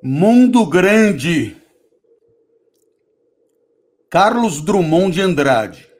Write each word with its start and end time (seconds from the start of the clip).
Mundo 0.00 0.64
Grande. 0.64 1.56
Carlos 4.08 4.62
Drummond 4.62 5.12
de 5.12 5.20
Andrade. 5.20 5.90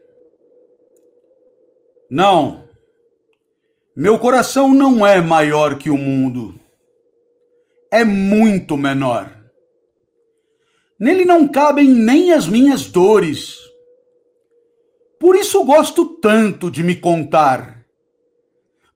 Não. 2.09 2.69
Meu 3.97 4.17
coração 4.17 4.73
não 4.73 5.05
é 5.05 5.21
maior 5.21 5.77
que 5.79 5.91
o 5.91 5.99
mundo. 5.99 6.55
É 7.91 8.05
muito 8.05 8.77
menor. 8.77 9.37
Nele 10.97 11.25
não 11.25 11.49
cabem 11.49 11.89
nem 11.89 12.33
as 12.33 12.47
minhas 12.47 12.87
dores. 12.87 13.59
Por 15.19 15.35
isso 15.35 15.65
gosto 15.65 16.07
tanto 16.21 16.71
de 16.71 16.85
me 16.85 16.95
contar. 16.95 17.85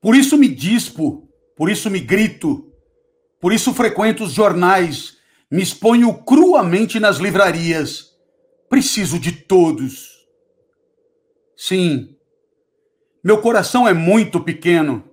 Por 0.01 0.15
isso 0.15 0.37
me 0.37 0.47
dispo, 0.47 1.27
por 1.57 1.69
isso 1.69 1.89
me 1.89 1.99
grito, 1.99 2.72
por 3.43 3.51
isso 3.51 3.73
frequento 3.73 4.23
os 4.23 4.31
jornais, 4.31 5.17
me 5.51 5.61
exponho 5.61 6.13
cruamente 6.23 6.97
nas 6.97 7.17
livrarias. 7.17 8.15
Preciso 8.69 9.19
de 9.19 9.33
todos. 9.33 10.25
Sim, 11.53 12.15
meu 13.21 13.41
coração 13.41 13.85
é 13.85 13.93
muito 13.93 14.39
pequeno. 14.39 15.03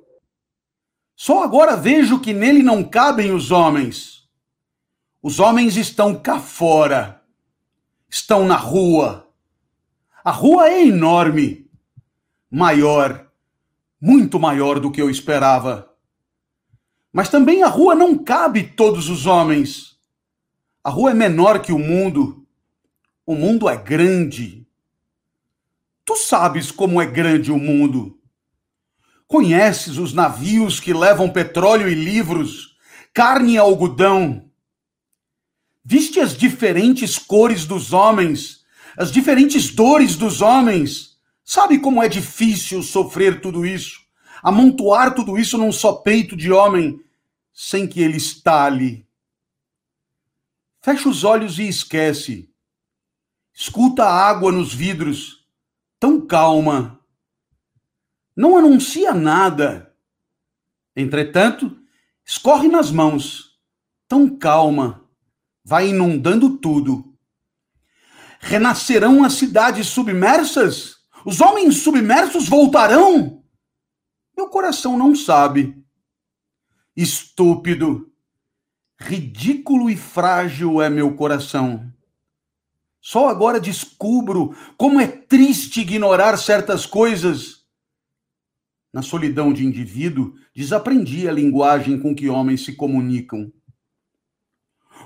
Só 1.16 1.42
agora 1.42 1.76
vejo 1.76 2.20
que 2.20 2.32
nele 2.32 2.62
não 2.62 2.84
cabem 2.84 3.32
os 3.32 3.50
homens. 3.50 4.28
Os 5.20 5.40
homens 5.40 5.76
estão 5.76 6.14
cá 6.14 6.38
fora, 6.38 7.24
estão 8.08 8.46
na 8.46 8.54
rua. 8.54 9.28
A 10.22 10.30
rua 10.30 10.68
é 10.68 10.86
enorme, 10.86 11.68
maior, 12.48 13.28
muito 14.00 14.38
maior 14.38 14.78
do 14.78 14.88
que 14.88 15.02
eu 15.02 15.10
esperava. 15.10 15.89
Mas 17.12 17.28
também 17.28 17.62
a 17.62 17.68
rua 17.68 17.94
não 17.94 18.16
cabe 18.16 18.62
todos 18.62 19.08
os 19.08 19.26
homens. 19.26 19.96
A 20.82 20.90
rua 20.90 21.10
é 21.10 21.14
menor 21.14 21.60
que 21.60 21.72
o 21.72 21.78
mundo. 21.78 22.46
O 23.26 23.34
mundo 23.34 23.68
é 23.68 23.76
grande. 23.76 24.66
Tu 26.04 26.16
sabes 26.16 26.70
como 26.70 27.00
é 27.00 27.06
grande 27.06 27.52
o 27.52 27.58
mundo. 27.58 28.18
Conheces 29.26 29.96
os 29.98 30.12
navios 30.12 30.80
que 30.80 30.92
levam 30.92 31.30
petróleo 31.30 31.88
e 31.88 31.94
livros, 31.94 32.76
carne 33.14 33.52
e 33.52 33.58
algodão. 33.58 34.50
Viste 35.84 36.18
as 36.18 36.36
diferentes 36.36 37.16
cores 37.16 37.64
dos 37.64 37.92
homens, 37.92 38.64
as 38.96 39.12
diferentes 39.12 39.70
dores 39.70 40.16
dos 40.16 40.40
homens. 40.40 41.16
Sabe 41.44 41.78
como 41.78 42.02
é 42.02 42.08
difícil 42.08 42.82
sofrer 42.82 43.40
tudo 43.40 43.64
isso, 43.64 44.00
amontoar 44.42 45.14
tudo 45.14 45.38
isso 45.38 45.56
num 45.58 45.72
só 45.72 45.94
peito 45.94 46.36
de 46.36 46.50
homem, 46.52 47.02
sem 47.52 47.86
que 47.86 48.00
ele 48.00 48.16
estale. 48.16 49.06
Fecha 50.80 51.08
os 51.08 51.24
olhos 51.24 51.58
e 51.58 51.68
esquece. 51.68 52.50
Escuta 53.52 54.04
a 54.04 54.28
água 54.28 54.50
nos 54.50 54.72
vidros 54.72 55.40
tão 56.00 56.18
calma, 56.26 56.98
não 58.34 58.56
anuncia 58.56 59.12
nada. 59.12 59.94
Entretanto, 60.96 61.78
escorre 62.24 62.68
nas 62.68 62.90
mãos, 62.90 63.58
tão 64.08 64.26
calma, 64.38 65.04
vai 65.62 65.88
inundando 65.90 66.56
tudo. 66.56 67.14
Renascerão 68.40 69.22
as 69.22 69.34
cidades 69.34 69.88
submersas? 69.88 71.00
Os 71.26 71.42
homens 71.42 71.82
submersos 71.82 72.48
voltarão? 72.48 73.39
Meu 74.40 74.48
coração 74.48 74.96
não 74.96 75.14
sabe. 75.14 75.84
Estúpido, 76.96 78.10
ridículo 78.98 79.90
e 79.90 79.96
frágil 79.98 80.80
é 80.80 80.88
meu 80.88 81.14
coração. 81.14 81.92
Só 83.02 83.28
agora 83.28 83.60
descubro 83.60 84.56
como 84.78 84.98
é 84.98 85.06
triste 85.06 85.82
ignorar 85.82 86.38
certas 86.38 86.86
coisas. 86.86 87.66
Na 88.90 89.02
solidão 89.02 89.52
de 89.52 89.66
indivíduo, 89.66 90.32
desaprendi 90.54 91.28
a 91.28 91.32
linguagem 91.32 92.00
com 92.00 92.14
que 92.14 92.30
homens 92.30 92.64
se 92.64 92.74
comunicam. 92.74 93.52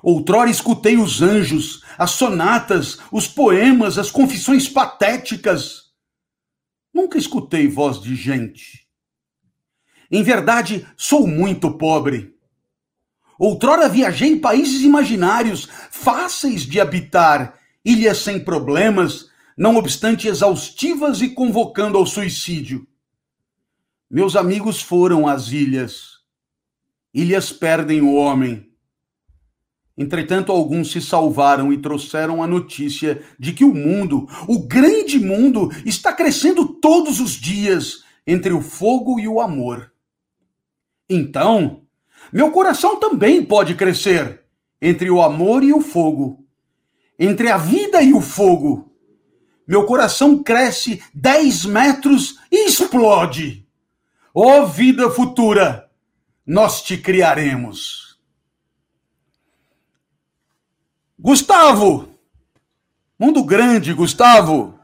Outrora 0.01 0.49
escutei 0.49 0.97
os 0.97 1.21
anjos, 1.21 1.83
as 1.99 2.13
sonatas, 2.13 3.01
os 3.11 3.27
poemas, 3.27 3.99
as 3.99 4.13
confissões 4.13 4.69
patéticas. 4.69 5.93
Nunca 6.95 7.19
escutei 7.19 7.67
voz 7.67 8.01
de 8.01 8.15
gente. 8.15 8.84
Em 10.11 10.23
verdade, 10.23 10.87
sou 10.97 11.27
muito 11.27 11.71
pobre. 11.77 12.35
Outrora 13.39 13.89
viajei 13.89 14.29
em 14.29 14.39
países 14.39 14.83
imaginários, 14.83 15.69
fáceis 15.91 16.63
de 16.63 16.81
habitar 16.81 17.59
ilhas 17.85 18.19
sem 18.19 18.39
problemas, 18.43 19.29
não 19.57 19.77
obstante 19.77 20.29
exaustivas 20.29 21.21
e 21.21 21.29
convocando 21.29 21.99
ao 21.99 22.07
suicídio. 22.07 22.87
Meus 24.11 24.37
amigos 24.37 24.81
foram 24.81 25.27
às 25.27 25.49
ilhas. 25.49 26.21
Ilhas 27.13 27.53
perdem 27.53 28.01
o 28.01 28.15
homem. 28.15 28.71
Entretanto, 29.97 30.51
alguns 30.51 30.91
se 30.91 31.01
salvaram 31.01 31.73
e 31.73 31.79
trouxeram 31.79 32.43
a 32.43 32.47
notícia 32.47 33.23
de 33.39 33.53
que 33.53 33.65
o 33.65 33.73
mundo, 33.73 34.29
o 34.49 34.67
grande 34.67 35.19
mundo, 35.21 35.71
está 35.85 36.13
crescendo 36.13 36.67
todos 36.67 37.21
os 37.21 37.33
dias 37.33 38.03
entre 38.27 38.53
o 38.53 38.61
fogo 38.61 39.21
e 39.21 39.29
o 39.29 39.41
amor. 39.41 39.94
Então, 41.09 41.83
meu 42.33 42.51
coração 42.51 42.99
também 42.99 43.45
pode 43.45 43.75
crescer 43.75 44.43
entre 44.81 45.11
o 45.11 45.23
amor 45.23 45.63
e 45.63 45.73
o 45.73 45.81
fogo 45.81 46.45
entre 47.19 47.51
a 47.51 47.57
vida 47.57 48.03
e 48.03 48.13
o 48.13 48.21
fogo. 48.21 48.93
Meu 49.67 49.87
coração 49.87 50.43
cresce 50.43 51.03
10 51.15 51.65
metros 51.67 52.39
e 52.51 52.67
explode. 52.67 53.67
Ó 54.35 54.63
oh, 54.63 54.67
vida 54.67 55.11
futura, 55.11 55.89
nós 56.47 56.83
te 56.83 56.99
criaremos. 56.99 58.19
Gustavo! 61.19 62.09
Mundo 63.19 63.43
grande, 63.45 63.95
Gustavo! 63.95 64.79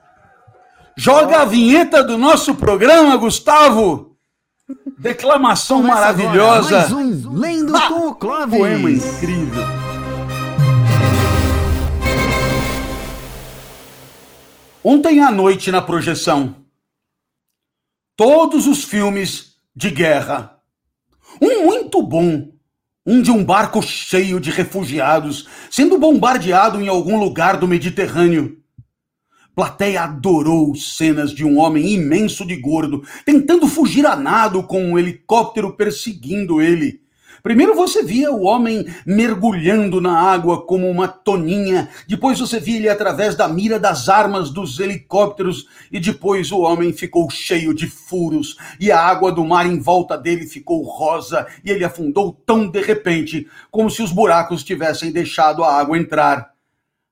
Joga 0.97 1.43
a 1.43 1.45
vinheta 1.45 2.03
do 2.03 2.17
nosso 2.17 2.55
programa, 2.55 3.17
Gustavo! 3.17 4.10
Declamação 5.01 5.79
Começa 5.79 5.99
maravilhosa! 5.99 6.95
Mais 6.95 7.25
um 7.25 7.33
Lendo 7.33 7.73
com 7.89 8.09
o 8.09 8.15
Clóvis! 8.15 8.59
Poema 8.59 8.91
incrível! 8.91 9.63
Ontem 14.85 15.21
à 15.21 15.31
noite 15.31 15.71
na 15.71 15.81
projeção, 15.81 16.55
todos 18.15 18.67
os 18.67 18.85
filmes 18.85 19.55
de 19.75 19.91
guerra. 19.91 20.59
Um 21.41 21.65
muito 21.65 22.03
bom, 22.03 22.53
um 23.07 23.23
de 23.23 23.31
um 23.31 23.43
barco 23.43 23.81
cheio 23.81 24.39
de 24.39 24.51
refugiados 24.51 25.49
sendo 25.71 25.99
bombardeado 25.99 26.79
em 26.79 26.89
algum 26.89 27.19
lugar 27.19 27.57
do 27.57 27.67
Mediterrâneo. 27.67 28.60
Plateia 29.61 30.05
adorou 30.05 30.75
cenas 30.75 31.33
de 31.33 31.45
um 31.45 31.59
homem 31.59 31.93
imenso 31.93 32.47
de 32.47 32.57
gordo 32.57 33.05
tentando 33.27 33.69
fugir 33.69 34.07
a 34.07 34.17
nado 34.17 34.63
com 34.63 34.83
um 34.83 34.99
helicóptero 34.99 35.77
perseguindo 35.77 36.63
ele 36.63 37.03
Primeiro 37.43 37.75
você 37.75 38.03
via 38.03 38.33
o 38.33 38.45
homem 38.45 38.87
mergulhando 39.05 40.01
na 40.01 40.19
água 40.19 40.65
como 40.65 40.89
uma 40.89 41.09
toninha, 41.09 41.91
depois 42.07 42.39
você 42.39 42.61
via 42.61 42.77
ele 42.77 42.89
através 42.89 43.35
da 43.35 43.49
mira 43.49 43.79
das 43.79 44.11
armas 44.11 44.51
dos 44.51 44.79
helicópteros, 44.79 45.67
e 45.91 45.99
depois 45.99 46.53
o 46.53 46.61
homem 46.61 46.93
ficou 46.93 47.31
cheio 47.31 47.73
de 47.73 47.87
furos, 47.87 48.57
e 48.79 48.93
a 48.93 49.01
água 49.01 49.33
do 49.33 49.43
mar 49.43 49.65
em 49.65 49.79
volta 49.79 50.19
dele 50.19 50.47
ficou 50.47 50.83
rosa, 50.83 51.47
e 51.65 51.71
ele 51.71 51.83
afundou 51.83 52.33
tão 52.45 52.69
de 52.69 52.83
repente, 52.83 53.47
como 53.71 53.91
se 53.91 54.03
os 54.03 54.13
buracos 54.13 54.63
tivessem 54.63 55.11
deixado 55.11 55.65
a 55.65 55.75
água 55.79 55.97
entrar. 55.97 56.60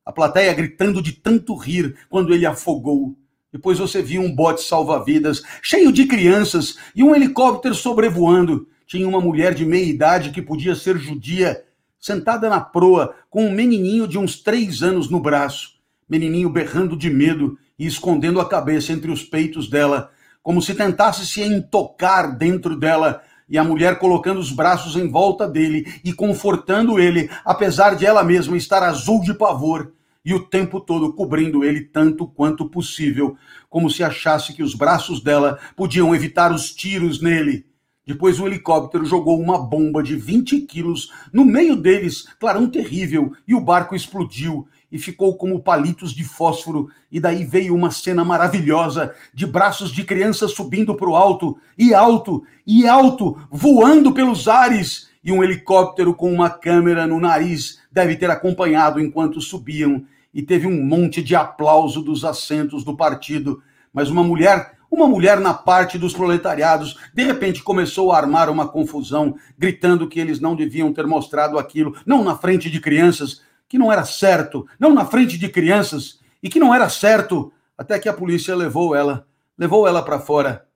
A 0.09 0.13
plateia 0.13 0.55
gritando 0.55 1.03
de 1.03 1.13
tanto 1.13 1.55
rir 1.55 1.95
quando 2.09 2.33
ele 2.33 2.47
afogou. 2.47 3.15
Depois 3.53 3.79
você 3.79 4.01
via 4.01 4.19
um 4.19 4.35
bote 4.35 4.63
salva-vidas 4.63 5.43
cheio 5.61 5.93
de 5.93 6.07
crianças 6.07 6.79
e 6.97 7.03
um 7.03 7.15
helicóptero 7.15 7.75
sobrevoando 7.75 8.67
tinha 8.87 9.07
uma 9.07 9.21
mulher 9.21 9.53
de 9.53 9.67
meia 9.67 9.85
idade 9.85 10.31
que 10.31 10.41
podia 10.41 10.75
ser 10.75 10.97
judia, 10.97 11.63
sentada 12.01 12.49
na 12.49 12.59
proa, 12.59 13.15
com 13.29 13.45
um 13.45 13.53
menininho 13.53 14.09
de 14.09 14.17
uns 14.17 14.41
três 14.41 14.83
anos 14.83 15.11
no 15.11 15.21
braço. 15.21 15.75
Menininho 16.09 16.49
berrando 16.49 16.97
de 16.97 17.11
medo 17.11 17.59
e 17.79 17.87
escondendo 17.87 18.41
a 18.41 18.49
cabeça 18.49 18.95
entre 18.95 19.11
os 19.11 19.23
peitos 19.23 19.69
dela, 19.69 20.11
como 20.43 20.63
se 20.63 20.75
tentasse 20.75 21.27
se 21.27 21.43
entocar 21.43 22.35
dentro 22.35 22.79
dela, 22.79 23.21
e 23.47 23.59
a 23.59 23.65
mulher 23.65 23.99
colocando 23.99 24.41
os 24.41 24.51
braços 24.51 24.97
em 24.97 25.07
volta 25.07 25.47
dele 25.47 26.01
e 26.03 26.15
confortando 26.15 26.99
ele, 26.99 27.29
apesar 27.45 27.95
de 27.95 28.07
ela 28.07 28.25
mesma 28.25 28.57
estar 28.57 28.83
azul 28.83 29.21
de 29.21 29.35
pavor 29.35 29.93
e 30.29 30.35
o 30.35 30.41
tempo 30.41 30.79
todo 30.79 31.11
cobrindo 31.15 31.65
ele 31.65 31.81
tanto 31.81 32.27
quanto 32.27 32.69
possível, 32.69 33.35
como 33.71 33.89
se 33.89 34.05
achasse 34.05 34.53
que 34.53 34.63
os 34.63 34.75
braços 34.75 35.23
dela 35.23 35.59
podiam 35.75 36.15
evitar 36.15 36.53
os 36.53 36.71
tiros 36.71 37.23
nele. 37.23 37.65
Depois 38.07 38.39
o 38.39 38.47
helicóptero 38.47 39.07
jogou 39.07 39.41
uma 39.41 39.59
bomba 39.59 40.03
de 40.03 40.15
20 40.15 40.61
quilos 40.67 41.11
no 41.33 41.47
meio 41.47 41.75
deles, 41.75 42.29
clarão 42.39 42.69
terrível, 42.69 43.33
e 43.47 43.55
o 43.55 43.61
barco 43.61 43.97
explodiu 43.97 44.69
e 44.93 44.99
ficou 44.99 45.35
como 45.39 45.63
palitos 45.63 46.13
de 46.13 46.25
fósforo. 46.25 46.91
E 47.11 47.19
daí 47.19 47.43
veio 47.43 47.75
uma 47.75 47.91
cena 47.91 48.23
maravilhosa 48.23 49.15
de 49.33 49.47
braços 49.47 49.91
de 49.91 50.05
crianças 50.05 50.53
subindo 50.53 50.95
para 50.95 51.09
o 51.09 51.17
alto, 51.17 51.57
e 51.79 51.95
alto, 51.95 52.45
e 52.67 52.87
alto, 52.87 53.39
voando 53.51 54.13
pelos 54.13 54.47
ares. 54.47 55.09
E 55.25 55.33
um 55.33 55.43
helicóptero 55.43 56.13
com 56.13 56.31
uma 56.31 56.51
câmera 56.51 57.07
no 57.07 57.19
nariz 57.19 57.79
deve 57.91 58.15
ter 58.15 58.31
acompanhado 58.31 59.01
enquanto 59.01 59.41
subiam. 59.41 60.05
E 60.33 60.43
teve 60.43 60.67
um 60.67 60.85
monte 60.85 61.23
de 61.23 61.35
aplauso 61.35 62.03
dos 62.03 62.25
assentos 62.25 62.85
do 62.85 62.97
partido. 62.97 63.63
Mas 63.93 64.11
uma 64.11 64.23
mulher 64.23 64.79
uma 64.91 65.07
mulher 65.07 65.39
na 65.39 65.53
parte 65.53 65.99
dos 65.99 66.15
proletariados, 66.15 66.97
de 67.13 67.23
repente 67.23 67.63
começou 67.63 68.11
a 68.11 68.17
armar 68.17 68.49
uma 68.49 68.67
confusão, 68.67 69.37
gritando 69.59 70.09
que 70.09 70.19
eles 70.19 70.41
não 70.41 70.57
deviam 70.57 70.93
ter 70.93 71.07
mostrado 71.07 71.59
aquilo, 71.59 71.95
não 72.07 72.25
na 72.25 72.37
frente 72.37 72.71
de 72.71 72.81
crianças, 72.81 73.43
que 73.69 73.77
não 73.77 73.93
era 73.93 74.05
certo, 74.05 74.67
não 74.81 74.95
na 74.95 75.05
frente 75.05 75.37
de 75.37 75.49
crianças, 75.49 76.21
e 76.43 76.49
que 76.49 76.59
não 76.59 76.75
era 76.75 76.89
certo, 76.89 77.53
até 77.77 77.99
que 77.99 78.09
a 78.09 78.15
polícia 78.15 78.57
levou 78.57 78.95
ela, 78.95 79.27
levou 79.59 79.87
ela 79.87 80.03
para 80.03 80.19
fora. 80.19 80.67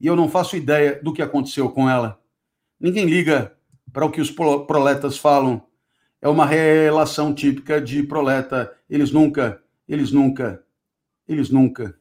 E 0.00 0.06
eu 0.06 0.16
não 0.16 0.28
faço 0.28 0.56
ideia 0.56 0.98
do 1.02 1.12
que 1.12 1.22
aconteceu 1.22 1.68
com 1.68 1.88
ela. 1.88 2.18
Ninguém 2.80 3.04
liga 3.04 3.52
para 3.92 4.06
o 4.06 4.10
que 4.10 4.20
os 4.20 4.30
proletas 4.30 5.18
falam. 5.18 5.62
É 6.22 6.28
uma 6.28 6.46
relação 6.46 7.34
típica 7.34 7.80
de 7.80 8.04
proleta. 8.04 8.72
Eles 8.88 9.10
nunca, 9.10 9.60
eles 9.88 10.12
nunca, 10.12 10.64
eles 11.26 11.50
nunca. 11.50 11.98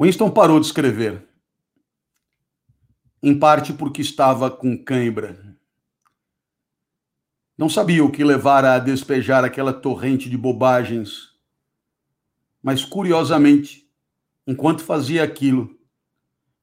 Winston 0.00 0.30
parou 0.30 0.60
de 0.60 0.66
escrever, 0.66 1.26
em 3.22 3.36
parte 3.36 3.72
porque 3.72 4.00
estava 4.00 4.50
com 4.50 4.76
cãibra. 4.76 5.56
Não 7.56 7.68
sabia 7.68 8.04
o 8.04 8.12
que 8.12 8.22
levara 8.22 8.74
a 8.74 8.78
despejar 8.78 9.44
aquela 9.44 9.72
torrente 9.72 10.30
de 10.30 10.36
bobagens, 10.36 11.30
mas 12.62 12.84
curiosamente, 12.84 13.90
enquanto 14.46 14.84
fazia 14.84 15.24
aquilo, 15.24 15.76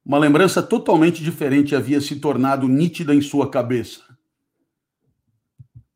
uma 0.05 0.17
lembrança 0.17 0.63
totalmente 0.63 1.21
diferente 1.21 1.75
havia 1.75 1.99
se 1.99 2.17
tornado 2.17 2.69
nítida 2.69 3.13
em 3.13 3.19
sua 3.19 3.49
cabeça, 3.49 4.04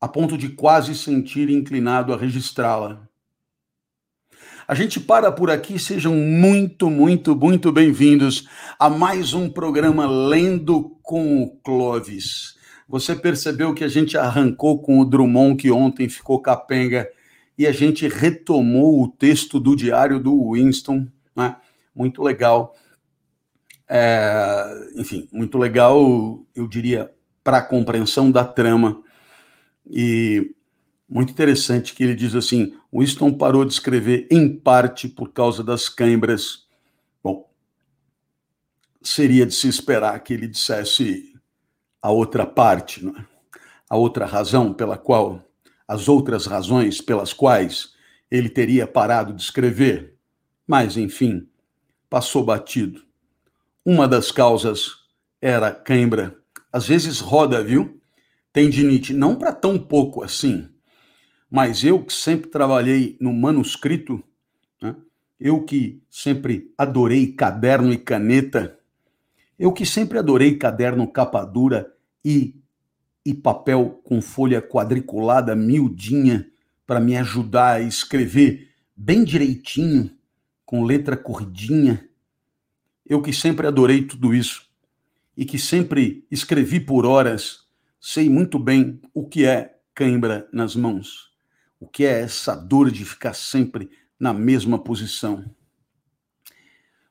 a 0.00 0.08
ponto 0.08 0.38
de 0.38 0.48
quase 0.48 0.94
sentir 0.94 1.50
inclinado 1.50 2.14
a 2.14 2.16
registrá-la. 2.16 3.06
A 4.66 4.74
gente 4.74 4.98
para 4.98 5.30
por 5.30 5.50
aqui, 5.50 5.78
sejam 5.78 6.14
muito, 6.14 6.88
muito, 6.88 7.36
muito 7.36 7.70
bem-vindos 7.70 8.48
a 8.78 8.88
mais 8.88 9.34
um 9.34 9.50
programa 9.50 10.06
Lendo 10.06 10.96
com 11.02 11.42
o 11.42 11.50
Clovis. 11.56 12.56
Você 12.88 13.14
percebeu 13.14 13.74
que 13.74 13.84
a 13.84 13.88
gente 13.88 14.16
arrancou 14.16 14.80
com 14.80 15.00
o 15.00 15.04
Drummond, 15.04 15.56
que 15.56 15.70
ontem 15.70 16.08
ficou 16.08 16.40
capenga, 16.40 17.08
e 17.58 17.66
a 17.66 17.72
gente 17.72 18.08
retomou 18.08 19.02
o 19.02 19.08
texto 19.08 19.60
do 19.60 19.76
diário 19.76 20.18
do 20.18 20.52
Winston, 20.52 21.06
né? 21.36 21.56
Muito 21.94 22.22
legal. 22.22 22.74
É, 23.88 24.64
enfim, 24.96 25.28
muito 25.32 25.58
legal, 25.58 26.42
eu 26.54 26.66
diria, 26.66 27.12
para 27.44 27.58
a 27.58 27.62
compreensão 27.62 28.30
da 28.30 28.44
trama. 28.44 29.02
E 29.90 30.54
muito 31.08 31.32
interessante 31.32 31.92
que 31.92 32.04
ele 32.04 32.14
diz 32.14 32.36
assim: 32.36 32.76
Winston 32.94 33.32
parou 33.32 33.64
de 33.64 33.72
escrever 33.72 34.28
em 34.30 34.48
parte 34.48 35.08
por 35.08 35.32
causa 35.32 35.64
das 35.64 35.88
câimbras. 35.88 36.68
Bom, 37.22 37.50
seria 39.02 39.44
de 39.44 39.52
se 39.52 39.66
esperar 39.66 40.18
que 40.20 40.32
ele 40.32 40.46
dissesse 40.46 41.34
a 42.00 42.12
outra 42.12 42.46
parte, 42.46 43.06
é? 43.06 43.24
a 43.88 43.96
outra 43.96 44.24
razão 44.24 44.72
pela 44.72 44.96
qual, 44.96 45.44
as 45.86 46.08
outras 46.08 46.46
razões 46.46 47.00
pelas 47.00 47.32
quais 47.32 47.92
ele 48.30 48.48
teria 48.48 48.86
parado 48.86 49.34
de 49.34 49.42
escrever. 49.42 50.16
Mas, 50.64 50.96
enfim, 50.96 51.48
passou 52.08 52.44
batido. 52.44 53.02
Uma 53.84 54.06
das 54.06 54.30
causas 54.30 54.92
era 55.42 55.74
cãibra. 55.74 56.38
Às 56.72 56.86
vezes 56.86 57.18
roda, 57.18 57.64
viu? 57.64 57.99
Tendinite, 58.52 59.12
não 59.12 59.36
para 59.36 59.52
tão 59.52 59.78
pouco 59.78 60.22
assim 60.22 60.68
mas 61.50 61.82
eu 61.82 62.04
que 62.04 62.12
sempre 62.12 62.48
trabalhei 62.48 63.16
no 63.20 63.32
manuscrito, 63.32 64.22
né? 64.80 64.94
eu 65.38 65.64
que 65.64 66.00
sempre 66.08 66.72
adorei 66.78 67.32
caderno 67.32 67.92
e 67.92 67.98
caneta, 67.98 68.78
eu 69.58 69.72
que 69.72 69.84
sempre 69.84 70.16
adorei 70.16 70.56
caderno 70.56 71.10
capa 71.10 71.44
dura 71.44 71.92
e, 72.24 72.54
e 73.26 73.34
papel 73.34 74.00
com 74.04 74.22
folha 74.22 74.62
quadriculada 74.62 75.56
miudinha 75.56 76.48
para 76.86 77.00
me 77.00 77.16
ajudar 77.16 77.74
a 77.74 77.80
escrever 77.80 78.68
bem 78.96 79.24
direitinho, 79.24 80.10
com 80.64 80.84
letra 80.84 81.16
corridinha. 81.16 82.08
Eu 83.04 83.20
que 83.20 83.32
sempre 83.32 83.66
adorei 83.66 84.04
tudo 84.04 84.32
isso 84.32 84.66
e 85.36 85.44
que 85.44 85.58
sempre 85.58 86.24
escrevi 86.30 86.78
por 86.78 87.04
horas, 87.04 87.59
sei 88.00 88.30
muito 88.30 88.58
bem 88.58 89.00
o 89.12 89.28
que 89.28 89.44
é 89.44 89.78
cãibra 89.94 90.48
nas 90.52 90.74
mãos. 90.74 91.30
O 91.78 91.86
que 91.86 92.04
é 92.04 92.20
essa 92.20 92.56
dor 92.56 92.90
de 92.90 93.04
ficar 93.04 93.34
sempre 93.34 93.90
na 94.18 94.32
mesma 94.32 94.78
posição? 94.82 95.54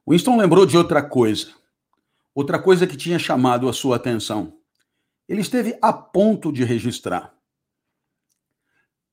Winston 0.08 0.38
lembrou 0.38 0.66
de 0.66 0.76
outra 0.76 1.08
coisa. 1.08 1.54
Outra 2.34 2.60
coisa 2.60 2.88
que 2.88 2.98
tinha 2.98 3.20
chamado 3.20 3.70
a 3.70 3.74
sua 3.74 3.98
atenção. 3.98 4.60
Ele 5.28 5.42
esteve 5.42 5.78
a 5.82 5.94
ponto 5.94 6.52
de 6.52 6.64
registrar. 6.64 7.36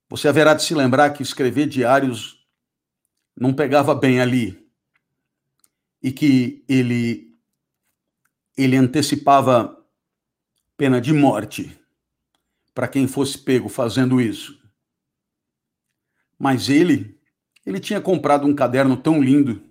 Você 0.08 0.28
haverá 0.28 0.54
de 0.54 0.62
se 0.62 0.74
lembrar 0.74 1.10
que 1.10 1.22
escrever 1.22 1.66
diários 1.66 2.46
não 3.36 3.52
pegava 3.52 3.94
bem 3.94 4.20
ali. 4.20 4.66
E 6.02 6.10
que 6.10 6.64
ele 6.68 7.26
ele 8.56 8.76
antecipava 8.76 9.75
pena 10.76 11.00
de 11.00 11.12
morte 11.12 11.78
para 12.74 12.86
quem 12.86 13.08
fosse 13.08 13.38
pego 13.38 13.68
fazendo 13.68 14.20
isso. 14.20 14.62
Mas 16.38 16.68
ele, 16.68 17.18
ele 17.64 17.80
tinha 17.80 18.00
comprado 18.00 18.46
um 18.46 18.54
caderno 18.54 18.96
tão 18.96 19.22
lindo 19.22 19.62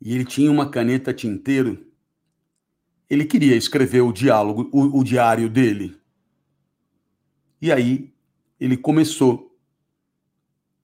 e 0.00 0.14
ele 0.14 0.24
tinha 0.24 0.50
uma 0.50 0.68
caneta 0.68 1.14
tinteiro. 1.14 1.86
Ele 3.08 3.24
queria 3.24 3.54
escrever 3.54 4.00
o 4.00 4.12
diálogo, 4.12 4.68
o, 4.72 4.98
o 4.98 5.04
diário 5.04 5.48
dele. 5.48 6.00
E 7.62 7.70
aí 7.70 8.12
ele 8.58 8.76
começou. 8.76 9.56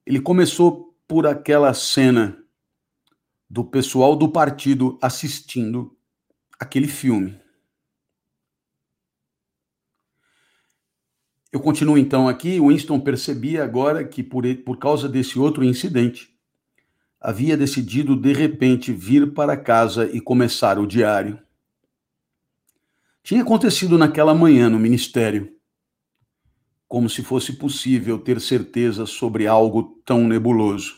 Ele 0.05 0.21
começou 0.21 0.95
por 1.07 1.27
aquela 1.27 1.73
cena 1.73 2.41
do 3.49 3.63
pessoal 3.63 4.15
do 4.15 4.29
partido 4.29 4.97
assistindo 5.01 5.97
aquele 6.59 6.87
filme. 6.87 7.39
Eu 11.51 11.59
continuo 11.59 11.97
então 11.97 12.27
aqui. 12.27 12.59
Winston 12.59 12.99
percebia 12.99 13.63
agora 13.63 14.03
que, 14.03 14.21
por, 14.21 14.43
por 14.65 14.77
causa 14.77 15.07
desse 15.07 15.39
outro 15.39 15.63
incidente, 15.63 16.29
havia 17.19 17.57
decidido 17.57 18.15
de 18.15 18.33
repente 18.33 18.91
vir 18.91 19.33
para 19.33 19.55
casa 19.57 20.09
e 20.11 20.19
começar 20.19 20.77
o 20.77 20.85
diário. 20.85 21.39
Tinha 23.23 23.41
acontecido 23.41 23.97
naquela 23.97 24.33
manhã 24.33 24.69
no 24.69 24.79
ministério, 24.79 25.53
como 26.87 27.09
se 27.09 27.21
fosse 27.21 27.53
possível 27.53 28.19
ter 28.19 28.39
certeza 28.39 29.05
sobre 29.05 29.47
algo 29.47 30.01
tão 30.05 30.27
nebuloso. 30.27 30.95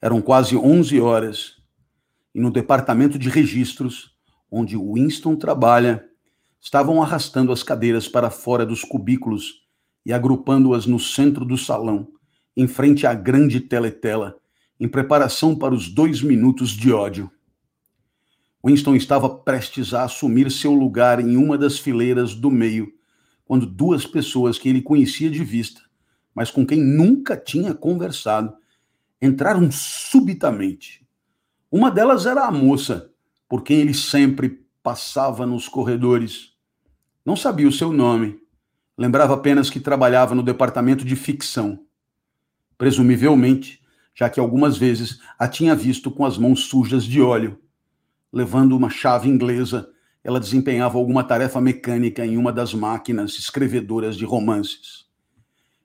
Eram 0.00 0.20
quase 0.20 0.56
11 0.56 1.00
horas 1.00 1.56
e 2.34 2.40
no 2.40 2.50
departamento 2.50 3.18
de 3.18 3.30
registros, 3.30 4.14
onde 4.50 4.76
Winston 4.76 5.36
trabalha, 5.36 6.06
estavam 6.66 7.00
arrastando 7.00 7.52
as 7.52 7.62
cadeiras 7.62 8.08
para 8.08 8.28
fora 8.28 8.66
dos 8.66 8.82
cubículos 8.82 9.62
e 10.04 10.12
agrupando-as 10.12 10.84
no 10.84 10.98
centro 10.98 11.44
do 11.44 11.56
salão, 11.56 12.08
em 12.56 12.66
frente 12.66 13.06
à 13.06 13.14
grande 13.14 13.60
teletela, 13.60 14.36
em 14.80 14.88
preparação 14.88 15.54
para 15.54 15.72
os 15.72 15.88
dois 15.88 16.20
minutos 16.20 16.70
de 16.70 16.92
ódio. 16.92 17.30
Winston 18.66 18.96
estava 18.96 19.28
prestes 19.28 19.94
a 19.94 20.02
assumir 20.02 20.50
seu 20.50 20.74
lugar 20.74 21.20
em 21.20 21.36
uma 21.36 21.56
das 21.56 21.78
fileiras 21.78 22.34
do 22.34 22.50
meio, 22.50 22.92
quando 23.44 23.64
duas 23.64 24.04
pessoas 24.04 24.58
que 24.58 24.68
ele 24.68 24.82
conhecia 24.82 25.30
de 25.30 25.44
vista, 25.44 25.80
mas 26.34 26.50
com 26.50 26.66
quem 26.66 26.82
nunca 26.82 27.36
tinha 27.36 27.74
conversado, 27.74 28.52
entraram 29.22 29.70
subitamente. 29.70 31.06
Uma 31.70 31.92
delas 31.92 32.26
era 32.26 32.44
a 32.44 32.50
moça, 32.50 33.08
por 33.48 33.62
quem 33.62 33.78
ele 33.78 33.94
sempre 33.94 34.66
passava 34.82 35.46
nos 35.46 35.68
corredores. 35.68 36.55
Não 37.26 37.34
sabia 37.34 37.66
o 37.66 37.72
seu 37.72 37.92
nome. 37.92 38.38
Lembrava 38.96 39.34
apenas 39.34 39.68
que 39.68 39.80
trabalhava 39.80 40.32
no 40.32 40.44
departamento 40.44 41.04
de 41.04 41.16
ficção. 41.16 41.80
Presumivelmente, 42.78 43.82
já 44.14 44.30
que 44.30 44.38
algumas 44.38 44.78
vezes 44.78 45.18
a 45.36 45.48
tinha 45.48 45.74
visto 45.74 46.08
com 46.08 46.24
as 46.24 46.38
mãos 46.38 46.66
sujas 46.66 47.02
de 47.02 47.20
óleo. 47.20 47.60
levando 48.32 48.76
uma 48.76 48.88
chave 48.88 49.28
inglesa. 49.28 49.90
Ela 50.22 50.38
desempenhava 50.38 50.98
alguma 50.98 51.24
tarefa 51.24 51.60
mecânica 51.60 52.24
em 52.24 52.36
uma 52.36 52.52
das 52.52 52.72
máquinas 52.72 53.36
escrevedoras 53.38 54.16
de 54.16 54.24
romances. 54.24 55.06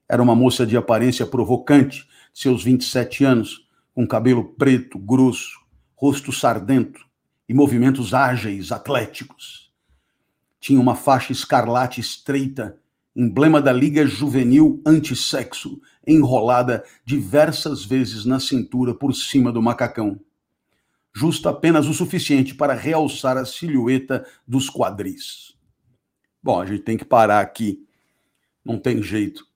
Era 0.08 0.22
uma 0.22 0.36
moça 0.36 0.64
de 0.64 0.78
aparência 0.78 1.26
provocante, 1.26 2.08
seus 2.32 2.64
27 2.64 3.24
anos, 3.24 3.68
com 3.96 4.06
cabelo 4.06 4.44
preto, 4.44 5.00
grosso, 5.00 5.60
rosto 5.96 6.32
sardento 6.32 7.00
e 7.50 7.54
movimentos 7.54 8.14
ágeis, 8.14 8.72
atléticos. 8.72 9.61
Tinha 10.62 10.80
uma 10.80 10.96
faixa 10.96 11.32
escarlate 11.32 12.00
estreita, 12.00 12.78
emblema 13.16 13.60
da 13.60 13.74
Liga 13.74 14.06
Juvenil 14.06 14.80
Antissexo, 14.86 15.82
enrolada 16.06 16.86
diversas 17.04 17.84
vezes 17.84 18.26
na 18.26 18.40
cintura 18.40 18.94
por 18.94 19.14
cima 19.16 19.52
do 19.52 19.60
macacão. 19.60 20.20
Justo 21.12 21.50
apenas 21.50 21.88
o 21.88 21.94
suficiente 21.96 22.54
para 22.54 22.76
realçar 22.76 23.38
a 23.38 23.44
silhueta 23.44 24.24
dos 24.48 24.70
quadris. 24.70 25.58
Bom, 26.44 26.62
a 26.62 26.66
gente 26.66 26.84
tem 26.84 26.96
que 26.96 27.04
parar 27.04 27.42
aqui. 27.42 27.84
Não 28.64 28.78
tem 28.78 29.02
jeito. 29.02 29.48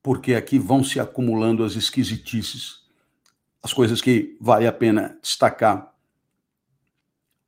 Porque 0.00 0.34
aqui 0.34 0.60
vão 0.60 0.84
se 0.84 1.00
acumulando 1.00 1.64
as 1.64 1.74
esquisitices, 1.74 2.84
as 3.60 3.72
coisas 3.72 4.00
que 4.00 4.38
vale 4.40 4.66
a 4.66 4.72
pena 4.72 5.18
destacar. 5.20 5.92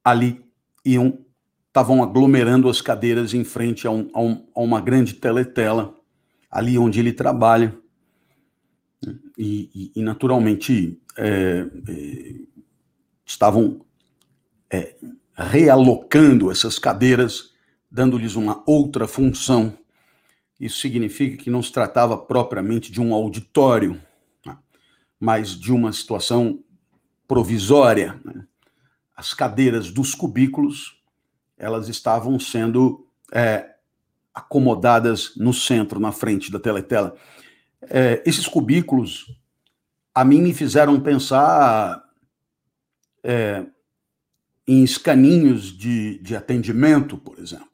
Ali 0.04 0.44
iam 0.84 1.24
estavam 1.80 2.02
aglomerando 2.02 2.68
as 2.68 2.82
cadeiras 2.82 3.32
em 3.32 3.42
frente 3.42 3.87
a, 3.87 3.90
um, 3.90 4.10
a, 4.12 4.20
um, 4.20 4.46
a 4.54 4.60
uma 4.60 4.82
grande 4.82 5.14
teletela 5.14 5.94
ali 6.50 6.76
onde 6.76 7.00
ele 7.00 7.10
trabalha. 7.10 7.75
E, 9.38 9.70
e, 9.75 9.92
e 9.96 10.02
naturalmente, 10.02 11.00
é, 11.16 11.66
é, 11.88 12.34
estavam 13.25 13.80
é, 14.70 14.94
realocando 15.34 16.50
essas 16.50 16.78
cadeiras, 16.78 17.54
dando-lhes 17.90 18.34
uma 18.34 18.62
outra 18.66 19.08
função. 19.08 19.78
Isso 20.60 20.80
significa 20.80 21.42
que 21.42 21.49
não 21.49 21.62
se 21.62 21.72
tratava 21.72 22.18
propriamente 22.18 22.92
de 22.92 23.00
um 23.00 23.14
auditório, 23.14 23.99
né, 24.44 24.58
mas 25.18 25.58
de 25.58 25.72
uma 25.72 25.94
situação 25.94 26.62
provisória. 27.26 28.20
Né. 28.22 28.44
As 29.16 29.32
cadeiras 29.32 29.90
dos 29.90 30.14
cubículos, 30.14 31.00
elas 31.60 31.88
estavam 31.88 32.40
sendo 32.40 33.06
é, 33.30 33.74
acomodadas 34.34 35.36
no 35.36 35.52
centro, 35.52 36.00
na 36.00 36.10
frente 36.10 36.50
da 36.50 36.58
teletela. 36.58 37.14
É, 37.82 38.22
esses 38.24 38.48
cubículos, 38.48 39.38
a 40.14 40.24
mim, 40.24 40.40
me 40.40 40.54
fizeram 40.54 40.98
pensar 40.98 42.02
é, 43.22 43.66
em 44.66 44.82
escaninhos 44.82 45.64
de, 45.76 46.18
de 46.20 46.34
atendimento, 46.34 47.18
por 47.18 47.38
exemplo. 47.38 47.68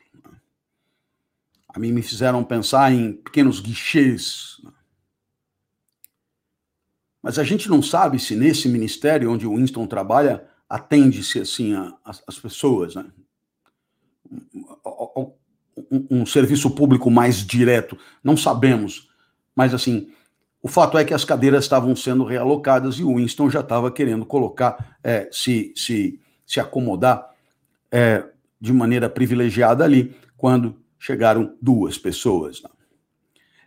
A 1.68 1.78
mim 1.78 1.92
me 1.92 2.02
fizeram 2.02 2.42
pensar 2.42 2.90
em 2.92 3.12
pequenos 3.12 3.60
guichês. 3.60 4.60
Mas 7.22 7.38
a 7.38 7.44
gente 7.44 7.68
não 7.68 7.82
sabe 7.82 8.18
se 8.18 8.34
nesse 8.34 8.68
ministério 8.68 9.30
onde 9.30 9.46
o 9.46 9.54
Winston 9.54 9.86
trabalha 9.86 10.48
atende-se 10.68 11.38
assim 11.38 11.74
as 12.04 12.38
pessoas, 12.38 12.96
né? 12.96 13.06
Um, 15.90 16.06
um 16.22 16.26
serviço 16.26 16.70
público 16.70 17.10
mais 17.10 17.36
direto, 17.36 17.96
não 18.22 18.36
sabemos. 18.36 19.08
Mas, 19.54 19.72
assim, 19.74 20.08
o 20.62 20.68
fato 20.68 20.98
é 20.98 21.04
que 21.04 21.14
as 21.14 21.24
cadeiras 21.24 21.64
estavam 21.64 21.94
sendo 21.94 22.24
realocadas 22.24 22.96
e 22.96 23.04
o 23.04 23.16
Winston 23.16 23.48
já 23.48 23.60
estava 23.60 23.90
querendo 23.90 24.26
colocar, 24.26 24.96
é, 25.02 25.28
se, 25.30 25.72
se, 25.76 26.20
se 26.46 26.58
acomodar 26.58 27.30
é, 27.90 28.24
de 28.60 28.72
maneira 28.72 29.08
privilegiada 29.08 29.84
ali, 29.84 30.14
quando 30.36 30.76
chegaram 30.98 31.54
duas 31.60 31.96
pessoas. 31.98 32.62
Né? 32.62 32.70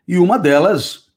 E 0.07 0.17
uma 0.17 0.37
delas, 0.37 1.07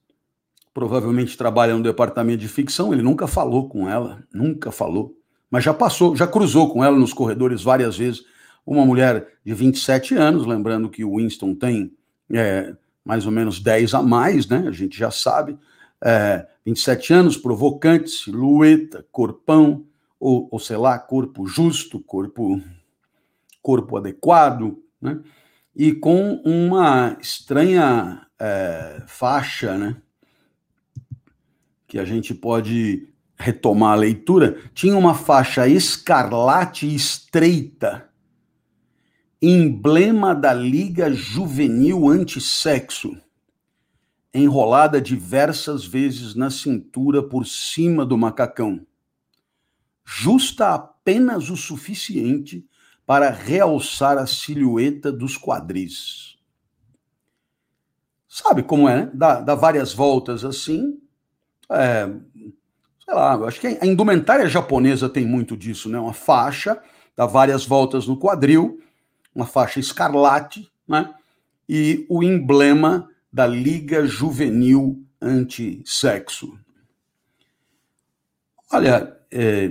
provavelmente 0.72 1.36
trabalha 1.36 1.74
no 1.74 1.82
departamento 1.82 2.38
de 2.38 2.48
ficção, 2.48 2.92
ele 2.92 3.02
nunca 3.02 3.26
falou 3.26 3.68
com 3.68 3.88
ela, 3.88 4.22
nunca 4.32 4.70
falou, 4.70 5.16
mas 5.50 5.64
já 5.64 5.74
passou, 5.74 6.16
já 6.16 6.26
cruzou 6.26 6.72
com 6.72 6.82
ela 6.84 6.96
nos 6.96 7.12
corredores 7.12 7.62
várias 7.62 7.98
vezes 7.98 8.24
uma 8.66 8.86
mulher 8.86 9.26
de 9.44 9.54
27 9.54 10.14
anos, 10.14 10.46
lembrando 10.46 10.88
que 10.88 11.04
o 11.04 11.16
Winston 11.16 11.54
tem 11.54 11.92
é, 12.32 12.74
mais 13.04 13.26
ou 13.26 13.32
menos 13.32 13.60
10 13.60 13.94
a 13.94 14.02
mais, 14.02 14.46
né? 14.48 14.64
A 14.66 14.72
gente 14.72 14.96
já 14.96 15.10
sabe. 15.10 15.58
É, 16.02 16.46
27 16.64 17.12
anos, 17.12 17.36
provocante, 17.36 18.10
silhueta, 18.10 19.04
corpão, 19.10 19.84
ou, 20.18 20.48
ou 20.50 20.58
sei 20.58 20.76
lá, 20.76 20.98
corpo 20.98 21.46
justo, 21.46 21.98
corpo, 21.98 22.60
corpo 23.60 23.96
adequado, 23.96 24.78
né? 25.00 25.20
E 25.74 25.92
com 25.92 26.40
uma 26.44 27.16
estranha 27.20 28.26
é, 28.38 29.02
faixa, 29.06 29.76
né? 29.76 29.96
Que 31.88 31.98
a 31.98 32.04
gente 32.04 32.34
pode 32.34 33.08
retomar 33.36 33.92
a 33.92 33.96
leitura, 33.96 34.58
tinha 34.72 34.96
uma 34.96 35.14
faixa 35.14 35.66
escarlate 35.66 36.94
estreita 36.94 38.11
emblema 39.42 40.36
da 40.36 40.54
Liga 40.54 41.12
Juvenil 41.12 42.08
Antissexo, 42.08 43.20
enrolada 44.32 45.00
diversas 45.00 45.84
vezes 45.84 46.36
na 46.36 46.48
cintura 46.48 47.20
por 47.24 47.44
cima 47.44 48.06
do 48.06 48.16
macacão, 48.16 48.86
justa 50.04 50.68
apenas 50.68 51.50
o 51.50 51.56
suficiente 51.56 52.64
para 53.04 53.30
realçar 53.30 54.16
a 54.16 54.28
silhueta 54.28 55.10
dos 55.10 55.36
quadris. 55.36 56.38
Sabe 58.28 58.62
como 58.62 58.88
é, 58.88 58.96
né? 58.96 59.10
Dá, 59.12 59.40
dá 59.40 59.54
várias 59.56 59.92
voltas 59.92 60.44
assim. 60.44 60.98
É, 61.68 62.06
sei 63.04 63.14
lá, 63.14 63.34
acho 63.34 63.60
que 63.60 63.66
a 63.66 63.84
indumentária 63.84 64.48
japonesa 64.48 65.08
tem 65.08 65.26
muito 65.26 65.56
disso, 65.56 65.88
né? 65.88 65.98
Uma 65.98 66.14
faixa, 66.14 66.80
dá 67.16 67.26
várias 67.26 67.66
voltas 67.66 68.06
no 68.06 68.16
quadril 68.16 68.80
uma 69.34 69.46
faixa 69.46 69.80
escarlate, 69.80 70.70
né? 70.86 71.14
E 71.68 72.06
o 72.08 72.22
emblema 72.22 73.08
da 73.32 73.46
Liga 73.46 74.06
Juvenil 74.06 75.02
Antissexo. 75.20 76.58
Olha, 78.70 79.16
é, 79.30 79.70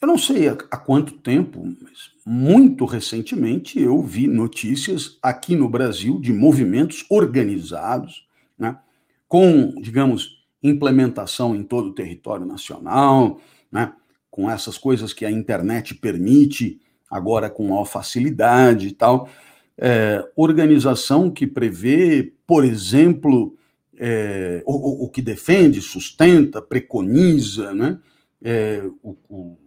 eu 0.00 0.06
não 0.06 0.16
sei 0.16 0.48
há, 0.48 0.52
há 0.70 0.76
quanto 0.76 1.14
tempo, 1.14 1.64
mas 1.80 2.10
muito 2.24 2.84
recentemente 2.84 3.80
eu 3.80 4.00
vi 4.02 4.26
notícias 4.26 5.18
aqui 5.22 5.56
no 5.56 5.68
Brasil 5.68 6.20
de 6.20 6.32
movimentos 6.32 7.04
organizados, 7.10 8.26
né, 8.56 8.78
com, 9.26 9.74
digamos, 9.80 10.46
implementação 10.62 11.54
em 11.54 11.62
todo 11.62 11.88
o 11.88 11.94
território 11.94 12.46
nacional, 12.46 13.40
né, 13.70 13.92
com 14.30 14.50
essas 14.50 14.78
coisas 14.78 15.12
que 15.12 15.24
a 15.24 15.30
internet 15.30 15.94
permite, 15.94 16.80
agora 17.10 17.48
com 17.48 17.68
maior 17.68 17.84
facilidade 17.84 18.88
e 18.88 18.92
tal. 18.92 19.28
É, 19.76 20.24
organização 20.36 21.30
que 21.30 21.46
prevê, 21.46 22.32
por 22.46 22.64
exemplo, 22.64 23.56
é, 23.96 24.62
o, 24.66 25.04
o, 25.04 25.08
que 25.08 25.22
defende, 25.22 25.80
sustenta, 25.80 26.60
preconiza, 26.60 27.72
né, 27.74 27.98
é, 28.42 28.82
o, 29.02 29.16
o, 29.28 29.58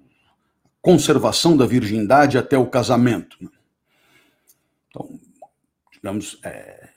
conservação 0.82 1.56
da 1.56 1.66
virgindade 1.66 2.38
até 2.38 2.58
o 2.58 2.68
casamento. 2.68 3.38
Né? 3.42 3.50
Então, 4.90 5.20
digamos, 5.94 6.40
é, 6.44 6.90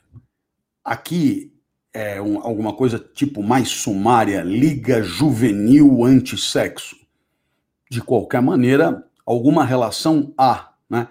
aqui 0.82 1.52
é 1.92 2.20
um, 2.20 2.40
alguma 2.40 2.74
coisa 2.74 2.98
tipo 2.98 3.42
mais 3.42 3.68
sumária, 3.68 4.42
Liga 4.42 5.02
Juvenil 5.02 6.04
Antissexo. 6.04 6.96
De 7.88 8.00
qualquer 8.00 8.42
maneira, 8.42 9.04
alguma 9.24 9.64
relação 9.64 10.32
há 10.36 10.72
né, 10.88 11.08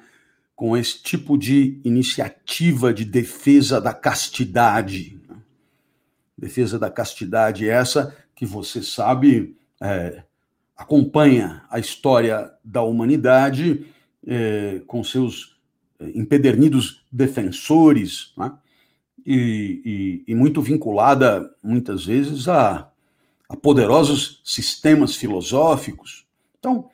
com 0.56 0.78
esse 0.78 1.02
tipo 1.02 1.38
de 1.38 1.82
iniciativa 1.84 2.94
de 2.94 3.06
defesa 3.06 3.82
da 3.82 3.94
castidade. 3.94 5.20
Né? 5.28 5.36
Defesa 6.38 6.78
da 6.78 6.90
castidade 6.90 7.68
essa 7.68 8.16
que 8.36 8.46
você 8.46 8.82
sabe 8.82 9.58
é, 9.82 10.24
acompanha 10.76 11.64
a 11.70 11.80
história 11.80 12.52
da 12.64 12.82
humanidade 12.82 13.86
é, 14.26 14.82
com 14.88 15.04
seus 15.04 15.58
é, 16.00 16.10
empedernidos 16.16 17.06
defensores, 17.12 18.34
né? 18.38 18.54
e, 19.26 20.24
e, 20.28 20.32
e, 20.32 20.36
muito 20.36 20.62
vinculada, 20.62 21.54
muitas 21.64 22.06
vezes, 22.06 22.48
a, 22.48 22.90
a 23.48 23.56
poderosos 23.56 24.42
sistemas 24.44 25.16
filosóficos. 25.16 26.26
Então, 26.60 26.90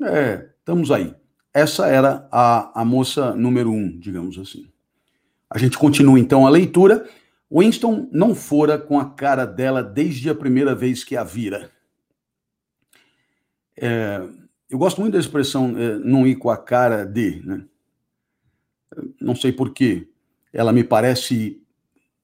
é, 0.00 0.48
Estamos 0.62 0.92
aí. 0.92 1.12
Essa 1.52 1.88
era 1.88 2.28
a, 2.30 2.82
a 2.82 2.84
moça 2.84 3.34
número 3.34 3.72
um, 3.72 3.98
digamos 3.98 4.38
assim. 4.38 4.68
A 5.50 5.58
gente 5.58 5.76
continua 5.76 6.20
então 6.20 6.46
a 6.46 6.50
leitura. 6.50 7.04
Winston 7.50 8.08
não 8.12 8.32
fora 8.32 8.78
com 8.78 8.98
a 8.98 9.10
cara 9.10 9.44
dela 9.44 9.82
desde 9.82 10.30
a 10.30 10.34
primeira 10.36 10.72
vez 10.72 11.02
que 11.02 11.16
a 11.16 11.24
vira. 11.24 11.68
É, 13.76 14.22
eu 14.70 14.78
gosto 14.78 15.00
muito 15.00 15.14
da 15.14 15.18
expressão 15.18 15.76
é, 15.76 15.98
não 15.98 16.24
ir 16.24 16.36
com 16.36 16.48
a 16.48 16.56
cara 16.56 17.04
de, 17.04 17.44
né? 17.44 17.64
Não 19.20 19.34
sei 19.34 19.50
porquê. 19.50 20.08
Ela 20.52 20.72
me 20.72 20.84
parece 20.84 21.60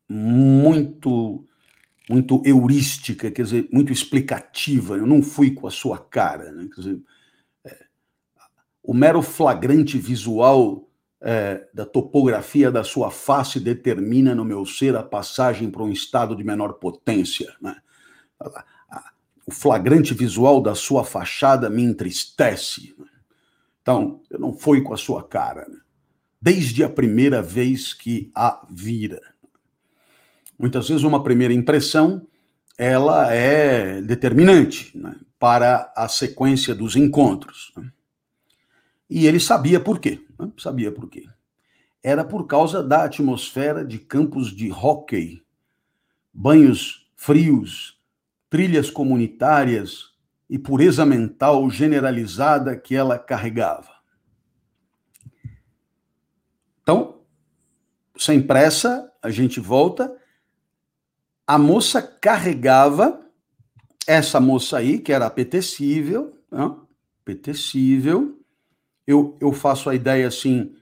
muito 0.08 1.44
muito 2.08 2.40
heurística, 2.46 3.30
quer 3.32 3.42
dizer, 3.42 3.68
muito 3.70 3.92
explicativa. 3.92 4.96
Eu 4.96 5.06
não 5.06 5.22
fui 5.22 5.50
com 5.50 5.66
a 5.66 5.70
sua 5.70 5.98
cara. 5.98 6.52
Né? 6.52 6.68
Quer 6.72 6.80
dizer, 6.80 7.02
o 8.88 8.94
mero 8.94 9.20
flagrante 9.20 9.98
visual 9.98 10.88
é, 11.20 11.68
da 11.74 11.84
topografia 11.84 12.70
da 12.70 12.82
sua 12.82 13.10
face 13.10 13.60
determina 13.60 14.34
no 14.34 14.46
meu 14.46 14.64
ser 14.64 14.96
a 14.96 15.02
passagem 15.02 15.70
para 15.70 15.82
um 15.82 15.90
estado 15.90 16.34
de 16.34 16.42
menor 16.42 16.72
potência. 16.72 17.54
Né? 17.60 17.76
O 19.46 19.50
flagrante 19.50 20.14
visual 20.14 20.62
da 20.62 20.74
sua 20.74 21.04
fachada 21.04 21.68
me 21.68 21.82
entristece. 21.82 22.94
Né? 22.98 23.04
Então, 23.82 24.22
eu 24.30 24.40
não 24.40 24.54
fui 24.54 24.80
com 24.80 24.94
a 24.94 24.96
sua 24.96 25.22
cara. 25.22 25.68
Né? 25.68 25.80
Desde 26.40 26.82
a 26.82 26.88
primeira 26.88 27.42
vez 27.42 27.92
que 27.92 28.32
a 28.34 28.66
vira. 28.70 29.20
Muitas 30.58 30.88
vezes 30.88 31.04
uma 31.04 31.22
primeira 31.22 31.52
impressão 31.52 32.26
ela 32.78 33.30
é 33.34 34.00
determinante 34.00 34.96
né, 34.96 35.14
para 35.38 35.92
a 35.94 36.08
sequência 36.08 36.74
dos 36.74 36.96
encontros. 36.96 37.70
Né? 37.76 37.92
E 39.08 39.26
ele 39.26 39.40
sabia 39.40 39.80
por 39.80 39.98
quê. 39.98 40.24
Né? 40.38 40.50
Sabia 40.58 40.92
por 40.92 41.08
quê. 41.08 41.26
Era 42.02 42.24
por 42.24 42.46
causa 42.46 42.82
da 42.82 43.04
atmosfera 43.04 43.84
de 43.84 43.98
campos 43.98 44.54
de 44.54 44.70
hóquei, 44.70 45.42
banhos 46.32 47.10
frios, 47.16 48.00
trilhas 48.48 48.90
comunitárias 48.90 50.14
e 50.48 50.58
pureza 50.58 51.04
mental 51.04 51.68
generalizada 51.70 52.76
que 52.76 52.94
ela 52.94 53.18
carregava. 53.18 53.90
Então, 56.82 57.22
sem 58.16 58.40
pressa, 58.40 59.12
a 59.20 59.30
gente 59.30 59.60
volta 59.60 60.16
a 61.48 61.56
moça 61.56 62.02
carregava 62.02 63.26
essa 64.06 64.38
moça 64.38 64.76
aí, 64.76 64.98
que 64.98 65.10
era 65.10 65.24
apetecível, 65.24 66.38
né? 66.52 66.76
apetecível. 67.22 68.37
Eu, 69.08 69.38
eu 69.40 69.54
faço 69.54 69.88
a 69.88 69.94
ideia 69.94 70.28
assim 70.28 70.74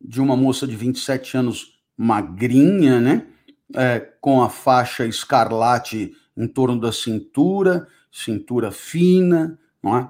de 0.00 0.20
uma 0.20 0.36
moça 0.36 0.68
de 0.68 0.76
27 0.76 1.36
anos 1.36 1.80
magrinha, 1.96 3.00
né? 3.00 3.26
É, 3.74 3.98
com 4.20 4.40
a 4.40 4.48
faixa 4.48 5.04
escarlate 5.04 6.12
em 6.36 6.46
torno 6.46 6.78
da 6.80 6.92
cintura, 6.92 7.88
cintura 8.08 8.70
fina, 8.70 9.58
não 9.82 9.98
é? 9.98 10.08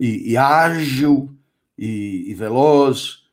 E, 0.00 0.32
e 0.32 0.36
ágil 0.38 1.36
e, 1.76 2.30
e 2.30 2.34
veloz. 2.34 3.24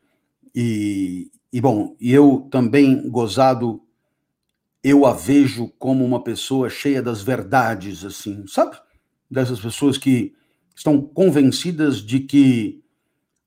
E, 0.53 1.31
e 1.53 1.61
bom, 1.61 1.95
e 2.01 2.11
eu 2.11 2.49
também 2.51 3.09
gozado 3.09 3.81
eu 4.83 5.05
a 5.05 5.13
vejo 5.13 5.69
como 5.79 6.03
uma 6.03 6.21
pessoa 6.21 6.69
cheia 6.69 7.01
das 7.01 7.21
verdades, 7.21 8.03
assim, 8.03 8.45
sabe? 8.45 8.77
Dessas 9.31 9.61
pessoas 9.61 9.97
que 9.97 10.33
estão 10.75 11.01
convencidas 11.01 12.01
de 12.01 12.19
que 12.19 12.83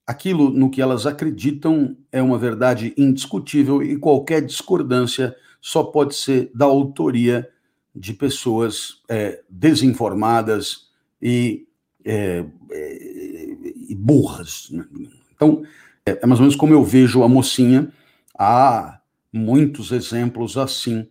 aquilo 0.07 0.51
no 0.51 0.71
que 0.71 0.83
elas 0.83 1.07
acreditam 1.07 1.97
é 2.11 2.21
uma 2.23 2.39
verdade 2.39 2.93
indiscutível 2.97 3.83
e 3.83 3.97
qualquer 3.97 4.43
discordância 4.43 5.35
só 5.61 5.85
pode 5.85 6.15
ser 6.15 6.51
da 6.55 6.65
autoria 6.65 7.49
de 7.95 8.13
pessoas 8.13 9.01
é, 9.09 9.43
desinformadas 9.49 10.89
e, 11.21 11.67
é, 12.05 12.45
é, 12.71 13.57
e 13.89 13.95
burras. 13.95 14.69
Né? 14.71 14.85
Então, 15.35 15.63
é, 16.05 16.19
é 16.23 16.27
mais 16.27 16.41
ou 16.41 16.45
menos 16.45 16.57
como 16.57 16.73
eu 16.73 16.83
vejo 16.83 17.23
a 17.23 17.29
mocinha. 17.29 17.93
Há 18.37 19.01
muitos 19.33 19.93
exemplos 19.93 20.57
assim 20.57 21.07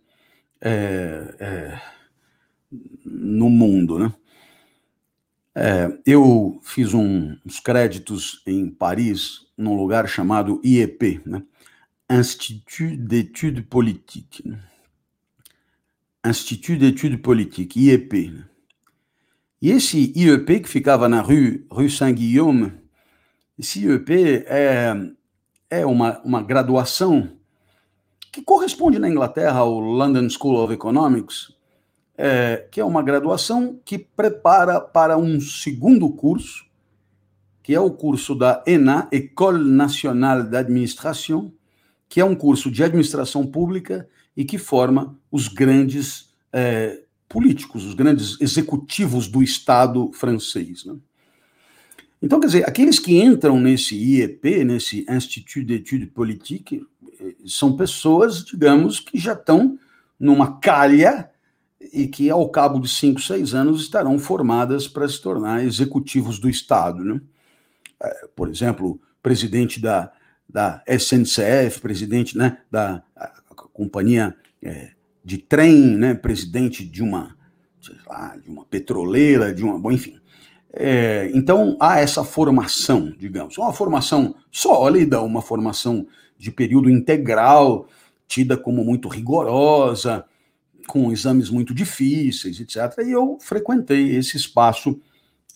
é, 0.60 1.34
é, 1.40 1.80
no 3.04 3.48
mundo, 3.48 3.98
né? 3.98 4.12
Eu 6.04 6.58
fiz 6.62 6.94
um, 6.94 7.36
uns 7.46 7.60
créditos 7.60 8.42
em 8.46 8.68
Paris, 8.68 9.46
num 9.56 9.76
lugar 9.76 10.08
chamado 10.08 10.60
IEP, 10.64 11.20
né? 11.24 11.42
Institut 12.10 12.96
d'études 12.96 13.64
politiques. 13.64 14.44
Né? 14.44 14.58
Institut 16.26 16.78
d'études 16.78 17.20
politiques, 17.20 17.80
IEP. 17.80 18.30
Né? 18.30 18.44
E 19.60 19.70
esse 19.70 20.12
IEP 20.16 20.60
que 20.60 20.68
ficava 20.68 21.08
na 21.08 21.20
rue, 21.20 21.64
rue 21.70 21.88
Saint-Guillaume, 21.88 22.72
esse 23.56 23.86
IEP 23.86 24.44
é, 24.46 24.94
é 25.70 25.86
uma, 25.86 26.20
uma 26.22 26.42
graduação 26.42 27.30
que 28.32 28.42
corresponde 28.42 28.98
na 28.98 29.08
Inglaterra 29.08 29.60
ao 29.60 29.78
London 29.78 30.28
School 30.28 30.56
of 30.56 30.72
Economics, 30.72 31.52
é, 32.24 32.68
que 32.70 32.80
é 32.80 32.84
uma 32.84 33.02
graduação 33.02 33.80
que 33.84 33.98
prepara 33.98 34.80
para 34.80 35.18
um 35.18 35.40
segundo 35.40 36.08
curso, 36.08 36.64
que 37.64 37.74
é 37.74 37.80
o 37.80 37.90
curso 37.90 38.32
da 38.32 38.62
ENA, 38.64 39.08
École 39.10 39.68
Nationale 39.68 40.44
d'Administration, 40.44 41.50
que 42.08 42.20
é 42.20 42.24
um 42.24 42.36
curso 42.36 42.70
de 42.70 42.84
administração 42.84 43.44
pública 43.44 44.08
e 44.36 44.44
que 44.44 44.56
forma 44.56 45.18
os 45.32 45.48
grandes 45.48 46.32
é, 46.52 47.02
políticos, 47.28 47.84
os 47.84 47.94
grandes 47.94 48.40
executivos 48.40 49.26
do 49.26 49.42
Estado 49.42 50.12
francês. 50.12 50.84
Né? 50.84 50.94
Então, 52.22 52.38
quer 52.38 52.46
dizer, 52.46 52.68
aqueles 52.68 53.00
que 53.00 53.20
entram 53.20 53.58
nesse 53.58 53.96
IEP, 53.96 54.62
nesse 54.62 55.04
Institut 55.10 55.64
d'études 55.64 56.08
politiques, 56.10 56.80
são 57.44 57.76
pessoas, 57.76 58.44
digamos, 58.44 59.00
que 59.00 59.18
já 59.18 59.32
estão 59.32 59.76
numa 60.20 60.60
calha 60.60 61.31
e 61.92 62.06
que, 62.06 62.30
ao 62.30 62.48
cabo 62.48 62.78
de 62.78 62.88
cinco, 62.88 63.20
seis 63.20 63.54
anos, 63.54 63.82
estarão 63.82 64.18
formadas 64.18 64.86
para 64.86 65.08
se 65.08 65.20
tornar 65.20 65.64
executivos 65.64 66.38
do 66.38 66.48
Estado. 66.48 67.04
Né? 67.04 67.20
É, 68.02 68.28
por 68.36 68.48
exemplo, 68.48 69.00
presidente 69.22 69.80
da, 69.80 70.12
da 70.48 70.82
SNCF, 70.86 71.80
presidente 71.80 72.36
né, 72.36 72.58
da 72.70 73.02
companhia 73.72 74.34
é, 74.62 74.90
de 75.24 75.38
trem, 75.38 75.96
né, 75.96 76.14
presidente 76.14 76.84
de 76.84 77.02
uma, 77.02 77.36
lá, 78.06 78.36
de 78.36 78.50
uma 78.50 78.64
petroleira, 78.64 79.54
de 79.54 79.64
uma. 79.64 79.78
Bom, 79.78 79.92
enfim. 79.92 80.18
É, 80.74 81.30
então, 81.34 81.76
há 81.78 82.00
essa 82.00 82.24
formação, 82.24 83.12
digamos, 83.18 83.58
uma 83.58 83.72
formação 83.72 84.34
sólida, 84.50 85.20
uma 85.20 85.42
formação 85.42 86.06
de 86.38 86.50
período 86.50 86.88
integral, 86.88 87.86
tida 88.26 88.56
como 88.56 88.82
muito 88.82 89.08
rigorosa, 89.08 90.24
com 90.86 91.12
exames 91.12 91.50
muito 91.50 91.74
difíceis, 91.74 92.60
etc. 92.60 92.98
E 93.06 93.12
eu 93.12 93.38
frequentei 93.40 94.16
esse 94.16 94.36
espaço, 94.36 95.00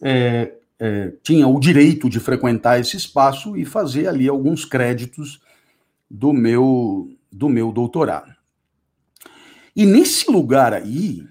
é, 0.03 0.55
é, 0.79 1.13
tinha 1.23 1.47
o 1.47 1.59
direito 1.59 2.09
de 2.09 2.21
frequentar 2.21 2.79
esse 2.79 2.97
espaço 2.97 3.57
e 3.57 3.65
fazer 3.65 4.09
ali 4.09 4.29
alguns 4.29 4.65
créditos 4.65 5.41
do 6.11 6.33
meu, 6.33 7.11
do 7.31 7.49
meu 7.49 7.73
doutorado. 7.73 8.35
E 9.75 9.85
nesse 9.85 10.31
lugar 10.31 10.73
aí, 10.73 11.23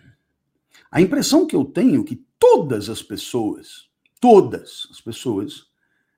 a 0.91 1.01
impressão 1.01 1.47
que 1.47 1.55
eu 1.55 1.65
tenho 1.65 2.01
é 2.01 2.03
que 2.05 2.23
todas 2.37 2.89
as 2.89 3.01
pessoas, 3.01 3.89
todas 4.19 4.87
as 4.91 5.01
pessoas, 5.01 5.65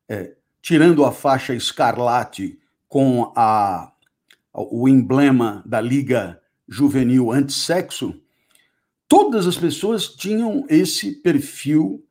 é, 0.09 0.35
tirando 0.61 1.05
a 1.05 1.11
faixa 1.11 1.53
escarlate 1.53 2.59
com 2.87 3.31
a, 3.35 3.91
o 4.53 4.87
emblema 4.87 5.63
da 5.65 5.79
Liga 5.79 6.41
Juvenil 6.67 7.31
Antissexo, 7.31 8.15
todas 9.07 9.47
as 9.47 9.57
pessoas 9.57 10.07
tinham 10.07 10.65
esse 10.69 11.11
perfil, 11.21 12.03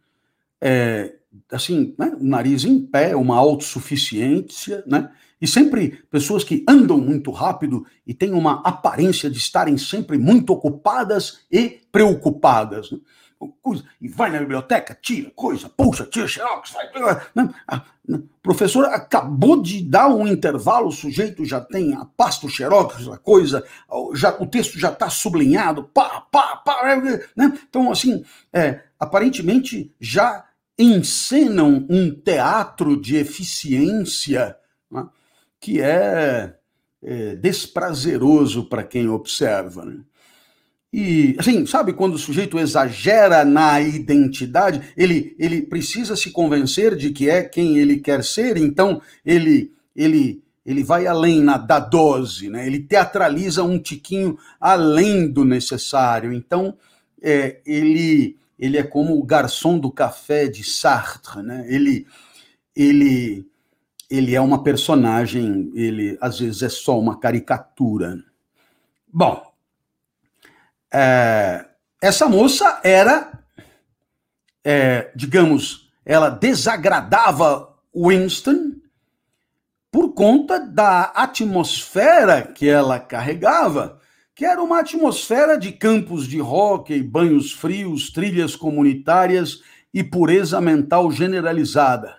é, 0.61 1.15
assim, 1.51 1.95
né, 1.99 2.17
nariz 2.21 2.65
em 2.65 2.85
pé, 2.85 3.15
uma 3.15 3.37
autossuficiência, 3.37 4.83
né? 4.87 5.11
E 5.39 5.47
sempre 5.47 6.03
pessoas 6.11 6.43
que 6.43 6.65
andam 6.67 6.99
muito 6.99 7.31
rápido 7.31 7.85
e 8.07 8.15
têm 8.15 8.33
uma 8.33 8.63
aparência 8.63 9.29
de 9.29 9.37
estarem 9.37 9.77
sempre 9.77 10.17
muito 10.17 10.51
ocupadas 10.51 11.41
e 11.53 11.81
preocupadas. 11.93 12.91
Né? 12.91 12.99
Coisa, 13.63 13.85
e 14.01 14.09
vai 14.09 14.31
na 14.31 14.39
biblioteca, 14.39 14.97
tira 15.01 15.31
coisa, 15.31 15.69
puxa, 15.69 16.07
tira 16.07 16.27
xerox, 16.27 16.71
vai. 16.71 16.87
Né? 17.35 17.55
O 18.09 18.23
professor 18.43 18.85
acabou 18.87 19.61
de 19.61 19.83
dar 19.83 20.09
um 20.09 20.27
intervalo, 20.27 20.89
o 20.89 20.93
sujeito 20.93 21.45
já 21.45 21.61
tem 21.61 21.95
a 21.95 22.05
pasta, 22.05 22.47
o 22.47 22.51
xerox, 22.51 23.09
a 23.09 23.19
coisa, 23.19 23.65
já, 24.15 24.37
o 24.41 24.47
texto 24.47 24.79
já 24.79 24.91
está 24.91 25.11
sublinhado, 25.11 25.85
pá, 25.85 26.21
pá, 26.31 26.57
pá. 26.57 26.97
Né? 27.37 27.59
Então, 27.69 27.91
assim, 27.91 28.25
é, 28.53 28.85
aparentemente 28.99 29.93
já 30.01 30.45
encenam 30.79 31.87
um 31.89 32.11
teatro 32.11 33.01
de 33.01 33.17
eficiência 33.17 34.57
né? 34.91 35.07
que 35.61 35.81
é, 35.81 36.55
é 37.03 37.35
desprazeroso 37.35 38.69
para 38.69 38.85
quem 38.85 39.09
observa. 39.09 39.85
Né? 39.85 40.01
E, 40.93 41.37
assim, 41.39 41.67
sabe 41.67 41.93
quando 41.93 42.15
o 42.15 42.19
sujeito 42.19 42.59
exagera 42.59 43.45
na 43.45 43.81
identidade, 43.81 44.81
ele, 44.97 45.35
ele 45.39 45.63
precisa 45.63 46.17
se 46.17 46.31
convencer 46.31 46.97
de 46.97 47.11
que 47.11 47.29
é 47.29 47.43
quem 47.43 47.77
ele 47.79 47.99
quer 47.99 48.23
ser, 48.23 48.57
então 48.57 49.03
ele, 49.25 49.73
ele, 49.95 50.43
ele 50.65 50.85
vai 50.85 51.07
além 51.07 51.43
na, 51.43 51.59
da 51.59 51.79
dose, 51.79 52.49
né? 52.49 52.67
ele 52.67 52.81
teatraliza 52.81 53.63
um 53.63 53.79
tiquinho 53.79 54.39
além 54.61 55.29
do 55.29 55.45
necessário. 55.45 56.33
Então, 56.33 56.77
é, 57.21 57.61
ele, 57.67 58.37
ele 58.59 58.79
é 58.79 58.83
como 58.83 59.19
o 59.19 59.25
garçom 59.25 59.79
do 59.79 59.91
café 59.91 60.47
de 60.47 60.63
Sartre, 60.63 61.43
né? 61.43 61.67
ele, 61.69 62.07
ele, 62.75 63.45
ele 64.09 64.35
é 64.35 64.41
uma 64.41 64.63
personagem, 64.63 65.71
ele 65.75 66.17
às 66.21 66.39
vezes 66.39 66.63
é 66.63 66.69
só 66.69 66.99
uma 66.99 67.19
caricatura. 67.19 68.17
Bom, 69.13 69.43
é, 70.99 71.67
essa 72.01 72.27
moça 72.27 72.81
era, 72.83 73.31
é, 74.65 75.11
digamos, 75.15 75.91
ela 76.07 76.31
desagradava 76.31 77.77
Winston 77.95 78.77
por 79.93 80.15
conta 80.15 80.59
da 80.59 81.03
atmosfera 81.15 82.41
que 82.41 82.67
ela 82.67 82.99
carregava, 82.99 84.01
que 84.35 84.47
era 84.47 84.63
uma 84.63 84.81
atmosfera 84.81 85.59
de 85.59 85.71
campos 85.71 86.27
de 86.27 86.41
hóquei, 86.41 87.03
banhos 87.03 87.53
frios, 87.53 88.11
trilhas 88.11 88.57
comunitárias 88.57 89.61
e 89.93 90.03
pureza 90.03 90.63
mental 90.63 91.13
generalizada. 91.13 92.17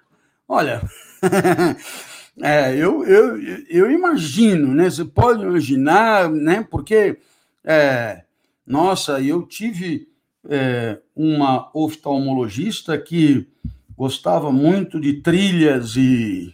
Olha, 0.47 0.83
é, 2.43 2.75
eu, 2.75 3.03
eu, 3.05 3.39
eu 3.69 3.89
imagino, 3.89 4.75
né? 4.75 4.87
Você 4.87 5.03
pode 5.03 5.41
imaginar, 5.41 6.29
né? 6.29 6.65
Porque 6.69 7.17
é, 7.63 8.23
nossa, 8.67 9.21
eu 9.21 9.43
tive 9.43 10.09
é, 10.49 10.99
uma 11.15 11.71
oftalmologista 11.73 12.97
que 12.97 13.47
gostava 13.95 14.51
muito 14.51 14.99
de 14.99 15.21
trilhas 15.21 15.95
e, 15.95 16.53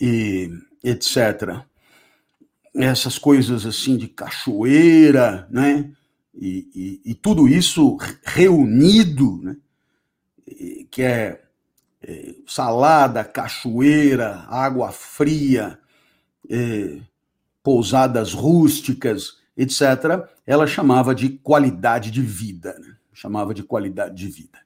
e 0.00 0.50
etc. 0.82 1.62
Essas 2.74 3.16
coisas 3.16 3.64
assim 3.64 3.96
de 3.96 4.08
cachoeira, 4.08 5.46
né? 5.50 5.92
E, 6.34 7.00
e, 7.04 7.10
e 7.12 7.14
tudo 7.14 7.46
isso 7.46 7.96
reunido, 8.24 9.40
né? 9.40 9.56
que 10.90 11.02
é, 11.02 11.40
é, 12.02 12.34
salada, 12.44 13.22
cachoeira, 13.22 14.44
água 14.48 14.90
fria, 14.90 15.78
é, 16.48 16.98
pousadas 17.62 18.32
rústicas 18.32 19.40
etc., 19.60 20.26
ela 20.50 20.66
chamava 20.66 21.14
de 21.14 21.28
qualidade 21.28 22.10
de 22.10 22.20
vida, 22.20 22.76
né? 22.80 22.96
chamava 23.12 23.54
de 23.54 23.62
qualidade 23.62 24.16
de 24.16 24.26
vida. 24.26 24.58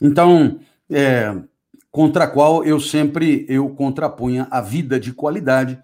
Então, 0.00 0.58
é, 0.90 1.32
contra 1.92 2.24
a 2.24 2.26
qual 2.26 2.64
eu 2.64 2.80
sempre 2.80 3.46
eu 3.48 3.70
contrapunha 3.70 4.48
a 4.50 4.60
vida 4.60 4.98
de 4.98 5.12
qualidade 5.12 5.78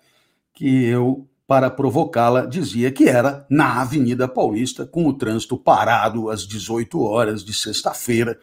que 0.52 0.86
eu 0.86 1.28
para 1.46 1.70
provocá-la 1.70 2.46
dizia 2.46 2.90
que 2.90 3.04
era 3.04 3.46
na 3.48 3.80
Avenida 3.80 4.26
Paulista 4.26 4.84
com 4.84 5.06
o 5.06 5.14
trânsito 5.14 5.56
parado 5.56 6.30
às 6.30 6.42
18 6.42 7.00
horas 7.00 7.44
de 7.44 7.54
sexta-feira, 7.54 8.36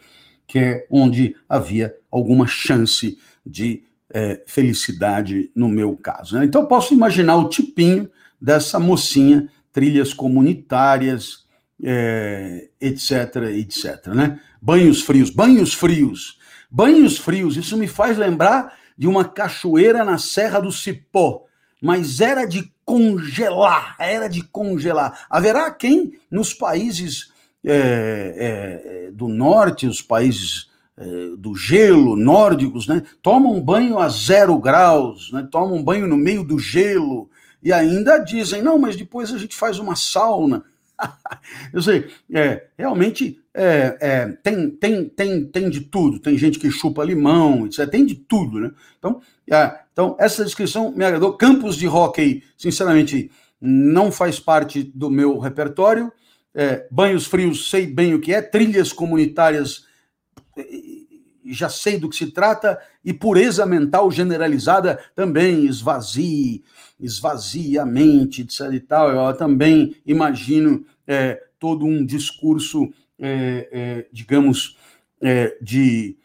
que 0.47 0.57
é 0.57 0.87
onde 0.89 1.35
havia 1.49 1.93
alguma 2.09 2.47
chance 2.47 3.17
de 3.45 3.83
é, 4.09 4.41
felicidade 4.47 5.51
no 5.53 5.67
meu 5.67 5.97
caso. 5.97 6.37
Né? 6.37 6.45
Então 6.45 6.65
posso 6.65 6.93
imaginar 6.93 7.35
o 7.35 7.49
tipinho 7.49 8.09
dessa 8.39 8.79
mocinha 8.79 9.49
trilhas 9.75 10.13
comunitárias, 10.13 11.43
é, 11.83 12.69
etc, 12.79 13.35
etc, 13.57 14.07
né? 14.15 14.39
Banhos 14.61 15.01
frios, 15.01 15.29
banhos 15.29 15.73
frios, 15.73 16.39
banhos 16.71 17.17
frios, 17.17 17.57
isso 17.57 17.75
me 17.75 17.85
faz 17.85 18.17
lembrar 18.17 18.73
de 18.97 19.05
uma 19.05 19.25
cachoeira 19.25 20.05
na 20.05 20.17
Serra 20.17 20.61
do 20.61 20.71
Cipó, 20.71 21.43
mas 21.81 22.21
era 22.21 22.45
de 22.45 22.71
congelar, 22.85 23.97
era 23.99 24.29
de 24.29 24.43
congelar. 24.43 25.25
Haverá 25.29 25.69
quem 25.69 26.13
nos 26.31 26.53
países 26.53 27.33
é, 27.61 29.07
é, 29.07 29.11
do 29.11 29.27
norte, 29.27 29.87
os 29.87 30.01
países 30.01 30.69
é, 30.95 31.05
do 31.37 31.53
gelo, 31.53 32.15
nórdicos, 32.15 32.87
né, 32.87 33.03
tomam 33.21 33.59
banho 33.59 33.99
a 33.99 34.07
zero 34.07 34.57
graus, 34.57 35.33
né, 35.33 35.45
tomam 35.51 35.83
banho 35.83 36.07
no 36.07 36.15
meio 36.15 36.45
do 36.45 36.57
gelo, 36.57 37.29
e 37.65 37.73
ainda 37.73 38.19
dizem, 38.19 38.61
não, 38.61 38.77
mas 38.77 38.95
depois 38.95 39.33
a 39.33 39.39
gente 39.39 39.55
faz 39.55 39.79
uma 39.79 39.95
sauna. 39.95 40.63
Eu 41.73 41.81
sei, 41.81 42.11
é, 42.31 42.67
realmente 42.77 43.41
é, 43.51 43.97
é, 43.99 44.27
tem, 44.43 44.69
tem, 44.69 45.09
tem, 45.09 45.45
tem 45.45 45.69
de 45.71 45.81
tudo. 45.81 46.19
Tem 46.19 46.37
gente 46.37 46.59
que 46.59 46.69
chupa 46.69 47.03
limão, 47.03 47.65
etc. 47.65 47.89
Tem 47.89 48.05
de 48.05 48.13
tudo, 48.13 48.59
né? 48.59 48.71
Então, 48.99 49.19
é, 49.49 49.79
então 49.91 50.15
essa 50.19 50.45
descrição 50.45 50.91
me 50.91 51.03
agradou. 51.03 51.33
Campos 51.33 51.75
de 51.75 51.87
hockey, 51.87 52.43
sinceramente, 52.55 53.31
não 53.59 54.11
faz 54.11 54.39
parte 54.39 54.83
do 54.83 55.09
meu 55.09 55.39
repertório. 55.39 56.13
É, 56.53 56.87
banhos 56.91 57.25
frios, 57.25 57.71
sei 57.71 57.87
bem 57.87 58.13
o 58.13 58.21
que 58.21 58.31
é. 58.31 58.43
Trilhas 58.43 58.93
comunitárias, 58.93 59.85
já 61.43 61.67
sei 61.67 61.97
do 61.97 62.09
que 62.09 62.15
se 62.15 62.27
trata. 62.27 62.79
E 63.03 63.11
pureza 63.11 63.65
mental 63.65 64.11
generalizada 64.11 64.99
também 65.15 65.65
esvazie 65.65 66.63
esvazia 66.99 67.83
a 67.83 67.85
mente, 67.85 68.41
etc. 68.41 68.73
e 68.73 68.79
tal. 68.79 69.09
Eu 69.09 69.37
também 69.37 69.95
imagino 70.05 70.85
é, 71.07 71.41
todo 71.59 71.85
um 71.85 72.05
discurso, 72.05 72.89
é, 73.19 73.69
é, 73.71 74.07
digamos, 74.11 74.77
é, 75.21 75.57
de, 75.61 76.17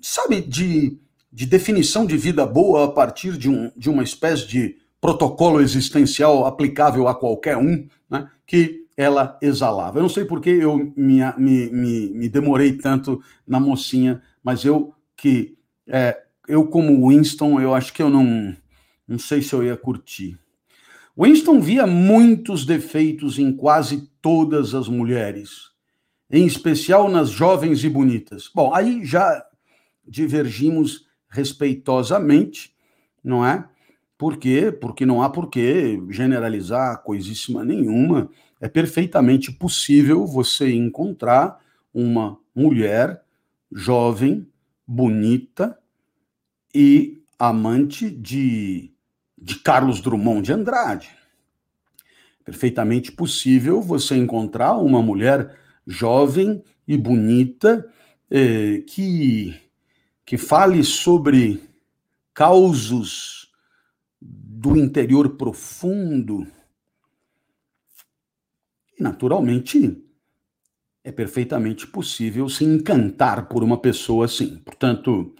sabe, 0.00 0.40
de, 0.40 0.98
de 1.32 1.46
definição 1.46 2.06
de 2.06 2.16
vida 2.16 2.44
boa 2.46 2.84
a 2.84 2.88
partir 2.88 3.36
de, 3.36 3.48
um, 3.48 3.70
de 3.76 3.90
uma 3.90 4.02
espécie 4.02 4.46
de 4.46 4.76
protocolo 5.00 5.60
existencial 5.60 6.46
aplicável 6.46 7.08
a 7.08 7.14
qualquer 7.14 7.56
um, 7.56 7.86
né, 8.08 8.28
que 8.46 8.86
ela 8.96 9.38
exalava. 9.42 9.98
Eu 9.98 10.02
não 10.02 10.08
sei 10.08 10.24
porque 10.24 10.50
eu 10.50 10.92
me, 10.96 11.20
me, 11.38 11.70
me, 11.70 12.10
me 12.10 12.28
demorei 12.28 12.72
tanto 12.74 13.22
na 13.46 13.58
mocinha, 13.58 14.22
mas 14.44 14.64
eu 14.64 14.94
que 15.16 15.56
é, 15.88 16.20
eu 16.48 16.66
como 16.66 17.08
Winston, 17.08 17.60
eu 17.60 17.74
acho 17.74 17.92
que 17.92 18.02
eu 18.02 18.10
não 18.10 18.54
não 19.06 19.18
sei 19.18 19.42
se 19.42 19.52
eu 19.52 19.62
ia 19.62 19.76
curtir. 19.76 20.38
Winston 21.18 21.60
via 21.60 21.86
muitos 21.86 22.64
defeitos 22.64 23.38
em 23.38 23.52
quase 23.54 24.08
todas 24.22 24.74
as 24.74 24.88
mulheres, 24.88 25.70
em 26.30 26.46
especial 26.46 27.10
nas 27.10 27.28
jovens 27.28 27.84
e 27.84 27.88
bonitas. 27.88 28.50
Bom, 28.54 28.74
aí 28.74 29.04
já 29.04 29.44
divergimos 30.06 31.06
respeitosamente, 31.28 32.74
não 33.22 33.44
é? 33.44 33.68
Por 34.16 34.36
quê? 34.36 34.70
Porque 34.70 35.04
não 35.04 35.20
há 35.20 35.28
por 35.28 35.50
que 35.50 36.00
generalizar 36.08 37.02
coisíssima 37.02 37.64
nenhuma. 37.64 38.30
É 38.60 38.68
perfeitamente 38.68 39.50
possível 39.50 40.24
você 40.26 40.72
encontrar 40.72 41.60
uma 41.92 42.38
mulher 42.54 43.22
jovem, 43.70 44.46
bonita 44.86 45.76
e 46.74 47.22
amante 47.38 48.08
de 48.08 48.91
de 49.42 49.56
Carlos 49.56 50.00
Drummond 50.00 50.42
de 50.46 50.52
Andrade. 50.52 51.10
Perfeitamente 52.44 53.10
possível 53.10 53.82
você 53.82 54.16
encontrar 54.16 54.76
uma 54.76 55.02
mulher 55.02 55.58
jovem 55.84 56.62
e 56.86 56.96
bonita 56.96 57.90
eh, 58.30 58.84
que, 58.86 59.60
que 60.24 60.38
fale 60.38 60.84
sobre 60.84 61.60
causos 62.32 63.50
do 64.20 64.76
interior 64.76 65.30
profundo. 65.30 66.46
E, 68.96 69.02
naturalmente, 69.02 70.04
é 71.02 71.10
perfeitamente 71.10 71.84
possível 71.88 72.48
se 72.48 72.64
encantar 72.64 73.48
por 73.48 73.64
uma 73.64 73.76
pessoa 73.76 74.26
assim. 74.26 74.58
Portanto, 74.58 75.34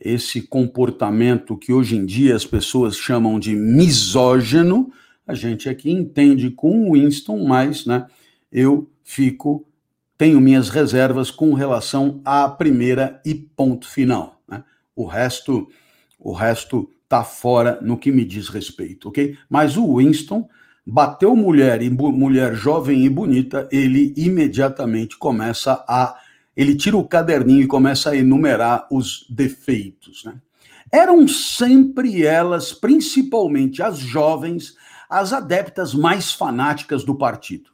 esse 0.00 0.42
comportamento 0.42 1.56
que 1.56 1.72
hoje 1.72 1.96
em 1.96 2.06
dia 2.06 2.36
as 2.36 2.44
pessoas 2.44 2.96
chamam 2.96 3.38
de 3.38 3.54
misógino, 3.54 4.92
a 5.26 5.34
gente 5.34 5.68
aqui 5.68 5.90
entende 5.90 6.50
com 6.50 6.92
Winston, 6.92 7.44
mas 7.44 7.84
né, 7.84 8.06
eu 8.50 8.88
fico, 9.02 9.66
tenho 10.16 10.40
minhas 10.40 10.68
reservas 10.68 11.30
com 11.30 11.52
relação 11.52 12.20
à 12.24 12.48
primeira 12.48 13.20
e 13.24 13.34
ponto 13.34 13.88
final. 13.88 14.40
Né? 14.48 14.62
O 14.94 15.04
resto, 15.04 15.68
o 16.18 16.32
resto 16.32 16.90
tá 17.08 17.24
fora 17.24 17.78
no 17.82 17.96
que 17.96 18.12
me 18.12 18.24
diz 18.24 18.48
respeito, 18.48 19.08
ok? 19.08 19.36
Mas 19.48 19.76
o 19.76 19.96
Winston 19.96 20.48
bateu 20.86 21.36
mulher 21.36 21.82
e 21.82 21.90
mulher 21.90 22.54
jovem 22.54 23.04
e 23.04 23.08
bonita, 23.10 23.68
ele 23.70 24.14
imediatamente 24.16 25.18
começa 25.18 25.84
a 25.86 26.16
ele 26.58 26.74
tira 26.74 26.96
o 26.96 27.06
caderninho 27.06 27.62
e 27.62 27.68
começa 27.68 28.10
a 28.10 28.16
enumerar 28.16 28.88
os 28.90 29.24
defeitos. 29.30 30.24
Né? 30.24 30.40
Eram 30.90 31.28
sempre 31.28 32.26
elas, 32.26 32.72
principalmente 32.72 33.80
as 33.80 33.96
jovens, 33.96 34.74
as 35.08 35.32
adeptas 35.32 35.94
mais 35.94 36.32
fanáticas 36.32 37.04
do 37.04 37.14
partido. 37.14 37.70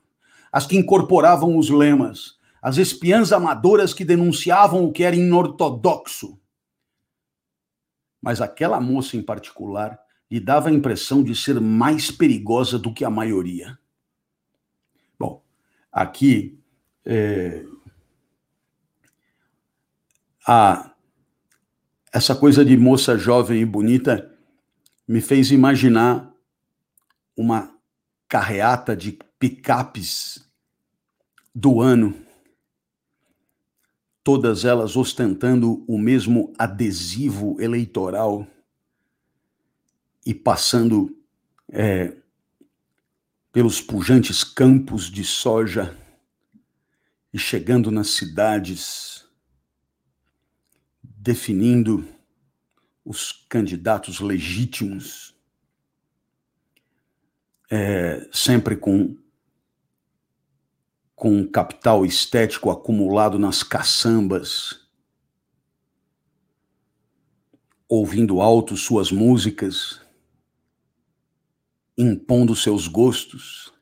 as 0.53 0.67
que 0.67 0.77
incorporavam 0.77 1.57
os 1.57 1.69
lemas, 1.69 2.39
as 2.63 2.77
espiãs 2.77 3.33
amadoras 3.33 3.93
que 3.93 4.05
denunciavam 4.05 4.85
o 4.85 4.93
que 4.93 5.03
era 5.03 5.17
inortodoxo. 5.17 6.39
Mas 8.23 8.41
aquela 8.41 8.81
moça 8.81 9.17
em 9.17 9.23
particular 9.23 9.99
lhe 10.31 10.39
dava 10.39 10.69
a 10.69 10.73
impressão 10.73 11.25
de 11.25 11.35
ser 11.35 11.59
mais 11.59 12.11
perigosa 12.11 12.79
do 12.79 12.93
que 12.93 13.05
a 13.05 13.11
maioria. 13.11 13.77
Bom, 15.19 15.43
aqui 15.91 16.57
é, 17.05 17.65
a, 20.47 20.95
essa 22.13 22.35
coisa 22.35 22.65
de 22.65 22.77
moça 22.77 23.17
jovem 23.17 23.61
e 23.61 23.65
bonita 23.65 24.31
me 25.07 25.21
fez 25.21 25.51
imaginar 25.51 26.33
uma 27.37 27.75
carreata 28.29 28.97
de 28.97 29.19
picapes 29.39 30.49
do 31.55 31.81
ano, 31.81 32.15
todas 34.23 34.65
elas 34.65 34.97
ostentando 34.97 35.85
o 35.87 35.99
mesmo 35.99 36.53
adesivo 36.59 37.61
eleitoral 37.61 38.47
e 40.25 40.33
passando 40.35 41.15
é, 41.71 42.17
pelos 43.53 43.81
pujantes 43.81 44.43
campos 44.43 45.11
de 45.11 45.23
soja 45.23 45.97
e 47.33 47.39
chegando 47.39 47.91
nas 47.91 48.11
cidades, 48.11 49.14
definindo 51.25 52.07
os 53.03 53.33
candidatos 53.49 54.21
legítimos, 54.21 55.35
é, 57.71 58.29
sempre 58.31 58.77
com 58.77 59.17
com 61.15 61.47
capital 61.47 62.05
estético 62.05 62.71
acumulado 62.71 63.39
nas 63.39 63.63
caçambas, 63.63 64.87
ouvindo 67.89 68.43
alto 68.43 68.77
suas 68.77 69.11
músicas, 69.11 70.03
impondo 71.97 72.55
seus 72.55 72.87
gostos. 72.87 73.73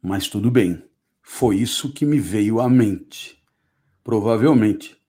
Mas 0.00 0.28
tudo 0.28 0.50
bem, 0.50 0.82
foi 1.20 1.56
isso 1.56 1.92
que 1.92 2.06
me 2.06 2.18
veio 2.18 2.58
à 2.58 2.70
mente. 2.70 3.38
Provavelmente 4.02 4.99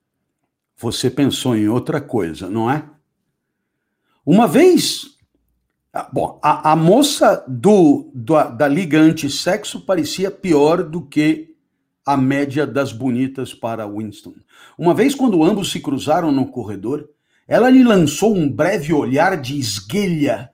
você 0.82 1.08
pensou 1.08 1.56
em 1.56 1.68
outra 1.68 2.00
coisa, 2.00 2.50
não 2.50 2.68
é? 2.68 2.84
Uma 4.26 4.48
vez, 4.48 5.16
ah, 5.92 6.08
bom, 6.12 6.40
a, 6.42 6.72
a 6.72 6.76
moça 6.76 7.44
do, 7.48 8.10
do, 8.12 8.34
da 8.50 8.66
liga 8.66 8.98
anti-sexo 8.98 9.80
parecia 9.82 10.30
pior 10.30 10.82
do 10.82 11.00
que 11.02 11.54
a 12.04 12.16
média 12.16 12.66
das 12.66 12.92
bonitas 12.92 13.54
para 13.54 13.86
Winston. 13.86 14.34
Uma 14.76 14.92
vez, 14.92 15.14
quando 15.14 15.44
ambos 15.44 15.70
se 15.70 15.78
cruzaram 15.78 16.32
no 16.32 16.46
corredor, 16.46 17.08
ela 17.46 17.70
lhe 17.70 17.84
lançou 17.84 18.34
um 18.34 18.50
breve 18.50 18.92
olhar 18.92 19.40
de 19.40 19.58
esguelha 19.58 20.50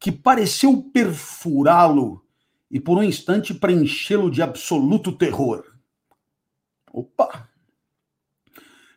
que 0.00 0.10
pareceu 0.10 0.82
perfurá-lo 0.82 2.24
e 2.70 2.80
por 2.80 2.96
um 2.96 3.02
instante 3.02 3.52
preenchê-lo 3.52 4.30
de 4.30 4.40
absoluto 4.40 5.12
terror. 5.12 5.64
Opa! 6.90 7.48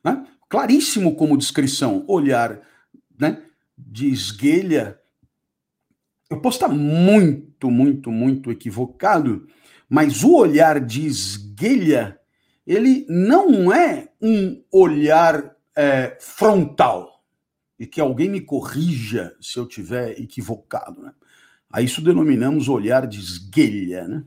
Né? 0.03 0.25
Claríssimo 0.51 1.15
como 1.15 1.37
descrição, 1.37 2.03
olhar 2.09 2.59
né, 3.17 3.41
de 3.77 4.09
esguelha. 4.09 4.99
Eu 6.29 6.41
posso 6.41 6.57
estar 6.57 6.67
muito, 6.67 7.71
muito, 7.71 8.11
muito 8.11 8.51
equivocado, 8.51 9.47
mas 9.87 10.25
o 10.25 10.35
olhar 10.35 10.81
de 10.81 11.05
esguelha, 11.05 12.19
ele 12.67 13.05
não 13.07 13.71
é 13.71 14.09
um 14.21 14.61
olhar 14.69 15.55
é, 15.73 16.17
frontal 16.19 17.23
e 17.79 17.87
que 17.87 18.01
alguém 18.01 18.27
me 18.27 18.41
corrija 18.41 19.33
se 19.39 19.57
eu 19.57 19.65
tiver 19.65 20.19
equivocado. 20.19 21.01
Né? 21.01 21.13
A 21.71 21.81
isso 21.81 22.01
denominamos 22.01 22.67
olhar 22.67 23.07
de 23.07 23.21
esguelha. 23.21 24.05
Né? 24.05 24.23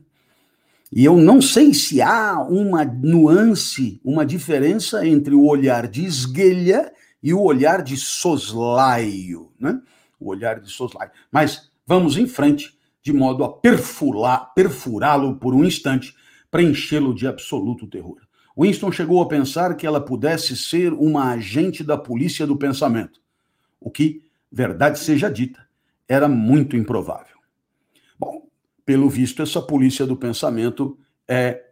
E 0.91 1.03
eu 1.03 1.17
não 1.17 1.41
sei 1.41 1.73
se 1.73 2.01
há 2.01 2.41
uma 2.41 2.85
nuance, 2.85 3.99
uma 4.03 4.25
diferença 4.25 5.05
entre 5.05 5.33
o 5.33 5.45
olhar 5.45 5.87
de 5.87 6.05
esguelha 6.05 6.91
e 7.21 7.33
o 7.33 7.41
olhar 7.41 7.81
de 7.81 7.97
soslaio. 7.97 9.51
Né? 9.59 9.81
O 10.19 10.29
olhar 10.29 10.59
de 10.59 10.69
soslaio. 10.69 11.11
Mas 11.31 11.69
vamos 11.85 12.17
em 12.17 12.27
frente, 12.27 12.77
de 13.01 13.11
modo 13.11 13.43
a 13.43 13.49
perfurá-lo 13.49 15.35
por 15.35 15.53
um 15.53 15.65
instante, 15.65 16.15
para 16.49 16.63
enchê-lo 16.63 17.13
de 17.13 17.27
absoluto 17.27 17.87
terror. 17.87 18.17
Winston 18.57 18.91
chegou 18.91 19.21
a 19.21 19.27
pensar 19.27 19.75
que 19.75 19.85
ela 19.85 19.99
pudesse 19.99 20.55
ser 20.55 20.93
uma 20.93 21.31
agente 21.31 21.83
da 21.83 21.97
polícia 21.97 22.47
do 22.47 22.55
pensamento 22.55 23.19
o 23.85 23.91
que, 23.91 24.23
verdade 24.51 24.97
seja 24.97 25.29
dita, 25.29 25.63
era 26.07 26.27
muito 26.27 26.75
improvável. 26.75 27.34
Pelo 28.85 29.09
visto, 29.09 29.41
essa 29.41 29.61
polícia 29.61 30.05
do 30.05 30.15
pensamento 30.15 30.97
é 31.27 31.63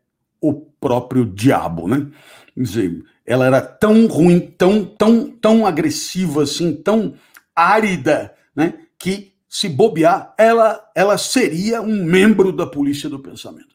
o 0.41 0.53
próprio 0.53 1.25
diabo, 1.25 1.87
né? 1.87 2.11
Quer 2.53 2.61
dizer, 2.61 3.03
ela 3.25 3.45
era 3.45 3.61
tão 3.61 4.07
ruim, 4.07 4.39
tão, 4.39 4.83
tão, 4.83 5.29
tão 5.29 5.65
agressiva, 5.65 6.43
assim, 6.43 6.75
tão 6.75 7.13
árida, 7.55 8.33
né? 8.55 8.73
Que 8.97 9.33
se 9.47 9.69
bobear, 9.69 10.33
ela, 10.37 10.83
ela 10.95 11.17
seria 11.17 11.81
um 11.81 12.03
membro 12.03 12.51
da 12.51 12.65
polícia 12.65 13.07
do 13.07 13.19
pensamento. 13.19 13.73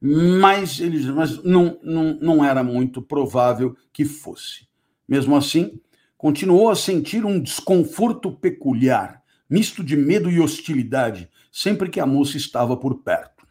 Mas, 0.00 0.78
eles, 0.78 1.04
mas 1.06 1.42
não, 1.42 1.78
não, 1.82 2.18
não 2.20 2.44
era 2.44 2.62
muito 2.62 3.02
provável 3.02 3.76
que 3.92 4.04
fosse. 4.04 4.68
Mesmo 5.08 5.36
assim, 5.36 5.80
continuou 6.16 6.70
a 6.70 6.76
sentir 6.76 7.24
um 7.24 7.40
desconforto 7.40 8.30
peculiar, 8.30 9.22
misto 9.50 9.82
de 9.82 9.96
medo 9.96 10.30
e 10.30 10.40
hostilidade, 10.40 11.28
sempre 11.56 11.88
que 11.88 11.98
a 11.98 12.04
moça 12.04 12.36
estava 12.36 12.76
por 12.76 12.96
perto. 12.96 13.46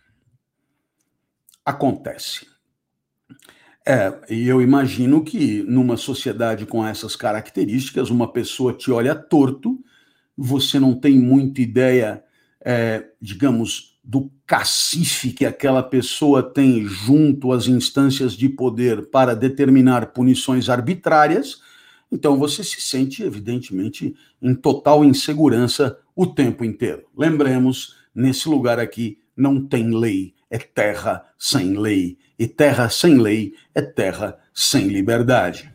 Acontece. 1.65 2.45
É, 3.83 4.21
e 4.29 4.47
eu 4.47 4.61
imagino 4.61 5.23
que 5.23 5.63
numa 5.63 5.97
sociedade 5.97 6.67
com 6.67 6.85
essas 6.85 7.15
características, 7.15 8.11
uma 8.11 8.31
pessoa 8.31 8.73
te 8.73 8.91
olha 8.91 9.15
torto, 9.15 9.83
você 10.37 10.79
não 10.79 10.93
tem 10.93 11.17
muita 11.17 11.61
ideia, 11.61 12.23
é, 12.63 13.09
digamos, 13.19 13.99
do 14.03 14.31
cacife 14.45 15.31
que 15.31 15.43
aquela 15.43 15.81
pessoa 15.81 16.43
tem 16.43 16.85
junto 16.85 17.51
às 17.51 17.67
instâncias 17.67 18.33
de 18.33 18.47
poder 18.47 19.09
para 19.09 19.35
determinar 19.35 20.13
punições 20.13 20.69
arbitrárias, 20.69 21.59
então 22.11 22.37
você 22.37 22.63
se 22.63 22.79
sente, 22.81 23.23
evidentemente, 23.23 24.15
em 24.39 24.53
total 24.53 25.03
insegurança 25.03 25.97
o 26.15 26.25
tempo 26.25 26.63
inteiro. 26.63 27.05
Lembremos, 27.15 27.95
nesse 28.13 28.47
lugar 28.47 28.79
aqui 28.79 29.19
não 29.35 29.65
tem 29.65 29.91
lei, 29.91 30.33
é 30.49 30.57
terra 30.57 31.25
sem 31.37 31.77
lei. 31.77 32.17
E 32.37 32.47
terra 32.47 32.89
sem 32.89 33.17
lei 33.17 33.53
é 33.73 33.81
terra 33.81 34.37
sem 34.53 34.87
liberdade. 34.87 35.73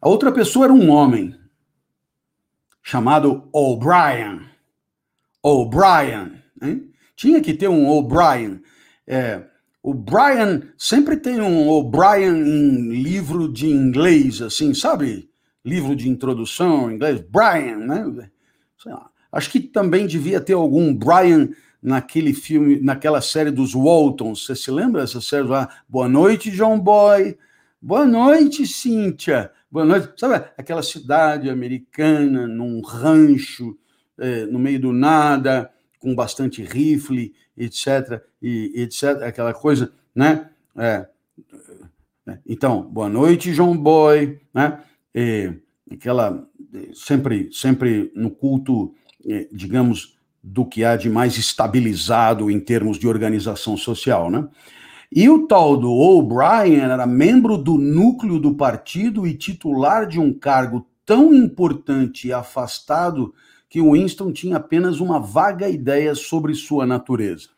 A 0.00 0.08
outra 0.08 0.32
pessoa 0.32 0.66
era 0.66 0.72
um 0.72 0.90
homem 0.90 1.34
chamado 2.82 3.48
O'Brien. 3.52 4.40
O'Brien. 5.42 6.42
Tinha 7.16 7.40
que 7.40 7.54
ter 7.54 7.68
um 7.68 7.88
O'Brien. 7.88 8.62
É, 9.06 9.44
o 9.82 9.94
Brian 9.94 10.62
sempre 10.76 11.16
tem 11.16 11.40
um 11.40 11.68
O'Brien 11.68 12.38
em 12.38 13.02
livro 13.02 13.50
de 13.50 13.66
inglês, 13.66 14.42
assim, 14.42 14.74
sabe? 14.74 15.30
Livro 15.64 15.96
de 15.96 16.08
introdução 16.08 16.90
em 16.90 16.94
inglês, 16.94 17.20
Brian, 17.20 17.78
né? 17.78 18.30
Acho 19.32 19.50
que 19.50 19.60
também 19.60 20.06
devia 20.06 20.40
ter 20.40 20.54
algum 20.54 20.94
Brian 20.94 21.50
naquele 21.82 22.32
filme, 22.32 22.80
naquela 22.80 23.20
série 23.20 23.50
dos 23.50 23.74
Waltons. 23.74 24.44
Você 24.44 24.54
se 24.56 24.70
lembra 24.70 25.02
dessa 25.02 25.20
série 25.20 25.46
lá? 25.46 25.68
Boa 25.88 26.08
noite, 26.08 26.50
John 26.50 26.78
Boy. 26.78 27.38
Boa 27.80 28.06
noite, 28.06 28.66
Cíntia. 28.66 29.50
Boa 29.70 29.84
noite. 29.84 30.12
Sabe 30.16 30.44
aquela 30.58 30.82
cidade 30.82 31.48
americana, 31.48 32.46
num 32.46 32.80
rancho, 32.80 33.78
é, 34.18 34.44
no 34.46 34.58
meio 34.58 34.80
do 34.80 34.92
nada, 34.92 35.70
com 35.98 36.14
bastante 36.14 36.62
rifle, 36.62 37.34
etc, 37.56 38.22
e 38.42 38.82
etc, 38.82 39.22
aquela 39.22 39.52
coisa, 39.52 39.92
né? 40.14 40.50
É, 40.76 41.06
é, 42.26 42.38
então, 42.46 42.82
boa 42.82 43.08
noite, 43.08 43.52
João 43.52 43.76
Boy, 43.76 44.40
né? 44.52 44.80
E, 45.14 45.52
aquela 45.90 46.48
sempre, 46.94 47.50
sempre 47.52 48.12
no 48.14 48.30
culto, 48.30 48.94
é, 49.26 49.48
digamos, 49.52 50.16
do 50.42 50.64
que 50.64 50.84
há 50.84 50.96
de 50.96 51.10
mais 51.10 51.36
estabilizado 51.36 52.50
em 52.50 52.58
termos 52.58 52.98
de 52.98 53.06
organização 53.06 53.76
social, 53.76 54.30
né? 54.30 54.48
E 55.12 55.28
o 55.28 55.46
tal 55.46 55.76
do 55.76 55.90
O'Brien 55.90 56.80
era 56.80 57.06
membro 57.06 57.58
do 57.58 57.76
núcleo 57.76 58.38
do 58.38 58.54
partido 58.54 59.26
e 59.26 59.34
titular 59.34 60.06
de 60.06 60.20
um 60.20 60.32
cargo 60.32 60.86
tão 61.04 61.34
importante 61.34 62.28
e 62.28 62.32
afastado 62.32 63.34
que 63.68 63.82
Winston 63.82 64.32
tinha 64.32 64.56
apenas 64.56 65.00
uma 65.00 65.18
vaga 65.18 65.68
ideia 65.68 66.14
sobre 66.14 66.54
sua 66.54 66.86
natureza. 66.86 67.48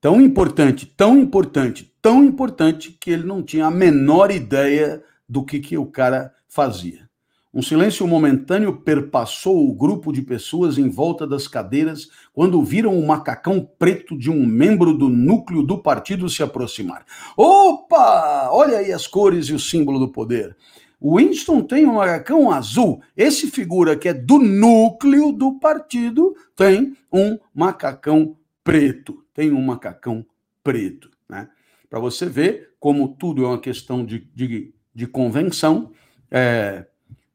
Tão 0.00 0.20
importante, 0.20 0.84
tão 0.84 1.18
importante, 1.18 1.90
tão 2.02 2.22
importante 2.22 2.92
que 3.00 3.10
ele 3.10 3.24
não 3.24 3.42
tinha 3.42 3.64
a 3.64 3.70
menor 3.70 4.30
ideia 4.30 5.02
do 5.26 5.42
que, 5.42 5.58
que 5.58 5.78
o 5.78 5.86
cara 5.86 6.30
fazia. 6.54 7.08
Um 7.52 7.60
silêncio 7.60 8.06
momentâneo 8.06 8.76
perpassou 8.76 9.68
o 9.68 9.74
grupo 9.74 10.12
de 10.12 10.22
pessoas 10.22 10.78
em 10.78 10.88
volta 10.88 11.26
das 11.26 11.48
cadeiras 11.48 12.08
quando 12.32 12.62
viram 12.62 12.96
o 12.96 13.06
macacão 13.06 13.68
preto 13.76 14.16
de 14.16 14.30
um 14.30 14.46
membro 14.46 14.94
do 14.96 15.08
núcleo 15.08 15.64
do 15.64 15.78
partido 15.78 16.28
se 16.28 16.44
aproximar. 16.44 17.04
Opa! 17.36 18.50
Olha 18.52 18.78
aí 18.78 18.92
as 18.92 19.06
cores 19.06 19.46
e 19.46 19.52
o 19.52 19.58
símbolo 19.58 19.98
do 19.98 20.08
poder. 20.08 20.56
O 21.00 21.18
Winston 21.18 21.60
tem 21.62 21.86
um 21.86 21.94
macacão 21.94 22.50
azul. 22.52 23.02
Esse 23.16 23.48
figura 23.48 23.96
que 23.96 24.08
é 24.08 24.14
do 24.14 24.38
núcleo 24.38 25.32
do 25.32 25.58
partido 25.58 26.36
tem 26.56 26.96
um 27.12 27.36
macacão 27.52 28.36
preto. 28.62 29.24
Tem 29.34 29.52
um 29.52 29.62
macacão 29.62 30.24
preto. 30.62 31.10
Né? 31.28 31.48
Para 31.90 31.98
você 31.98 32.26
ver 32.26 32.74
como 32.78 33.08
tudo 33.08 33.44
é 33.44 33.48
uma 33.48 33.60
questão 33.60 34.04
de, 34.04 34.28
de, 34.34 34.72
de 34.94 35.06
convenção. 35.06 35.92
É, 36.36 36.84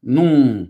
num, 0.04 0.70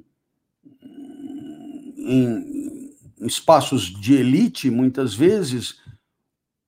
em, 1.97 2.93
espaços 3.21 3.85
de 3.85 4.13
elite, 4.13 4.69
muitas 4.69 5.15
vezes, 5.15 5.77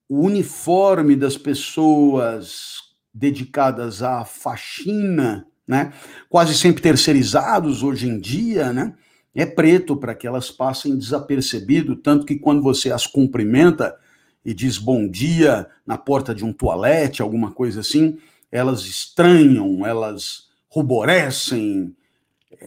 o 0.10 0.22
uniforme 0.22 1.16
das 1.16 1.38
pessoas 1.38 2.80
dedicadas 3.14 4.02
à 4.02 4.26
faxina, 4.26 5.46
né, 5.68 5.94
quase 6.28 6.56
sempre 6.56 6.82
terceirizados 6.82 7.84
hoje 7.84 8.08
em 8.08 8.20
dia, 8.20 8.74
né, 8.74 8.96
é 9.36 9.46
preto 9.46 9.96
para 9.96 10.16
que 10.16 10.26
elas 10.26 10.50
passem 10.50 10.98
desapercebido, 10.98 11.96
tanto 11.96 12.26
que 12.26 12.40
quando 12.40 12.64
você 12.64 12.92
as 12.92 13.06
cumprimenta 13.06 13.96
e 14.44 14.52
diz 14.52 14.80
bom 14.80 15.08
dia 15.08 15.68
na 15.86 15.96
porta 15.96 16.34
de 16.34 16.44
um 16.44 16.52
toalete, 16.52 17.22
alguma 17.22 17.52
coisa 17.52 17.82
assim, 17.82 18.18
elas 18.52 18.82
estranham, 18.82 19.86
elas 19.86 20.50
ruborecem, 20.72 21.94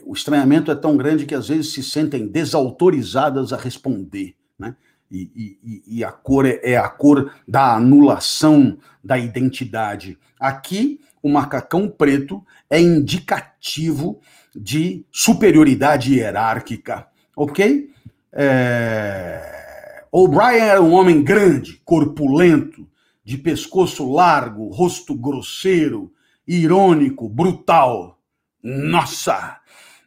o 0.05 0.13
estranhamento 0.13 0.71
é 0.71 0.75
tão 0.75 0.97
grande 0.97 1.25
que 1.25 1.35
às 1.35 1.49
vezes 1.49 1.73
se 1.73 1.83
sentem 1.83 2.27
desautorizadas 2.27 3.53
a 3.53 3.57
responder, 3.57 4.35
né? 4.59 4.77
E, 5.11 5.59
e, 5.63 5.99
e 5.99 6.05
a 6.05 6.11
cor 6.11 6.45
é, 6.45 6.61
é 6.63 6.77
a 6.77 6.89
cor 6.89 7.33
da 7.47 7.75
anulação 7.75 8.79
da 9.03 9.17
identidade. 9.19 10.19
Aqui, 10.41 11.01
o 11.23 11.29
macacão 11.29 11.89
preto 11.89 12.45
é 12.69 12.81
indicativo 12.81 14.21
de 14.55 15.05
superioridade 15.13 16.15
hierárquica, 16.15 17.07
ok? 17.37 17.91
É... 18.33 20.05
O'Brien 20.11 20.63
era 20.63 20.83
um 20.83 20.93
homem 20.93 21.23
grande, 21.23 21.81
corpulento, 21.85 22.89
de 23.25 23.39
pescoço 23.39 24.11
largo, 24.13 24.69
rosto 24.69 25.15
grosseiro, 25.15 26.13
irônico, 26.47 27.29
brutal. 27.29 28.19
Nossa! 28.63 29.61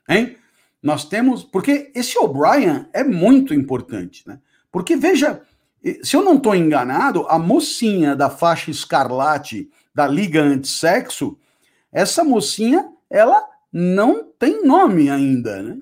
Hein? 0.08 0.38
Nós 0.82 1.06
temos. 1.06 1.44
Porque 1.44 1.92
esse 1.96 2.18
O'Brien 2.18 2.88
é 2.94 3.04
muito 3.04 3.54
importante, 3.54 4.24
né? 4.28 4.40
Porque, 4.72 4.96
veja, 4.96 5.42
se 6.04 6.16
eu 6.16 6.24
não 6.24 6.36
estou 6.36 6.56
enganado, 6.56 7.26
a 7.30 7.40
mocinha 7.40 8.16
da 8.16 8.30
faixa 8.30 8.72
escarlate 8.72 9.70
da 9.94 10.08
Liga 10.08 10.42
Antissexo, 10.42 11.38
essa 11.92 12.24
mocinha, 12.24 12.92
ela 13.10 13.44
não 13.72 14.24
tem 14.38 14.64
nome 14.66 15.10
ainda, 15.10 15.62
né? 15.64 15.78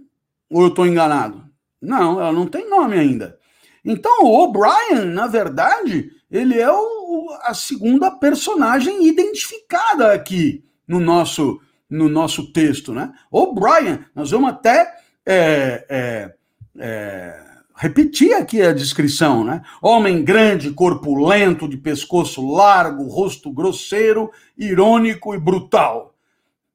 Ou 0.50 0.64
eu 0.64 0.68
estou 0.70 0.86
enganado? 0.86 1.44
Não, 1.82 2.20
ela 2.20 2.32
não 2.32 2.48
tem 2.48 2.70
nome 2.70 2.98
ainda. 2.98 3.38
Então, 3.84 4.24
o 4.24 4.44
O'Brien, 4.44 5.06
na 5.06 5.28
verdade, 5.28 6.12
ele 6.32 6.60
é 6.60 6.72
o, 6.72 7.05
a 7.44 7.54
segunda 7.54 8.12
personagem 8.12 9.08
identificada 9.08 10.14
aqui 10.14 10.64
no 10.88 11.00
nosso 11.00 11.62
no 11.90 12.10
nosso 12.10 12.52
texto, 12.52 12.94
né? 12.94 13.14
O'Brien, 13.32 14.00
nós 14.14 14.32
vamos 14.32 14.50
até 14.50 14.98
é, 15.26 15.86
é, 15.88 16.34
é, 16.80 17.46
repetir 17.76 18.34
aqui 18.34 18.62
a 18.62 18.74
descrição, 18.74 19.44
né? 19.44 19.62
Homem 19.82 20.24
grande, 20.24 20.72
corpulento, 20.72 21.68
de 21.68 21.78
pescoço 21.78 22.46
largo, 22.46 23.08
rosto 23.08 23.52
grosseiro, 23.52 24.32
irônico 24.58 25.34
e 25.36 25.40
brutal. 25.40 26.16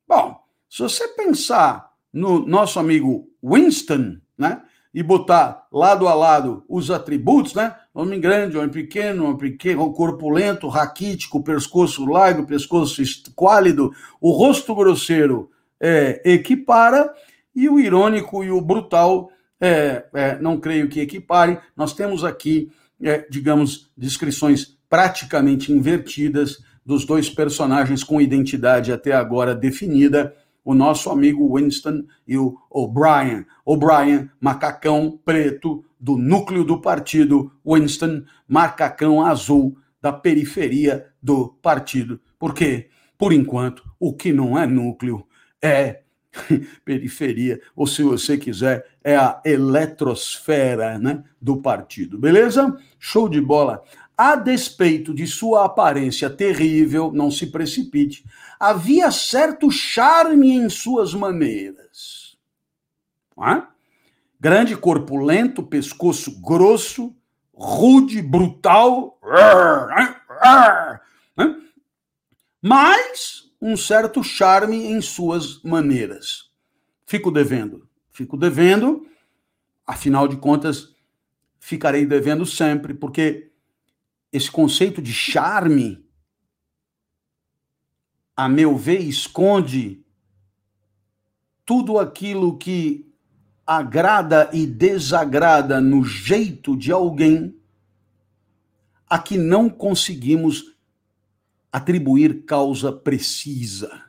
Bom, 0.07 0.41
se 0.69 0.83
você 0.83 1.09
pensar 1.09 1.91
no 2.13 2.47
nosso 2.47 2.79
amigo 2.79 3.29
Winston, 3.43 4.19
né? 4.37 4.63
E 4.93 5.03
botar 5.03 5.67
lado 5.71 6.09
a 6.09 6.15
lado 6.15 6.65
os 6.69 6.91
atributos, 6.91 7.55
né? 7.55 7.77
Homem 7.93 8.21
grande, 8.21 8.57
homem 8.57 8.71
pequeno, 8.71 9.25
homem 9.25 9.37
pequeno, 9.37 9.93
corpulento, 9.93 10.69
raquítico, 10.69 11.43
pescoço 11.43 12.05
largo, 12.05 12.47
pescoço 12.47 13.03
esquálido, 13.03 13.93
o 14.21 14.31
rosto 14.31 14.75
grosseiro 14.75 15.51
é, 15.81 16.21
equipara, 16.25 17.13
e 17.55 17.69
o 17.69 17.81
irônico 17.81 18.45
e 18.45 18.51
o 18.51 18.61
brutal, 18.61 19.31
é, 19.61 20.05
é, 20.15 20.39
não 20.39 20.59
creio 20.61 20.89
que 20.89 21.01
equipare. 21.01 21.59
Nós 21.77 21.93
temos 21.93 22.25
aqui, 22.25 22.71
é, 23.03 23.27
digamos, 23.29 23.91
descrições 23.97 24.79
praticamente 24.89 25.73
invertidas 25.73 26.63
dos 26.85 27.05
dois 27.05 27.29
personagens 27.29 28.03
com 28.03 28.21
identidade 28.21 28.93
até 28.93 29.13
agora 29.13 29.55
definida, 29.55 30.35
o 30.65 30.75
nosso 30.75 31.11
amigo 31.11 31.57
Winston 31.57 32.05
e 32.27 32.37
o 32.37 32.57
O'Brien. 32.71 33.45
O'Brien, 33.65 34.31
macacão 34.41 35.19
preto, 35.25 35.85
do 36.01 36.17
núcleo 36.17 36.65
do 36.65 36.81
partido, 36.81 37.53
Winston, 37.65 38.25
macacão 38.49 39.25
azul 39.25 39.77
da 40.01 40.13
periferia 40.13 41.07
do 41.23 41.49
partido. 41.63 42.21
Porque, 42.39 42.89
por 43.19 43.33
enquanto, 43.33 43.85
o 43.99 44.15
que 44.15 44.33
não 44.33 44.59
é 44.59 44.67
núcleo 44.67 45.27
é 45.63 46.03
periferia, 46.85 47.61
ou 47.75 47.87
se 47.87 48.03
você 48.03 48.39
quiser, 48.39 48.87
é 49.03 49.17
a 49.17 49.41
eletrosfera 49.45 50.99
né, 50.99 51.23
do 51.41 51.61
partido. 51.61 52.19
Beleza? 52.19 52.77
Show 52.99 53.29
de 53.29 53.41
bola. 53.41 53.83
A 54.17 54.37
despeito 54.37 55.15
de 55.15 55.27
sua 55.27 55.65
aparência 55.65 56.29
terrível, 56.29 57.11
não 57.13 57.31
se 57.31 57.47
precipite, 57.47 58.25
havia 58.59 59.11
certo 59.11 59.71
charme 59.71 60.53
em 60.53 60.69
suas 60.69 61.15
maneiras. 61.15 62.37
Não 63.37 63.49
é? 63.49 63.67
Grande, 64.41 64.75
corpulento, 64.75 65.63
pescoço 65.63 66.41
grosso, 66.41 67.15
rude, 67.53 68.23
brutal, 68.23 69.21
né? 71.37 71.61
mas 72.63 73.53
um 73.61 73.77
certo 73.77 74.25
charme 74.25 74.87
em 74.87 75.03
suas 75.03 75.63
maneiras. 75.63 76.51
Fico 77.05 77.31
devendo, 77.31 77.87
fico 78.11 78.37
devendo, 78.37 79.07
afinal 79.87 80.27
de 80.27 80.39
contas, 80.39 80.95
ficarei 81.59 82.07
devendo 82.07 82.47
sempre, 82.47 82.95
porque 82.95 83.53
esse 84.33 84.51
conceito 84.51 85.03
de 85.03 85.13
charme, 85.13 86.03
a 88.35 88.49
meu 88.49 88.75
ver, 88.77 89.01
esconde 89.01 90.03
tudo 91.67 91.99
aquilo 91.99 92.57
que 92.57 93.10
agrada 93.71 94.51
e 94.53 94.67
desagrada 94.67 95.81
no 95.81 96.03
jeito 96.03 96.77
de 96.77 96.91
alguém 96.91 97.57
a 99.09 99.17
que 99.17 99.39
não 99.39 99.71
conseguimos 99.71 100.75
atribuir 101.71 102.45
causa 102.45 102.91
precisa. 102.91 104.07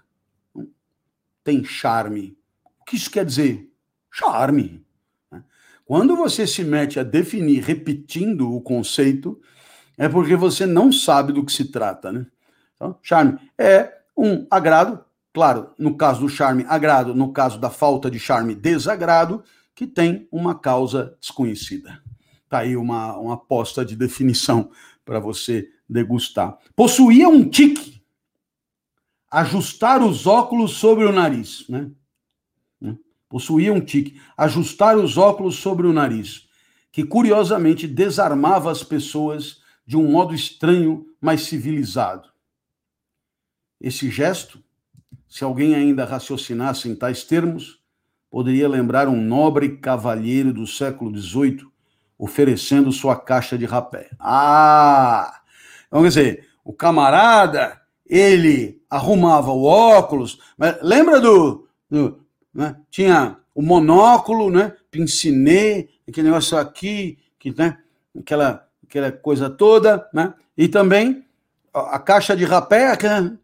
Tem 1.43 1.63
charme. 1.63 2.35
O 2.79 2.85
que 2.85 2.95
isso 2.95 3.11
quer 3.11 3.23
dizer? 3.23 3.71
Charme. 4.09 4.83
Quando 5.85 6.15
você 6.15 6.47
se 6.47 6.63
mete 6.63 6.99
a 6.99 7.03
definir 7.03 7.61
repetindo 7.61 8.51
o 8.51 8.61
conceito, 8.61 9.39
é 9.95 10.09
porque 10.09 10.35
você 10.35 10.65
não 10.65 10.91
sabe 10.91 11.33
do 11.33 11.45
que 11.45 11.51
se 11.51 11.65
trata, 11.65 12.11
né? 12.11 12.25
Então, 12.73 12.97
charme 13.03 13.37
é 13.59 13.95
um 14.17 14.47
agrado 14.49 15.05
Claro, 15.33 15.73
no 15.77 15.95
caso 15.95 16.21
do 16.21 16.29
charme, 16.29 16.65
agrado, 16.67 17.15
no 17.15 17.31
caso 17.31 17.57
da 17.57 17.69
falta 17.69 18.11
de 18.11 18.19
charme, 18.19 18.53
desagrado, 18.53 19.43
que 19.73 19.87
tem 19.87 20.27
uma 20.31 20.59
causa 20.59 21.17
desconhecida. 21.19 22.01
Tá 22.49 22.59
aí 22.59 22.75
uma, 22.75 23.17
uma 23.17 23.35
aposta 23.35 23.85
de 23.85 23.95
definição 23.95 24.71
para 25.05 25.19
você 25.19 25.69
degustar. 25.87 26.57
Possuía 26.75 27.29
um 27.29 27.47
tique, 27.47 28.03
ajustar 29.31 30.03
os 30.03 30.27
óculos 30.27 30.73
sobre 30.73 31.05
o 31.05 31.13
nariz, 31.13 31.65
né? 31.69 31.89
né? 32.79 32.97
Possuía 33.29 33.73
um 33.73 33.79
tique, 33.79 34.19
ajustar 34.35 34.97
os 34.97 35.17
óculos 35.17 35.55
sobre 35.55 35.87
o 35.87 35.93
nariz, 35.93 36.49
que 36.91 37.05
curiosamente 37.05 37.87
desarmava 37.87 38.69
as 38.69 38.83
pessoas 38.83 39.61
de 39.85 39.95
um 39.95 40.11
modo 40.11 40.35
estranho, 40.35 41.05
mas 41.21 41.43
civilizado. 41.43 42.29
Esse 43.79 44.09
gesto 44.09 44.61
se 45.31 45.45
alguém 45.45 45.73
ainda 45.73 46.03
raciocinasse 46.03 46.89
em 46.89 46.93
tais 46.93 47.23
termos, 47.23 47.79
poderia 48.29 48.67
lembrar 48.67 49.07
um 49.07 49.15
nobre 49.15 49.77
cavalheiro 49.77 50.51
do 50.51 50.67
século 50.67 51.17
XVIII 51.17 51.65
oferecendo 52.19 52.91
sua 52.91 53.15
caixa 53.15 53.57
de 53.57 53.63
rapé. 53.63 54.09
Ah! 54.19 55.41
Então, 55.87 56.01
quer 56.01 56.07
dizer, 56.09 56.49
o 56.65 56.73
camarada, 56.73 57.79
ele 58.05 58.81
arrumava 58.89 59.51
o 59.51 59.63
óculos, 59.63 60.37
mas 60.57 60.77
lembra 60.81 61.21
do, 61.21 61.65
do 61.89 62.19
né? 62.53 62.75
tinha 62.89 63.37
o 63.55 63.61
monóculo, 63.61 64.51
né? 64.51 64.75
Pincinê, 64.91 65.87
aquele 66.05 66.27
negócio 66.27 66.57
aqui, 66.57 67.17
que, 67.39 67.57
né? 67.57 67.77
aquela, 68.19 68.67
aquela 68.83 69.09
coisa 69.13 69.49
toda, 69.49 70.05
né? 70.13 70.33
E 70.57 70.67
também 70.67 71.23
a, 71.73 71.99
caixa 71.99 72.35
de 72.35 72.43
rapé, 72.45 72.87
aquela, 72.87 73.37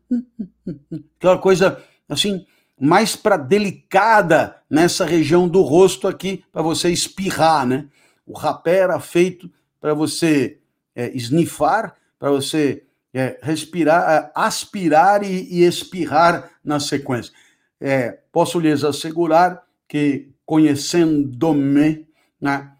aquela 1.17 1.37
coisa 1.37 1.83
assim, 2.07 2.45
mais 2.79 3.15
para 3.15 3.37
delicada 3.37 4.57
nessa 4.69 5.05
região 5.05 5.47
do 5.47 5.61
rosto 5.61 6.07
aqui, 6.07 6.43
para 6.51 6.61
você 6.61 6.89
espirrar, 6.89 7.65
né? 7.65 7.87
O 8.25 8.33
rapé 8.33 8.79
era 8.79 8.99
feito 8.99 9.49
para 9.79 9.93
você 9.93 10.59
é, 10.95 11.15
esnifar, 11.15 11.95
para 12.19 12.29
você 12.29 12.83
é, 13.13 13.39
respirar, 13.41 14.09
é, 14.09 14.31
aspirar 14.35 15.23
e, 15.23 15.47
e, 15.49 15.63
espirrar 15.63 16.51
na 16.63 16.79
sequência. 16.79 17.31
É, 17.79 18.19
posso 18.31 18.59
lhes 18.59 18.83
assegurar 18.83 19.63
que, 19.87 20.29
conhecendo-me, 20.45 22.05
né, 22.39 22.71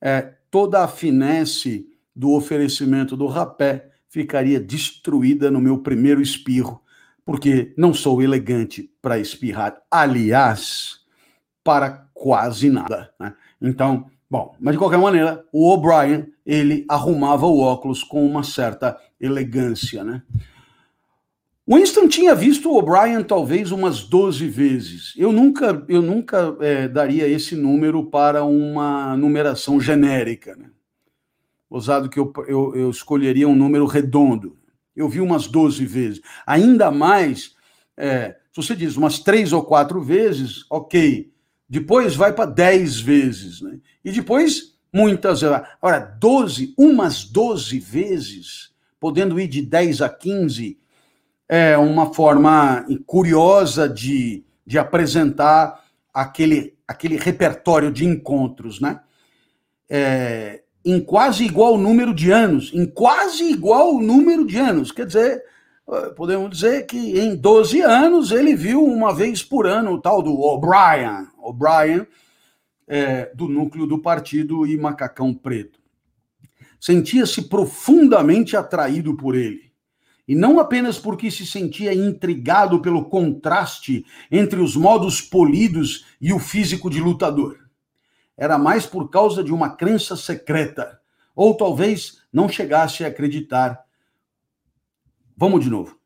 é, 0.00 0.32
toda 0.50 0.82
a 0.82 0.88
finesse 0.88 1.86
do 2.14 2.32
oferecimento 2.32 3.16
do 3.16 3.26
rapé 3.26 3.90
ficaria 4.16 4.58
destruída 4.58 5.50
no 5.50 5.60
meu 5.60 5.76
primeiro 5.76 6.22
espirro, 6.22 6.80
porque 7.22 7.74
não 7.76 7.92
sou 7.92 8.22
elegante 8.22 8.90
para 9.02 9.18
espirrar. 9.18 9.76
Aliás, 9.90 11.00
para 11.62 12.08
quase 12.14 12.70
nada. 12.70 13.10
Né? 13.20 13.34
Então, 13.60 14.06
bom, 14.30 14.56
mas 14.58 14.72
de 14.72 14.78
qualquer 14.78 14.96
maneira, 14.96 15.44
o 15.52 15.70
O'Brien 15.70 16.28
ele 16.46 16.86
arrumava 16.88 17.44
o 17.44 17.60
óculos 17.60 18.02
com 18.02 18.24
uma 18.24 18.42
certa 18.42 18.98
elegância, 19.20 20.02
né? 20.02 20.22
Winston 21.68 22.08
tinha 22.08 22.34
visto 22.34 22.70
o 22.70 22.78
O'Brien 22.78 23.22
talvez 23.22 23.70
umas 23.70 24.02
12 24.02 24.48
vezes. 24.48 25.12
Eu 25.16 25.30
nunca, 25.30 25.84
eu 25.88 26.00
nunca 26.00 26.56
é, 26.60 26.88
daria 26.88 27.28
esse 27.28 27.54
número 27.54 28.06
para 28.06 28.44
uma 28.44 29.16
numeração 29.16 29.80
genérica. 29.80 30.54
Né? 30.54 30.70
Ousado 31.76 32.08
que 32.08 32.18
eu, 32.18 32.32
eu, 32.48 32.74
eu 32.74 32.90
escolheria 32.90 33.46
um 33.46 33.54
número 33.54 33.84
redondo. 33.84 34.56
Eu 34.94 35.08
vi 35.08 35.20
umas 35.20 35.46
12 35.46 35.84
vezes. 35.84 36.22
Ainda 36.46 36.90
mais, 36.90 37.54
é, 37.96 38.36
se 38.50 38.56
você 38.56 38.74
diz 38.74 38.96
umas 38.96 39.18
três 39.18 39.52
ou 39.52 39.62
quatro 39.62 40.00
vezes, 40.00 40.64
ok. 40.70 41.30
Depois 41.68 42.16
vai 42.16 42.32
para 42.32 42.50
10 42.50 43.00
vezes. 43.00 43.60
Né? 43.60 43.78
E 44.02 44.10
depois, 44.10 44.78
muitas 44.90 45.42
vezes. 45.42 45.56
Agora, 45.82 45.98
12, 45.98 46.74
umas 46.78 47.24
12 47.24 47.78
vezes, 47.78 48.72
podendo 48.98 49.38
ir 49.38 49.46
de 49.46 49.60
10 49.60 50.00
a 50.00 50.08
15 50.08 50.78
é 51.48 51.76
uma 51.76 52.12
forma 52.12 52.84
curiosa 53.06 53.88
de, 53.88 54.44
de 54.66 54.78
apresentar 54.78 55.84
aquele, 56.12 56.74
aquele 56.88 57.16
repertório 57.16 57.92
de 57.92 58.04
encontros, 58.04 58.80
né? 58.80 59.00
É, 59.88 60.62
em 60.86 61.00
quase 61.00 61.44
igual 61.44 61.76
número 61.76 62.14
de 62.14 62.30
anos, 62.30 62.70
em 62.72 62.86
quase 62.86 63.42
igual 63.50 64.00
número 64.00 64.46
de 64.46 64.56
anos. 64.56 64.92
Quer 64.92 65.06
dizer, 65.06 65.42
eh, 65.90 66.12
podemos 66.16 66.48
dizer 66.48 66.86
que 66.86 67.18
em 67.18 67.34
12 67.34 67.80
anos 67.82 68.30
ele 68.30 68.54
viu 68.54 68.84
uma 68.84 69.12
vez 69.12 69.42
por 69.42 69.66
ano 69.66 69.94
o 69.94 70.00
tal 70.00 70.22
do 70.22 70.32
O'Brien, 70.40 71.26
O'Brien, 71.38 72.06
é, 72.86 73.32
do 73.34 73.48
núcleo 73.48 73.84
do 73.84 73.98
partido 73.98 74.64
e 74.64 74.76
Macacão 74.78 75.34
Preto. 75.34 75.80
Sentia-se 76.78 77.48
profundamente 77.48 78.56
atraído 78.56 79.16
por 79.16 79.34
ele 79.34 79.72
e 80.28 80.36
não 80.36 80.60
apenas 80.60 81.00
porque 81.00 81.32
se 81.32 81.44
sentia 81.44 81.92
intrigado 81.92 82.80
pelo 82.80 83.06
contraste 83.06 84.06
entre 84.30 84.60
os 84.60 84.76
modos 84.76 85.20
polidos 85.20 86.06
e 86.20 86.32
o 86.32 86.38
físico 86.38 86.88
de 86.88 87.00
lutador. 87.00 87.65
Era 88.36 88.58
mais 88.58 88.86
por 88.86 89.08
causa 89.08 89.42
de 89.42 89.52
uma 89.52 89.70
crença 89.70 90.16
secreta, 90.16 91.00
ou 91.34 91.56
talvez 91.56 92.22
não 92.32 92.48
chegasse 92.48 93.04
a 93.04 93.08
acreditar. 93.08 93.84
Vamos 95.36 95.64
de 95.64 95.70
novo. 95.70 95.98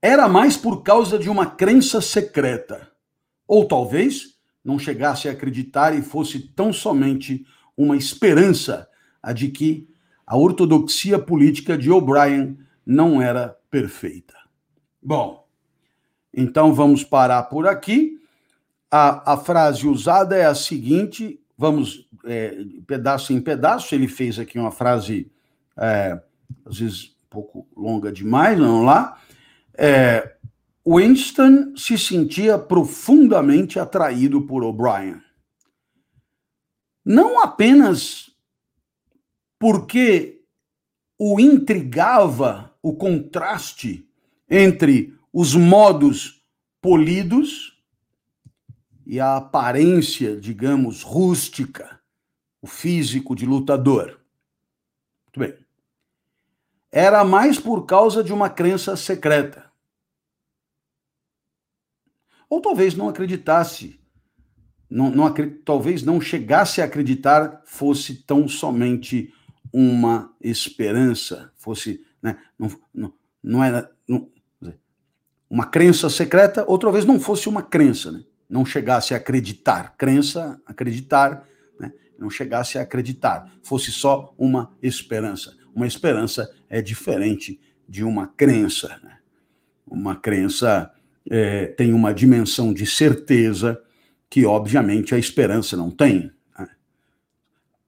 Era 0.00 0.28
mais 0.28 0.56
por 0.56 0.82
causa 0.82 1.18
de 1.18 1.28
uma 1.28 1.46
crença 1.46 2.00
secreta, 2.00 2.90
ou 3.46 3.66
talvez 3.66 4.38
não 4.64 4.78
chegasse 4.78 5.28
a 5.28 5.32
acreditar 5.32 5.94
e 5.94 6.02
fosse 6.02 6.38
tão 6.38 6.72
somente 6.72 7.46
uma 7.76 7.96
esperança 7.96 8.88
a 9.22 9.32
de 9.32 9.48
que 9.48 9.88
a 10.26 10.36
ortodoxia 10.36 11.18
política 11.18 11.76
de 11.76 11.90
O'Brien 11.90 12.58
não 12.84 13.20
era 13.20 13.58
perfeita. 13.70 14.34
Bom, 15.02 15.46
então 16.32 16.72
vamos 16.72 17.04
parar 17.04 17.42
por 17.44 17.66
aqui. 17.66 18.18
A, 18.90 19.34
a 19.34 19.36
frase 19.36 19.86
usada 19.86 20.36
é 20.36 20.44
a 20.46 20.54
seguinte: 20.54 21.40
vamos 21.56 22.08
é, 22.24 22.64
pedaço 22.86 23.32
em 23.32 23.40
pedaço. 23.40 23.94
Ele 23.94 24.08
fez 24.08 24.38
aqui 24.38 24.58
uma 24.58 24.70
frase, 24.70 25.30
é, 25.76 26.20
às 26.64 26.78
vezes 26.78 27.16
um 27.26 27.28
pouco 27.30 27.68
longa 27.76 28.12
demais, 28.12 28.58
vamos 28.58 28.86
lá. 28.86 29.20
É, 29.76 30.36
Winston 30.86 31.74
se 31.76 31.96
sentia 31.96 32.58
profundamente 32.58 33.78
atraído 33.78 34.42
por 34.42 34.62
O'Brien. 34.62 35.20
Não 37.04 37.42
apenas 37.42 38.30
porque 39.58 40.42
o 41.18 41.40
intrigava 41.40 42.74
o 42.82 42.94
contraste 42.94 44.06
entre 44.48 45.14
os 45.32 45.54
modos 45.54 46.42
polidos 46.80 47.73
e 49.06 49.20
a 49.20 49.36
aparência, 49.36 50.36
digamos, 50.40 51.02
rústica, 51.02 52.00
o 52.60 52.66
físico 52.66 53.34
de 53.34 53.44
lutador. 53.44 54.20
Muito 55.26 55.40
bem. 55.40 55.58
Era 56.90 57.24
mais 57.24 57.58
por 57.58 57.84
causa 57.84 58.22
de 58.22 58.32
uma 58.32 58.48
crença 58.48 58.96
secreta. 58.96 59.70
Ou 62.48 62.60
talvez 62.60 62.94
não 62.94 63.08
acreditasse, 63.08 64.00
não, 64.88 65.10
não, 65.10 65.34
talvez 65.64 66.02
não 66.02 66.20
chegasse 66.20 66.80
a 66.80 66.84
acreditar 66.84 67.62
fosse 67.66 68.14
tão 68.14 68.46
somente 68.46 69.34
uma 69.72 70.32
esperança, 70.40 71.52
fosse, 71.56 72.04
né, 72.22 72.38
não, 72.56 72.70
não, 72.94 73.12
não 73.42 73.64
era 73.64 73.90
não, 74.06 74.30
uma 75.50 75.66
crença 75.66 76.08
secreta, 76.08 76.64
outra 76.68 76.92
vez 76.92 77.04
não 77.04 77.18
fosse 77.18 77.48
uma 77.48 77.62
crença, 77.62 78.12
né, 78.12 78.24
não 78.54 78.64
chegasse 78.64 79.12
a 79.12 79.16
acreditar, 79.16 79.96
crença, 79.98 80.60
acreditar, 80.64 81.44
né, 81.76 81.92
não 82.16 82.30
chegasse 82.30 82.78
a 82.78 82.82
acreditar, 82.82 83.52
fosse 83.64 83.90
só 83.90 84.32
uma 84.38 84.72
esperança. 84.80 85.56
Uma 85.74 85.88
esperança 85.88 86.48
é 86.70 86.80
diferente 86.80 87.60
de 87.88 88.04
uma 88.04 88.28
crença. 88.28 88.96
Né? 89.02 89.18
Uma 89.84 90.14
crença 90.14 90.88
é, 91.28 91.66
tem 91.66 91.92
uma 91.92 92.14
dimensão 92.14 92.72
de 92.72 92.86
certeza 92.86 93.82
que, 94.30 94.46
obviamente, 94.46 95.16
a 95.16 95.18
esperança 95.18 95.76
não 95.76 95.90
tem 95.90 96.30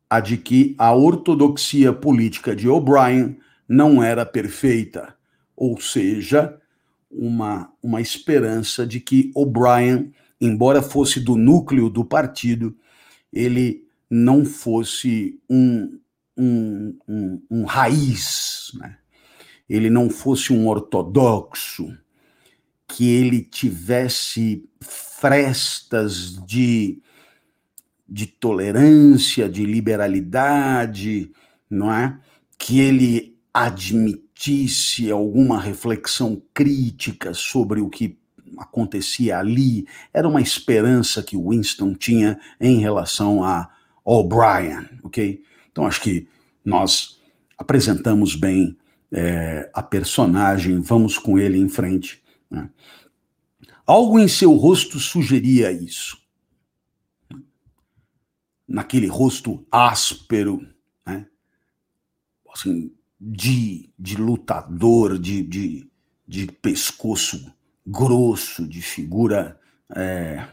a 0.08 0.20
de 0.20 0.36
que 0.36 0.74
a 0.78 0.92
ortodoxia 0.92 1.92
política 1.92 2.54
de 2.54 2.68
O'Brien 2.68 3.38
não 3.68 4.02
era 4.02 4.24
perfeita, 4.24 5.16
ou 5.56 5.80
seja, 5.80 6.56
uma, 7.10 7.72
uma 7.82 8.00
esperança 8.00 8.86
de 8.86 9.00
que 9.00 9.32
O'Brien, 9.34 10.12
embora 10.40 10.82
fosse 10.82 11.20
do 11.20 11.36
núcleo 11.36 11.88
do 11.88 12.04
partido, 12.04 12.76
ele 13.32 13.84
não 14.10 14.44
fosse 14.44 15.40
um, 15.48 15.98
um, 16.36 16.96
um, 17.08 17.42
um 17.50 17.64
raiz, 17.64 18.72
né? 18.74 18.96
ele 19.68 19.90
não 19.90 20.08
fosse 20.08 20.52
um 20.52 20.68
ortodoxo, 20.68 21.96
que 22.88 23.10
ele 23.10 23.42
tivesse 23.42 24.64
frestas 24.80 26.36
de 26.46 27.02
de 28.08 28.26
tolerância, 28.26 29.48
de 29.48 29.64
liberalidade, 29.64 31.32
não 31.68 31.92
é? 31.92 32.18
Que 32.56 32.80
ele 32.80 33.36
admitisse 33.52 35.10
alguma 35.10 35.60
reflexão 35.60 36.40
crítica 36.54 37.34
sobre 37.34 37.80
o 37.80 37.88
que 37.88 38.18
acontecia 38.58 39.38
ali. 39.38 39.86
Era 40.12 40.28
uma 40.28 40.40
esperança 40.40 41.22
que 41.22 41.36
Winston 41.36 41.94
tinha 41.94 42.38
em 42.60 42.78
relação 42.78 43.42
a 43.42 43.70
O'Brien, 44.04 44.88
ok? 45.02 45.42
Então 45.70 45.86
acho 45.86 46.00
que 46.00 46.28
nós 46.64 47.20
apresentamos 47.58 48.34
bem 48.34 48.76
é, 49.12 49.70
a 49.72 49.82
personagem, 49.82 50.80
vamos 50.80 51.18
com 51.18 51.38
ele 51.38 51.58
em 51.58 51.68
frente. 51.68 52.22
Né? 52.50 52.68
Algo 53.86 54.18
em 54.18 54.28
seu 54.28 54.52
rosto 54.54 54.98
sugeria 54.98 55.70
isso 55.70 56.26
naquele 58.66 59.06
rosto 59.06 59.64
áspero, 59.70 60.66
né? 61.06 61.26
assim, 62.52 62.92
de, 63.20 63.90
de 63.98 64.16
lutador, 64.16 65.18
de, 65.18 65.42
de, 65.42 65.90
de 66.26 66.46
pescoço 66.46 67.52
grosso, 67.86 68.66
de 68.66 68.82
figura, 68.82 69.58
é, 69.94 70.44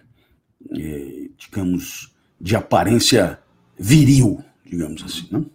é, 0.72 1.30
digamos, 1.38 2.14
de 2.40 2.56
aparência 2.56 3.40
viril, 3.78 4.44
digamos 4.66 5.04
assim. 5.04 5.28
Não? 5.32 5.50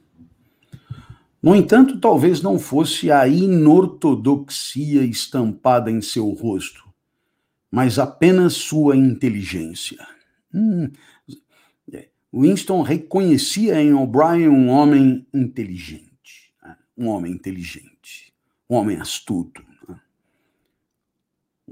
No 1.40 1.54
entanto, 1.54 2.00
talvez 2.00 2.42
não 2.42 2.58
fosse 2.58 3.12
a 3.12 3.28
inortodoxia 3.28 5.02
estampada 5.04 5.90
em 5.90 6.00
seu 6.00 6.28
rosto, 6.30 6.82
mas 7.70 7.98
apenas 7.98 8.54
sua 8.54 8.96
inteligência. 8.96 10.04
Hum, 10.52 10.90
é, 11.92 12.08
Winston 12.34 12.82
reconhecia 12.82 13.80
em 13.80 13.94
O'Brien 13.94 14.48
um 14.48 14.68
homem 14.68 15.26
inteligente, 15.32 16.52
né? 16.62 16.76
um 16.96 17.06
homem 17.06 17.32
inteligente, 17.32 18.32
um 18.68 18.74
homem 18.74 18.96
astuto, 18.96 19.62
né? 19.62 19.67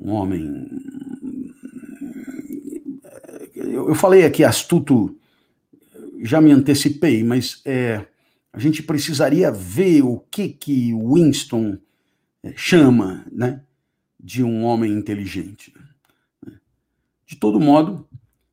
Um 0.00 0.12
homem. 0.12 0.68
Eu 3.54 3.94
falei 3.94 4.24
aqui 4.24 4.44
astuto, 4.44 5.16
já 6.22 6.40
me 6.40 6.52
antecipei, 6.52 7.22
mas 7.24 7.60
é, 7.64 8.06
a 8.52 8.58
gente 8.58 8.82
precisaria 8.82 9.50
ver 9.50 10.02
o 10.02 10.18
que 10.30 10.48
que 10.48 10.94
Winston 10.94 11.78
é, 12.42 12.52
chama, 12.56 13.24
né, 13.30 13.62
de 14.18 14.42
um 14.42 14.64
homem 14.64 14.92
inteligente. 14.92 15.72
De 17.26 17.36
todo 17.36 17.60
modo, 17.60 18.06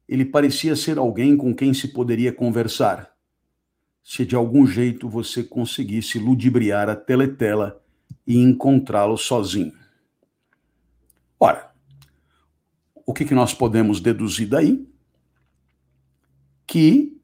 ele 0.08 0.26
parecia 0.26 0.76
ser 0.76 0.98
alguém 0.98 1.38
com 1.38 1.54
quem 1.54 1.74
se 1.74 1.90
poderia 1.90 2.34
conversar, 2.34 3.12
se 4.04 4.26
de 4.26 4.36
algum 4.36 4.66
jeito 4.68 5.08
você 5.08 5.44
conseguisse 5.44 6.20
ludibriar 6.20 6.90
a 6.90 6.96
teletela 6.96 7.82
e 8.26 8.38
encontrá-lo 8.38 9.18
sozinho. 9.18 9.83
Ora, 11.44 11.70
o 13.06 13.14
que, 13.14 13.26
que 13.26 13.36
nós 13.36 13.54
podemos 13.54 14.00
deduzir 14.00 14.48
daí? 14.48 14.88
Que 16.66 17.20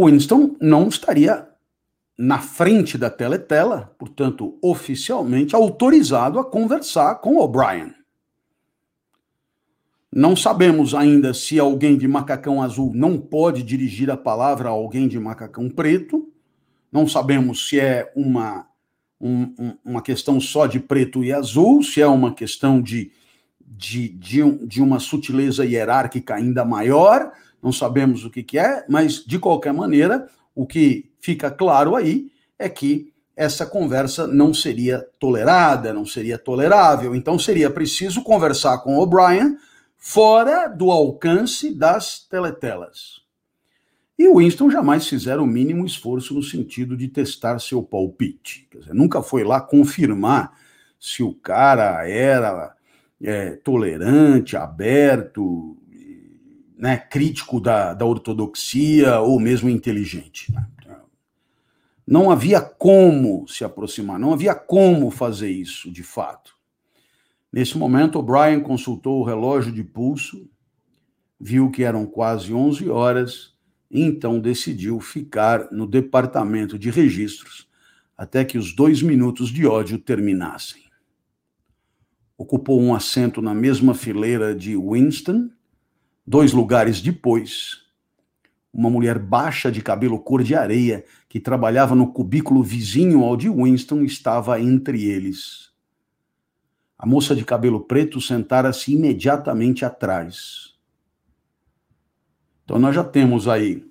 Winston 0.00 0.56
não 0.58 0.88
estaria 0.88 1.46
na 2.16 2.38
frente 2.38 2.96
da 2.96 3.10
teletela, 3.10 3.94
portanto, 3.98 4.58
oficialmente 4.62 5.54
autorizado 5.54 6.38
a 6.38 6.44
conversar 6.50 7.16
com 7.16 7.36
O'Brien. 7.36 7.92
Não 10.10 10.34
sabemos 10.34 10.94
ainda 10.94 11.34
se 11.34 11.60
alguém 11.60 11.98
de 11.98 12.08
macacão 12.08 12.62
azul 12.62 12.92
não 12.94 13.18
pode 13.18 13.62
dirigir 13.62 14.10
a 14.10 14.16
palavra 14.16 14.70
a 14.70 14.72
alguém 14.72 15.06
de 15.06 15.20
macacão 15.20 15.68
preto. 15.68 16.32
Não 16.90 17.06
sabemos 17.06 17.68
se 17.68 17.78
é 17.78 18.10
uma, 18.16 18.66
um, 19.22 19.76
uma 19.84 20.02
questão 20.02 20.40
só 20.40 20.66
de 20.66 20.80
preto 20.80 21.22
e 21.22 21.32
azul, 21.32 21.82
se 21.82 22.02
é 22.02 22.06
uma 22.06 22.34
questão 22.34 22.82
de, 22.82 23.12
de, 23.60 24.08
de, 24.08 24.66
de 24.66 24.82
uma 24.82 24.98
sutileza 24.98 25.64
hierárquica 25.64 26.34
ainda 26.34 26.64
maior. 26.64 27.32
Não 27.62 27.70
sabemos 27.70 28.24
o 28.24 28.30
que, 28.30 28.42
que 28.42 28.58
é, 28.58 28.84
mas, 28.88 29.24
de 29.24 29.38
qualquer 29.38 29.72
maneira, 29.72 30.28
o 30.54 30.66
que 30.66 31.12
fica 31.20 31.50
claro 31.50 31.94
aí 31.94 32.26
é 32.58 32.68
que 32.68 33.12
essa 33.36 33.64
conversa 33.64 34.26
não 34.26 34.52
seria 34.52 35.06
tolerada, 35.18 35.92
não 35.92 36.04
seria 36.04 36.36
tolerável. 36.36 37.14
Então 37.14 37.38
seria 37.38 37.70
preciso 37.70 38.22
conversar 38.22 38.78
com 38.78 38.98
O'Brien 38.98 39.56
fora 39.96 40.66
do 40.66 40.90
alcance 40.90 41.72
das 41.72 42.26
teletelas. 42.28 43.21
E 44.22 44.32
Winston 44.32 44.70
jamais 44.70 45.08
fizeram 45.08 45.42
o 45.42 45.48
mínimo 45.48 45.84
esforço 45.84 46.32
no 46.32 46.44
sentido 46.44 46.96
de 46.96 47.08
testar 47.08 47.58
seu 47.58 47.82
palpite. 47.82 48.68
Dizer, 48.72 48.94
nunca 48.94 49.20
foi 49.20 49.42
lá 49.42 49.60
confirmar 49.60 50.56
se 50.96 51.24
o 51.24 51.34
cara 51.34 52.08
era 52.08 52.72
é, 53.20 53.56
tolerante, 53.56 54.56
aberto, 54.56 55.76
né, 56.78 56.98
crítico 56.98 57.60
da, 57.60 57.94
da 57.94 58.06
ortodoxia 58.06 59.18
ou 59.18 59.40
mesmo 59.40 59.68
inteligente. 59.68 60.52
Né? 60.52 60.68
Não 62.06 62.30
havia 62.30 62.60
como 62.60 63.48
se 63.48 63.64
aproximar, 63.64 64.20
não 64.20 64.32
havia 64.32 64.54
como 64.54 65.10
fazer 65.10 65.50
isso 65.50 65.90
de 65.90 66.04
fato. 66.04 66.54
Nesse 67.52 67.76
momento, 67.76 68.20
O'Brien 68.20 68.60
consultou 68.60 69.18
o 69.18 69.24
relógio 69.24 69.72
de 69.72 69.82
pulso, 69.82 70.48
viu 71.40 71.72
que 71.72 71.82
eram 71.82 72.06
quase 72.06 72.54
11 72.54 72.88
horas 72.88 73.51
então 73.92 74.40
decidiu 74.40 74.98
ficar 75.00 75.70
no 75.70 75.86
departamento 75.86 76.78
de 76.78 76.90
registros 76.90 77.68
até 78.16 78.44
que 78.44 78.56
os 78.56 78.74
dois 78.74 79.02
minutos 79.02 79.50
de 79.50 79.66
ódio 79.66 79.98
terminassem. 79.98 80.82
Ocupou 82.38 82.80
um 82.80 82.94
assento 82.94 83.42
na 83.42 83.54
mesma 83.54 83.94
fileira 83.94 84.54
de 84.54 84.76
Winston, 84.76 85.50
dois 86.26 86.52
lugares 86.52 87.00
depois, 87.00 87.82
uma 88.72 88.88
mulher 88.88 89.18
baixa 89.18 89.70
de 89.70 89.82
cabelo 89.82 90.18
cor 90.18 90.42
de 90.42 90.54
areia, 90.54 91.04
que 91.28 91.38
trabalhava 91.38 91.94
no 91.94 92.12
cubículo 92.12 92.62
vizinho 92.62 93.22
ao 93.22 93.36
de 93.36 93.48
Winston, 93.48 94.02
estava 94.02 94.58
entre 94.60 95.04
eles. 95.04 95.70
A 96.96 97.04
moça 97.06 97.34
de 97.34 97.44
cabelo 97.44 97.80
preto 97.80 98.20
sentara-se 98.20 98.94
imediatamente 98.94 99.84
atrás. 99.84 100.71
Então 102.72 102.80
nós 102.80 102.94
já 102.94 103.04
temos 103.04 103.48
aí 103.48 103.86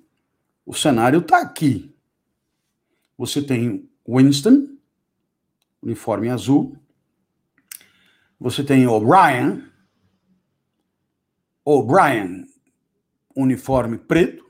o 0.66 0.74
cenário 0.74 1.20
está 1.20 1.40
aqui. 1.40 1.94
Você 3.16 3.40
tem 3.40 3.88
Winston, 4.04 4.76
uniforme 5.80 6.28
azul. 6.28 6.76
Você 8.40 8.64
tem 8.64 8.84
O'Brien, 8.88 9.64
O'Brien, 11.64 12.44
uniforme 13.36 13.98
preto 13.98 14.44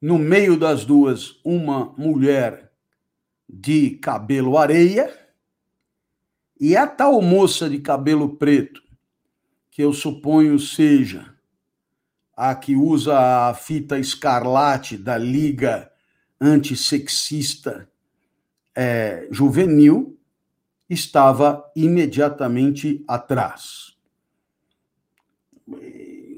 no 0.00 0.16
meio 0.16 0.56
das 0.56 0.84
duas, 0.84 1.40
uma 1.44 1.86
mulher 1.98 2.72
de 3.48 3.96
cabelo 3.96 4.56
areia, 4.56 5.12
e 6.60 6.76
a 6.76 6.86
tal 6.86 7.20
moça 7.20 7.68
de 7.68 7.80
cabelo 7.80 8.36
preto, 8.36 8.80
que 9.72 9.82
eu 9.82 9.92
suponho 9.92 10.56
seja 10.60 11.35
a 12.36 12.54
que 12.54 12.76
usa 12.76 13.18
a 13.48 13.54
fita 13.54 13.98
escarlate 13.98 14.96
da 14.96 15.16
Liga 15.16 15.90
Antissexista 16.38 17.88
é, 18.74 19.26
Juvenil, 19.30 20.18
estava 20.88 21.64
imediatamente 21.74 23.02
atrás. 23.08 23.96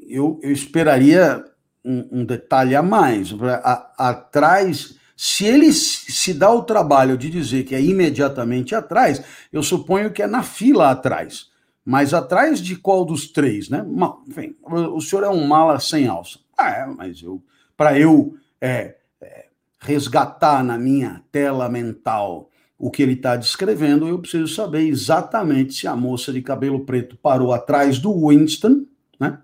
Eu, 0.09 0.39
eu 0.43 0.53
esperaria 0.53 1.45
um, 1.85 2.21
um 2.21 2.25
detalhe 2.25 2.77
a 2.77 2.83
mais. 2.83 3.35
A, 3.65 4.11
atrás, 4.11 4.97
se 5.17 5.45
ele 5.45 5.73
se 5.73 6.33
dá 6.33 6.51
o 6.51 6.63
trabalho 6.63 7.19
de 7.19 7.29
dizer 7.29 7.65
que 7.65 7.75
é 7.75 7.83
imediatamente 7.83 8.75
atrás, 8.75 9.23
eu 9.53 9.63
suponho 9.63 10.13
que 10.13 10.23
é 10.23 10.27
na 10.27 10.45
fila 10.45 10.91
atrás. 10.91 11.49
Mas 11.91 12.13
atrás 12.13 12.61
de 12.61 12.77
qual 12.77 13.03
dos 13.03 13.29
três, 13.29 13.71
né? 13.71 13.83
Enfim, 14.29 14.55
o 14.63 15.01
senhor 15.01 15.25
é 15.25 15.29
um 15.31 15.47
mala 15.47 15.81
sem 15.81 16.07
alça. 16.07 16.39
Ah, 16.55 16.69
é, 16.69 16.85
mas 16.85 17.23
eu, 17.23 17.43
para 17.75 17.99
eu 17.99 18.37
é, 18.61 18.97
é, 19.23 19.47
resgatar 19.81 20.63
na 20.63 20.77
minha 20.77 21.23
tela 21.33 21.67
mental 21.67 22.51
o 22.79 22.91
que 22.91 23.03
ele 23.03 23.15
está 23.15 23.37
descrevendo, 23.37 24.07
eu 24.07 24.19
preciso 24.19 24.55
saber 24.55 24.87
exatamente 24.87 25.73
se 25.73 25.89
a 25.89 25.97
moça 25.97 26.31
de 26.31 26.43
cabelo 26.43 26.85
preto 26.85 27.17
parou 27.17 27.55
atrás 27.55 27.99
do 27.99 28.29
Winston, 28.29 28.85
né? 29.19 29.39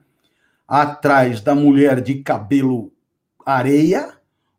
atrás 0.68 1.40
da 1.40 1.54
mulher 1.54 2.02
de 2.02 2.16
cabelo 2.16 2.92
areia 3.46 4.12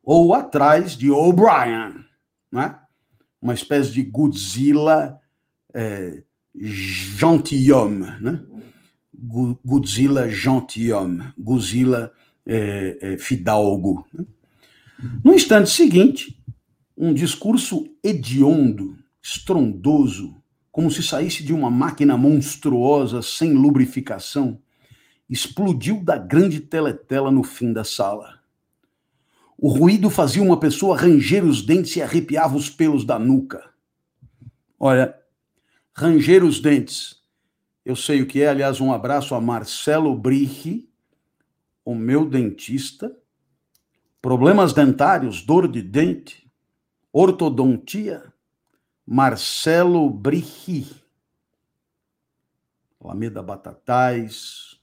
ou 0.04 0.34
atrás 0.34 0.98
de 0.98 1.12
O'Brien, 1.12 2.04
né? 2.52 2.80
Uma 3.40 3.54
espécie 3.54 3.92
de 3.92 4.02
Godzilla 4.02 5.22
é, 5.72 6.24
gentilhomme, 6.58 8.08
né? 8.22 8.42
Godzilla 9.64 10.30
gentilhomme, 10.30 11.24
Godzilla 11.38 12.12
é, 12.46 12.98
é, 13.02 13.18
fidalgo. 13.18 14.06
Né? 14.14 14.26
No 15.24 15.34
instante 15.34 15.70
seguinte, 15.70 16.40
um 16.98 17.14
discurso 17.14 17.88
hediondo, 18.04 18.98
estrondoso, 19.22 20.36
como 20.72 20.92
se 20.92 21.02
saísse 21.02 21.44
de 21.44 21.54
uma 21.54 21.70
máquina 21.70 22.18
monstruosa 22.18 23.22
sem 23.22 23.54
lubrificação, 23.54 24.60
explodiu 25.30 26.04
da 26.04 26.18
grande 26.18 26.60
teletela 26.60 27.32
no 27.32 27.44
fim 27.44 27.74
da 27.74 27.84
sala. 27.84 28.40
O 29.58 29.70
ruído 29.70 30.10
fazia 30.10 30.44
uma 30.44 30.60
pessoa 30.60 30.98
ranger 30.98 31.46
os 31.46 31.62
dentes 31.62 31.96
e 31.96 32.02
arrepiava 32.02 32.56
os 32.56 32.70
pelos 32.70 33.06
da 33.06 33.18
nuca. 33.18 33.70
Olha, 34.78 35.16
ranger 35.96 36.44
os 36.44 36.60
dentes. 36.60 37.24
Eu 37.84 37.96
sei 37.96 38.22
o 38.22 38.28
que 38.28 38.42
é, 38.42 38.50
aliás, 38.50 38.82
um 38.82 38.92
abraço 38.92 39.34
a 39.34 39.42
Marcelo 39.42 40.16
Brich, 40.16 40.90
o 41.84 41.96
meu 41.96 42.28
dentista. 42.28 43.16
Problemas 44.22 44.74
dentários, 44.74 45.42
dor 45.42 45.68
de 45.68 45.82
dente. 45.82 46.52
Ortodontia, 47.14 48.34
Marcelo 49.06 50.10
Brichi. 50.10 51.02
Alameda 53.00 53.42
Batatais, 53.42 54.82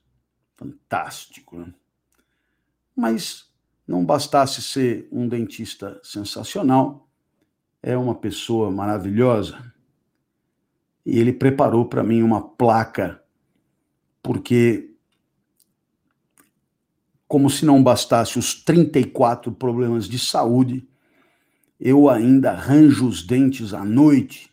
fantástico, 0.54 1.58
né? 1.58 1.74
Mas 2.96 3.50
não 3.86 4.04
bastasse 4.04 4.62
ser 4.62 5.08
um 5.10 5.28
dentista 5.28 6.00
sensacional, 6.04 7.08
é 7.82 7.96
uma 7.96 8.14
pessoa 8.14 8.70
maravilhosa. 8.70 9.71
E 11.04 11.18
ele 11.18 11.32
preparou 11.32 11.86
para 11.86 12.02
mim 12.02 12.22
uma 12.22 12.40
placa, 12.40 13.20
porque, 14.22 14.94
como 17.26 17.50
se 17.50 17.64
não 17.64 17.82
bastasse 17.82 18.38
os 18.38 18.54
34 18.54 19.52
problemas 19.52 20.08
de 20.08 20.18
saúde, 20.18 20.86
eu 21.80 22.08
ainda 22.08 22.52
arranjo 22.52 23.08
os 23.08 23.26
dentes 23.26 23.74
à 23.74 23.84
noite, 23.84 24.48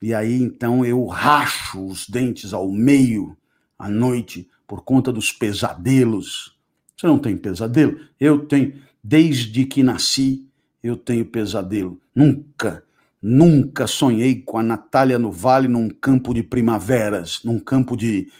e 0.00 0.14
aí 0.14 0.40
então 0.40 0.84
eu 0.84 1.04
racho 1.06 1.84
os 1.84 2.08
dentes 2.08 2.54
ao 2.54 2.70
meio 2.70 3.36
à 3.78 3.88
noite 3.88 4.48
por 4.66 4.82
conta 4.82 5.12
dos 5.12 5.32
pesadelos. 5.32 6.56
Você 6.96 7.06
não 7.06 7.18
tem 7.18 7.36
pesadelo? 7.36 8.00
Eu 8.18 8.46
tenho. 8.46 8.74
Desde 9.02 9.64
que 9.64 9.82
nasci, 9.82 10.46
eu 10.82 10.96
tenho 10.96 11.24
pesadelo. 11.24 12.00
Nunca, 12.14 12.84
nunca 13.22 13.86
sonhei 13.86 14.42
com 14.42 14.58
a 14.58 14.62
Natália 14.62 15.18
no 15.18 15.30
Vale 15.30 15.68
num 15.68 15.88
campo 15.88 16.32
de 16.32 16.42
primaveras, 16.42 17.40
num 17.44 17.58
campo 17.58 17.96
de, 17.96 18.30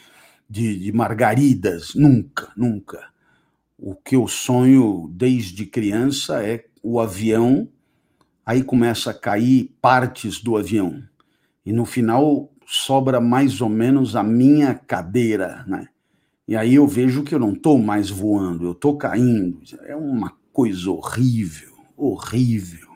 de, 0.49 0.79
de 0.79 0.91
margaridas. 0.91 1.93
Nunca, 1.95 2.51
nunca. 2.55 3.09
O 3.77 3.95
que 3.95 4.15
eu 4.15 4.27
sonho 4.27 5.09
desde 5.13 5.65
criança 5.65 6.43
é 6.43 6.65
o 6.81 6.99
avião, 6.99 7.67
aí 8.45 8.63
começa 8.63 9.11
a 9.11 9.13
cair 9.13 9.75
partes 9.81 10.41
do 10.41 10.57
avião. 10.57 11.03
E 11.65 11.71
no 11.71 11.85
final 11.85 12.51
sobra 12.65 13.19
mais 13.19 13.61
ou 13.61 13.69
menos 13.69 14.15
a 14.15 14.23
minha 14.23 14.73
cadeira, 14.73 15.63
né? 15.67 15.87
E 16.47 16.55
aí 16.55 16.75
eu 16.75 16.87
vejo 16.87 17.23
que 17.23 17.35
eu 17.35 17.39
não 17.39 17.53
estou 17.53 17.77
mais 17.77 18.09
voando, 18.09 18.65
eu 18.65 18.71
estou 18.71 18.97
caindo. 18.97 19.61
É 19.83 19.95
uma 19.95 20.33
coisa 20.51 20.89
horrível, 20.89 21.75
horrível. 21.95 22.88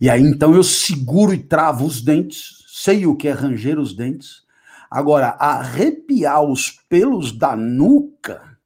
E 0.00 0.08
aí 0.08 0.22
então 0.22 0.54
eu 0.54 0.62
seguro 0.62 1.34
e 1.34 1.38
travo 1.38 1.84
os 1.84 2.00
dentes, 2.00 2.64
sei 2.68 3.06
o 3.06 3.16
que 3.16 3.28
é 3.28 3.32
ranger 3.32 3.78
os 3.78 3.94
dentes. 3.94 4.46
Agora, 4.90 5.36
arrepiar 5.38 6.42
os 6.42 6.70
pelos 6.88 7.32
da 7.32 7.54
nuca, 7.54 8.58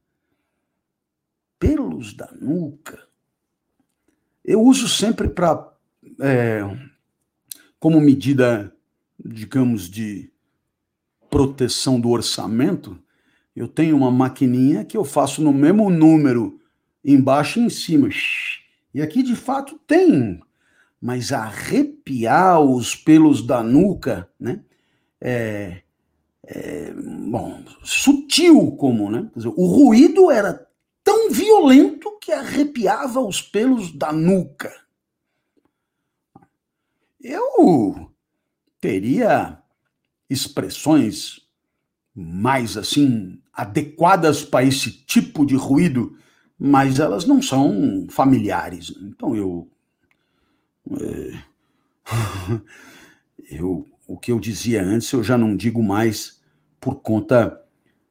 pelos 1.58 2.14
da 2.14 2.30
nuca, 2.40 2.98
eu 4.44 4.60
uso 4.60 4.88
sempre 4.88 5.28
para, 5.28 5.72
é, 6.20 6.60
como 7.78 8.00
medida, 8.00 8.74
digamos, 9.24 9.88
de 9.88 10.30
proteção 11.30 12.00
do 12.00 12.10
orçamento, 12.10 12.98
eu 13.54 13.66
tenho 13.66 13.96
uma 13.96 14.10
maquininha 14.10 14.84
que 14.84 14.96
eu 14.96 15.04
faço 15.04 15.42
no 15.42 15.52
mesmo 15.52 15.88
número, 15.90 16.60
embaixo 17.04 17.58
e 17.58 17.62
em 17.62 17.70
cima. 17.70 18.08
E 18.92 19.00
aqui 19.00 19.22
de 19.22 19.36
fato 19.36 19.78
tem, 19.86 20.40
mas 21.02 21.32
arrepiar 21.32 22.60
os 22.60 22.94
pelos 22.94 23.44
da 23.44 23.60
nuca, 23.60 24.30
né? 24.38 24.62
É, 25.20 25.82
é, 26.44 26.92
bom, 26.94 27.60
sutil 27.82 28.70
como, 28.76 29.10
né? 29.10 29.28
Dizer, 29.34 29.48
o 29.48 29.66
ruído 29.66 30.30
era 30.30 30.64
tão 31.02 31.28
violento 31.28 32.16
que 32.20 32.30
arrepiava 32.30 33.20
os 33.20 33.42
pelos 33.42 33.90
da 33.90 34.12
nuca. 34.12 34.72
Eu 37.20 38.12
teria 38.80 39.60
expressões 40.30 41.40
mais 42.14 42.76
assim 42.76 43.40
adequadas 43.52 44.44
para 44.44 44.64
esse 44.64 44.90
tipo 45.04 45.44
de 45.44 45.56
ruído, 45.56 46.16
mas 46.56 47.00
elas 47.00 47.24
não 47.24 47.42
são 47.42 48.06
familiares. 48.08 48.94
Então 49.02 49.34
eu 49.34 49.68
eu 53.50 53.86
o 54.06 54.18
que 54.18 54.30
eu 54.30 54.38
dizia 54.38 54.82
antes 54.84 55.10
eu 55.12 55.22
já 55.22 55.38
não 55.38 55.56
digo 55.56 55.82
mais 55.82 56.40
por 56.80 56.96
conta 56.96 57.58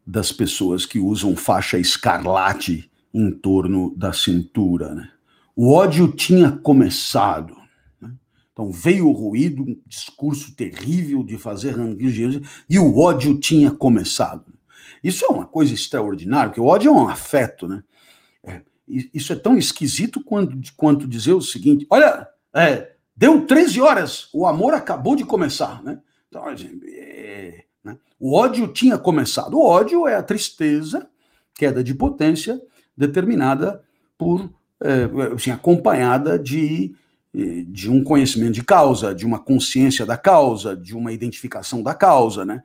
das 0.05 0.32
pessoas 0.32 0.86
que 0.86 0.99
usam 0.99 1.36
faixa 1.36 1.78
escarlate 1.78 2.89
em 3.13 3.30
torno 3.30 3.93
da 3.95 4.13
cintura. 4.13 4.95
Né? 4.95 5.11
O 5.55 5.72
ódio 5.72 6.11
tinha 6.11 6.51
começado. 6.51 7.55
Então 8.51 8.72
veio 8.72 9.07
o 9.07 9.11
ruído, 9.11 9.63
um 9.63 9.80
discurso 9.86 10.55
terrível 10.55 11.24
de 11.24 11.38
fazer 11.38 11.72
ranguejo, 11.72 12.41
e 12.69 12.80
o 12.80 12.97
ódio 12.97 13.39
tinha 13.39 13.72
começado. 13.72 14.53
Isso 15.03 15.26
é 15.26 15.28
uma 15.30 15.45
coisa 15.45 15.74
extraordinária, 15.74 16.49
porque 16.49 16.61
o 16.61 16.65
ódio 16.65 16.89
é 16.89 16.91
um 16.91 17.07
afeto, 17.07 17.67
né? 17.67 17.84
É, 18.43 18.61
isso 18.88 19.32
é 19.32 19.36
tão 19.36 19.57
esquisito 19.57 20.24
quanto, 20.24 20.57
quanto 20.76 21.07
dizer 21.07 21.34
o 21.34 21.41
seguinte: 21.41 21.88
olha, 21.89 22.28
é, 22.54 22.91
deu 23.16 23.45
13 23.45 23.82
horas, 23.82 24.30
o 24.34 24.45
amor 24.45 24.74
acabou 24.74 25.16
de 25.16 25.24
começar, 25.26 25.84
né? 25.84 25.99
Então, 26.28 26.43
é, 26.47 27.64
né? 27.84 27.97
O 28.20 28.36
ódio 28.36 28.68
tinha 28.68 28.97
começado. 28.97 29.58
O 29.58 29.66
ódio 29.66 30.08
é 30.08 30.16
a 30.16 30.24
tristeza, 30.24 31.08
queda 31.56 31.84
de 31.84 31.93
potência, 31.93 32.62
determinada 32.95 33.82
por, 34.18 34.49
é, 34.82 35.34
assim, 35.34 35.52
acompanhada 35.52 36.38
de 36.38 36.95
de 37.34 37.89
um 37.89 38.04
conhecimento 38.04 38.54
de 38.54 38.64
causa, 38.64 39.16
de 39.16 39.26
uma 39.26 39.39
consciência 39.39 40.06
da 40.06 40.18
causa, 40.18 40.76
de 40.76 40.95
uma 40.95 41.14
identificação 41.14 41.82
da 41.82 41.93
causa, 41.93 42.43
né? 42.43 42.62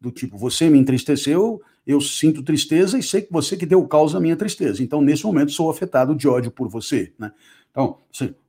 Do 0.00 0.10
tipo, 0.10 0.38
você 0.38 0.70
me 0.70 0.78
entristeceu, 0.78 1.60
eu 1.86 2.00
sinto 2.00 2.42
tristeza 2.42 2.98
e 2.98 3.02
sei 3.02 3.22
que 3.22 3.32
você 3.32 3.56
que 3.56 3.66
deu 3.66 3.86
causa 3.86 4.16
à 4.16 4.20
minha 4.20 4.36
tristeza. 4.36 4.82
Então, 4.82 5.02
nesse 5.02 5.24
momento, 5.24 5.52
sou 5.52 5.70
afetado 5.70 6.14
de 6.14 6.26
ódio 6.26 6.50
por 6.50 6.68
você, 6.68 7.12
né? 7.18 7.30
Então, 7.74 7.98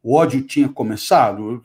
o 0.03 0.13
ódio 0.15 0.43
tinha 0.43 0.69
começado, 0.69 1.59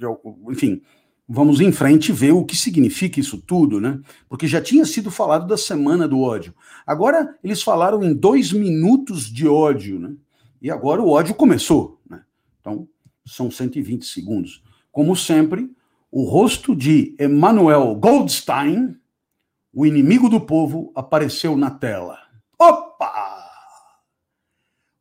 enfim, 0.49 0.81
vamos 1.29 1.61
em 1.61 1.71
frente 1.71 2.11
ver 2.11 2.33
o 2.33 2.43
que 2.43 2.57
significa 2.57 3.21
isso 3.21 3.37
tudo, 3.37 3.79
né? 3.79 4.01
Porque 4.31 4.47
já 4.47 4.63
tinha 4.63 4.87
sido 4.87 5.11
falado 5.11 5.47
da 5.47 5.59
semana 5.59 6.09
do 6.09 6.21
ódio. 6.21 6.55
Agora, 6.87 7.39
eles 7.45 7.63
falaram 7.63 8.03
em 8.03 8.15
dois 8.15 8.51
minutos 8.51 9.31
de 9.31 9.47
ódio, 9.47 9.99
né? 9.99 10.15
E 10.63 10.71
agora 10.71 11.03
o 11.03 11.11
ódio 11.11 11.35
começou, 11.35 12.01
né? 12.09 12.23
Então, 12.61 12.89
são 13.27 13.51
120 13.51 14.07
segundos. 14.07 14.63
Como 14.91 15.15
sempre, 15.15 15.71
o 16.11 16.25
rosto 16.25 16.75
de 16.75 17.15
Emmanuel 17.21 17.95
Goldstein, 17.95 18.97
o 19.71 19.85
inimigo 19.85 20.31
do 20.31 20.41
povo, 20.41 20.93
apareceu 20.95 21.59
na 21.59 21.71
tela. 21.71 22.19
Opa! 22.59 23.51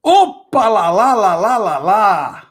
Opa, 0.04 0.68
lá, 0.68 0.92
lá, 0.92 1.14
lá, 1.16 1.36
lá, 1.36 1.58
lá, 1.58 1.78
lá! 1.78 2.49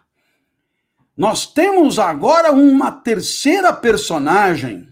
Nós 1.18 1.46
temos 1.46 1.98
agora 1.98 2.52
uma 2.52 2.92
terceira 2.92 3.72
personagem. 3.72 4.88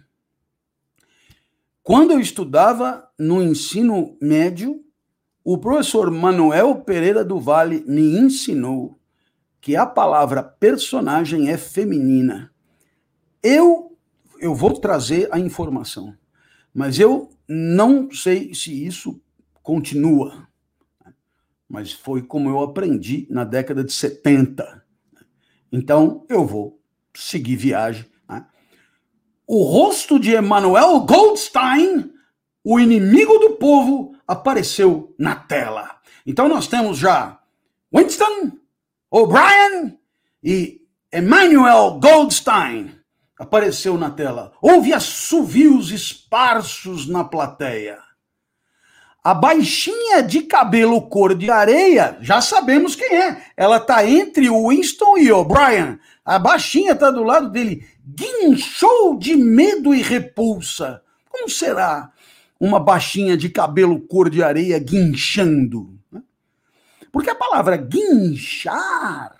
Quando 1.84 2.10
eu 2.10 2.18
estudava 2.18 3.08
no 3.16 3.40
ensino 3.40 4.18
médio, 4.20 4.84
o 5.44 5.56
professor 5.56 6.10
Manuel 6.10 6.80
Pereira 6.80 7.24
do 7.24 7.38
Vale 7.38 7.84
me 7.86 8.18
ensinou 8.18 8.98
que 9.60 9.76
a 9.76 9.86
palavra 9.86 10.42
personagem 10.42 11.48
é 11.48 11.56
feminina. 11.56 12.52
Eu 13.40 13.96
eu 14.40 14.52
vou 14.52 14.80
trazer 14.80 15.28
a 15.30 15.38
informação, 15.38 16.12
mas 16.74 16.98
eu 16.98 17.30
não 17.48 18.10
sei 18.10 18.52
se 18.52 18.84
isso 18.84 19.22
continua. 19.62 20.48
Mas 21.68 21.92
foi 21.92 22.20
como 22.20 22.50
eu 22.50 22.58
aprendi 22.58 23.28
na 23.30 23.44
década 23.44 23.84
de 23.84 23.92
70. 23.92 24.85
Então 25.70 26.24
eu 26.28 26.46
vou 26.46 26.80
seguir 27.14 27.56
viagem. 27.56 28.06
Né? 28.28 28.44
O 29.46 29.62
rosto 29.62 30.18
de 30.18 30.32
Emanuel 30.32 31.00
Goldstein, 31.00 32.10
o 32.64 32.78
inimigo 32.80 33.38
do 33.38 33.50
povo, 33.56 34.14
apareceu 34.26 35.14
na 35.18 35.34
tela. 35.34 35.96
Então 36.26 36.48
nós 36.48 36.66
temos 36.66 36.98
já 36.98 37.40
Winston 37.94 38.52
O'Brien 39.10 39.98
e 40.42 40.80
Emmanuel 41.12 41.98
Goldstein 42.00 42.92
apareceu 43.38 43.96
na 43.96 44.10
tela. 44.10 44.52
Houve 44.60 44.92
assovios 44.92 45.90
esparsos 45.90 47.06
na 47.06 47.22
plateia. 47.24 48.05
A 49.26 49.34
baixinha 49.34 50.22
de 50.22 50.42
cabelo 50.42 51.02
cor 51.02 51.34
de 51.34 51.50
areia, 51.50 52.16
já 52.20 52.40
sabemos 52.40 52.94
quem 52.94 53.12
é. 53.12 53.42
Ela 53.56 53.78
está 53.78 54.08
entre 54.08 54.48
Winston 54.48 55.18
e 55.18 55.32
O'Brien. 55.32 55.98
A 56.24 56.38
baixinha 56.38 56.92
está 56.92 57.10
do 57.10 57.24
lado 57.24 57.50
dele. 57.50 57.84
Guinchou 58.06 59.18
de 59.18 59.34
medo 59.34 59.92
e 59.92 60.00
repulsa. 60.00 61.02
Como 61.28 61.50
será 61.50 62.12
uma 62.60 62.78
baixinha 62.78 63.36
de 63.36 63.48
cabelo 63.48 63.98
cor 63.98 64.30
de 64.30 64.44
areia 64.44 64.78
guinchando? 64.78 65.98
Porque 67.10 67.30
a 67.30 67.34
palavra 67.34 67.76
guinchar 67.76 69.34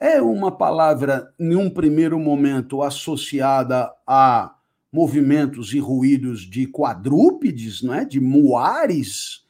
é 0.00 0.20
uma 0.20 0.50
palavra, 0.50 1.32
em 1.38 1.54
um 1.54 1.70
primeiro 1.70 2.18
momento, 2.18 2.82
associada 2.82 3.88
a 4.04 4.52
movimentos 4.92 5.72
e 5.72 5.78
ruídos 5.78 6.40
de 6.40 6.66
quadrúpedes, 6.66 7.82
não 7.82 7.94
é? 7.94 8.04
de 8.04 8.20
muares, 8.20 9.44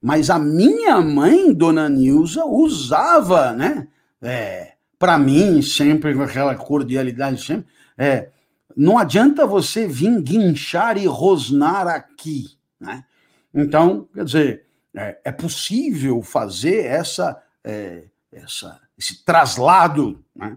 mas 0.00 0.30
a 0.30 0.38
minha 0.38 1.00
mãe, 1.00 1.52
dona 1.52 1.88
Nilza, 1.88 2.44
usava, 2.46 3.52
né? 3.52 3.86
É, 4.22 4.74
Para 4.98 5.18
mim, 5.18 5.60
sempre 5.60 6.14
com 6.14 6.22
aquela 6.22 6.54
cordialidade, 6.54 7.42
sempre. 7.42 7.66
É, 7.98 8.30
não 8.76 8.96
adianta 8.96 9.46
você 9.46 9.86
vir 9.86 10.22
guinchar 10.22 10.96
e 10.96 11.06
rosnar 11.06 11.86
aqui, 11.86 12.46
né? 12.80 13.04
Então, 13.52 14.08
quer 14.14 14.24
dizer, 14.24 14.66
é, 14.94 15.18
é 15.24 15.32
possível 15.32 16.22
fazer 16.22 16.86
essa, 16.86 17.40
é, 17.64 18.04
essa, 18.32 18.80
esse 18.98 19.24
traslado 19.24 20.24
né, 20.34 20.56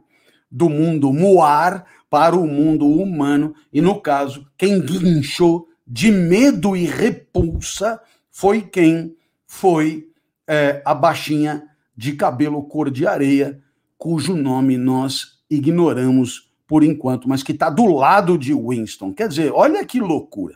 do 0.50 0.70
mundo 0.70 1.12
muar 1.12 1.86
para 2.14 2.36
o 2.36 2.46
mundo 2.46 2.86
humano, 2.86 3.56
e 3.74 3.82
no 3.82 4.00
caso, 4.00 4.46
quem 4.56 4.80
guinchou 4.80 5.68
de 5.88 6.12
medo 6.12 6.78
e 6.78 6.86
repulsa 6.86 8.00
foi 8.30 8.62
quem 8.62 9.16
foi 9.48 10.10
é, 10.48 10.80
a 10.86 10.94
baixinha 10.94 11.64
de 11.98 12.12
cabelo 12.12 12.62
cor 12.66 12.92
de 12.92 13.08
areia, 13.08 13.60
cujo 13.98 14.36
nome 14.36 14.78
nós 14.78 15.40
ignoramos 15.50 16.52
por 16.68 16.84
enquanto, 16.84 17.28
mas 17.28 17.42
que 17.42 17.52
está 17.52 17.68
do 17.68 17.88
lado 17.88 18.38
de 18.38 18.54
Winston. 18.54 19.12
Quer 19.12 19.28
dizer, 19.28 19.52
olha 19.52 19.84
que 19.84 20.00
loucura. 20.00 20.56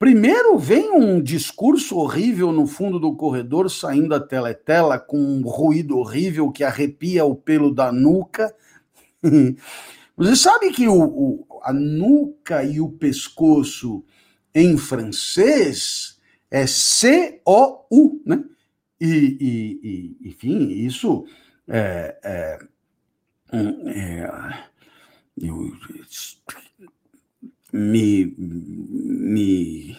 Primeiro 0.00 0.58
vem 0.58 0.90
um 0.90 1.22
discurso 1.22 1.98
horrível 1.98 2.50
no 2.50 2.66
fundo 2.66 2.98
do 2.98 3.14
corredor, 3.14 3.70
saindo 3.70 4.12
a 4.12 4.18
teletela, 4.18 4.98
com 4.98 5.18
um 5.18 5.42
ruído 5.42 5.98
horrível 5.98 6.50
que 6.50 6.64
arrepia 6.64 7.24
o 7.24 7.36
pelo 7.36 7.72
da 7.72 7.92
nuca. 7.92 8.52
Você 10.16 10.34
sabe 10.34 10.72
que 10.72 10.88
o, 10.88 10.98
o, 10.98 11.60
a 11.62 11.72
nuca 11.72 12.64
e 12.64 12.80
o 12.80 12.90
pescoço 12.90 14.04
em 14.54 14.76
francês 14.78 16.18
é 16.50 16.66
C-O-U, 16.66 18.22
né? 18.24 18.42
E, 18.98 19.36
e, 19.38 20.16
e, 20.22 20.28
enfim, 20.30 20.68
isso 20.70 21.26
é, 21.68 22.16
é, 22.24 22.58
é 23.52 24.64
eu, 25.36 25.72
me, 27.72 28.34
me. 28.38 29.98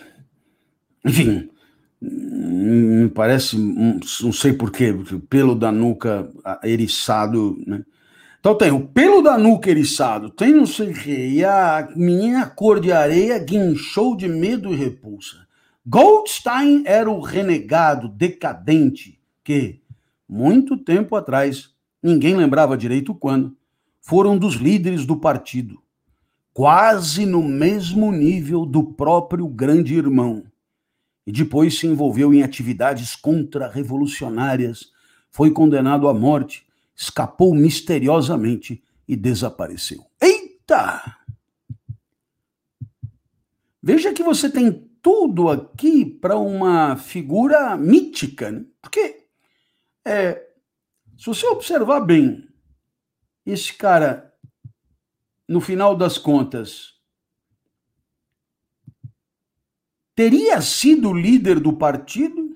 Enfim, 1.06 1.50
me 2.02 3.10
parece, 3.10 3.56
não 3.58 4.34
sei 4.34 4.54
porquê, 4.54 4.94
pelo 5.30 5.54
da 5.54 5.72
nuca 5.72 6.28
eriçado, 6.64 7.56
né? 7.68 7.86
Então 8.48 8.58
tem 8.58 8.72
o 8.72 8.88
pelo 8.88 9.22
da 9.22 9.38
nuca 9.38 9.70
eriçado, 9.70 10.30
tem 10.30 10.54
não 10.54 10.66
sei 10.66 10.92
o 10.92 10.94
quê, 10.94 11.28
e 11.32 11.44
a 11.44 11.90
menina 11.98 12.46
cor 12.46 12.80
de 12.80 12.94
areia 12.94 13.38
guinchou 13.40 14.16
de 14.16 14.26
medo 14.26 14.74
e 14.74 14.76
repulsa. 14.78 15.46
Goldstein 15.86 16.82
era 16.86 17.12
o 17.12 17.20
renegado, 17.20 18.08
decadente, 18.08 19.20
que, 19.44 19.82
muito 20.26 20.78
tempo 20.78 21.18
atrás, 21.18 21.72
ninguém 22.02 22.38
lembrava 22.38 22.78
direito 22.78 23.14
quando, 23.14 23.54
foram 24.00 24.38
dos 24.38 24.54
líderes 24.54 25.06
do 25.06 25.18
partido, 25.18 25.82
quase 26.54 27.26
no 27.26 27.44
mesmo 27.44 28.14
nível 28.14 28.66
do 28.66 28.82
próprio 28.82 29.46
grande 29.50 29.94
irmão. 29.94 30.46
E 31.26 31.34
depois 31.34 31.78
se 31.78 31.86
envolveu 31.86 32.34
em 32.34 32.44
atividades 32.44 33.14
contra-revolucionárias, 33.14 34.86
foi 35.30 35.52
condenado 35.52 36.08
à 36.08 36.14
morte 36.14 36.66
escapou 36.98 37.54
misteriosamente 37.54 38.84
e 39.08 39.16
desapareceu. 39.16 40.04
Eita! 40.20 41.18
Veja 43.82 44.12
que 44.12 44.24
você 44.24 44.50
tem 44.50 44.90
tudo 45.02 45.48
aqui 45.50 46.04
para 46.04 46.38
uma 46.38 46.98
figura 46.98 47.78
mítica, 47.78 48.52
né? 48.52 48.66
porque 48.82 49.28
é, 50.04 50.46
se 51.18 51.28
você 51.28 51.46
observar 51.46 52.02
bem, 52.02 52.50
esse 53.46 53.74
cara, 53.74 54.34
no 55.48 55.62
final 55.62 55.96
das 55.96 56.18
contas, 56.18 56.96
teria 60.16 60.60
sido 60.62 61.14
líder 61.14 61.60
do 61.60 61.72
partido 61.72 62.47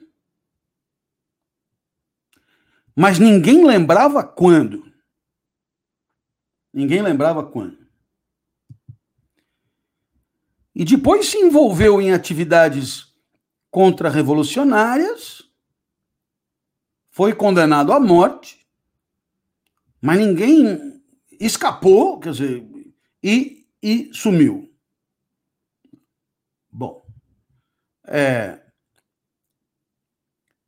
Mas 2.96 3.20
ninguém 3.20 3.66
lembrava 3.66 4.24
quando. 4.24 4.92
Ninguém 6.74 7.02
lembrava 7.02 7.46
quando. 7.46 7.82
E 10.74 10.86
depois 10.86 11.28
se 11.28 11.38
envolveu 11.38 12.02
em 12.02 12.14
atividades 12.14 13.14
contra-revolucionárias, 13.70 15.44
foi 17.10 17.36
condenado 17.36 17.92
à 17.92 18.00
morte, 18.00 18.66
mas 20.02 20.18
ninguém 20.18 21.02
escapou, 21.40 22.20
quer 22.20 22.32
dizer, 22.32 22.66
e, 23.22 23.68
e 23.82 24.14
sumiu. 24.14 24.74
Bom, 26.72 27.06
é, 28.06 28.62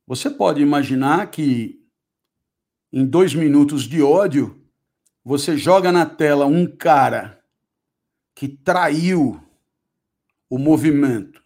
você 0.06 0.28
pode 0.30 0.60
imaginar 0.60 1.30
que 1.30 1.83
em 2.96 3.04
dois 3.04 3.34
minutos 3.34 3.82
de 3.82 4.00
ódio, 4.00 4.64
você 5.24 5.58
joga 5.58 5.90
na 5.90 6.06
tela 6.06 6.46
um 6.46 6.64
cara 6.64 7.44
que 8.36 8.46
traiu 8.46 9.42
o 10.48 10.56
movimento, 10.58 11.42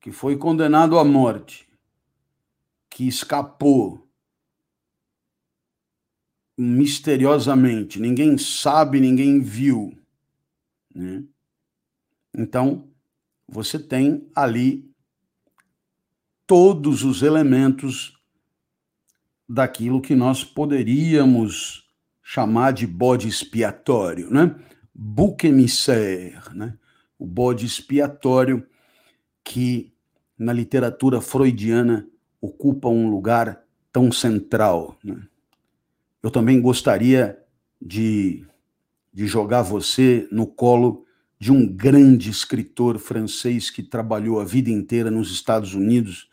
que 0.00 0.12
foi 0.12 0.36
condenado 0.36 0.96
à 0.96 1.04
morte, 1.04 1.68
que 2.88 3.08
escapou 3.08 4.08
misteriosamente, 6.56 7.98
ninguém 7.98 8.38
sabe, 8.38 9.00
ninguém 9.00 9.40
viu. 9.40 9.92
Né? 10.94 11.24
Então, 12.32 12.88
você 13.48 13.76
tem 13.76 14.30
ali 14.36 14.88
todos 16.46 17.02
os 17.02 17.22
elementos 17.22 18.15
daquilo 19.48 20.00
que 20.00 20.14
nós 20.14 20.42
poderíamos 20.42 21.84
chamar 22.22 22.72
de 22.72 22.86
bode 22.86 23.28
expiatório, 23.28 24.30
né? 24.30 24.54
Bouc 24.92 25.44
né? 26.54 26.74
O 27.18 27.26
bode 27.26 27.64
expiatório 27.64 28.66
que 29.44 29.92
na 30.38 30.52
literatura 30.52 31.20
freudiana 31.20 32.08
ocupa 32.40 32.88
um 32.88 33.08
lugar 33.08 33.62
tão 33.92 34.10
central. 34.10 34.98
Né? 35.02 35.22
Eu 36.22 36.30
também 36.30 36.60
gostaria 36.60 37.38
de, 37.80 38.44
de 39.12 39.26
jogar 39.26 39.62
você 39.62 40.28
no 40.30 40.46
colo 40.46 41.06
de 41.38 41.52
um 41.52 41.66
grande 41.66 42.30
escritor 42.30 42.98
francês 42.98 43.70
que 43.70 43.82
trabalhou 43.82 44.40
a 44.40 44.44
vida 44.44 44.70
inteira 44.70 45.10
nos 45.10 45.30
Estados 45.30 45.74
Unidos, 45.74 46.28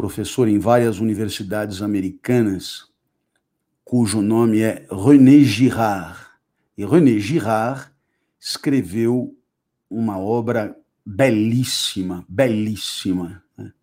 professor 0.00 0.48
em 0.48 0.58
várias 0.58 0.98
universidades 0.98 1.82
americanas, 1.82 2.86
cujo 3.84 4.22
nome 4.22 4.60
é 4.60 4.86
René 4.90 5.40
Girard. 5.40 6.18
E 6.74 6.86
René 6.86 7.18
Girard 7.18 7.90
escreveu 8.40 9.36
uma 9.90 10.18
obra 10.18 10.74
belíssima, 11.04 12.24
belíssima. 12.26 13.44
Né? 13.58 13.74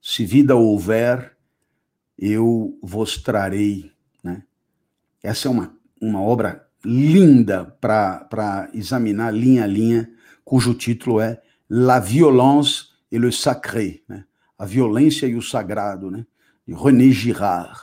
Se 0.00 0.24
vida 0.24 0.54
houver, 0.54 1.36
eu 2.16 2.78
vos 2.80 3.18
trarei. 3.18 3.90
Né? 4.22 4.44
Essa 5.24 5.48
é 5.48 5.50
uma, 5.50 5.76
uma 6.00 6.20
obra 6.20 6.68
linda 6.84 7.64
para 7.64 8.70
examinar 8.72 9.34
linha 9.34 9.64
a 9.64 9.66
linha, 9.66 10.08
cujo 10.44 10.72
título 10.72 11.20
é 11.20 11.42
La 11.68 11.98
violence 11.98 12.90
et 13.10 13.18
le 13.18 13.32
sacré. 13.32 14.02
Né? 14.08 14.24
A 14.58 14.64
Violência 14.64 15.26
e 15.26 15.34
o 15.34 15.42
Sagrado, 15.42 16.10
né? 16.10 16.26
de 16.66 16.74
René 16.74 17.10
Girard. 17.10 17.80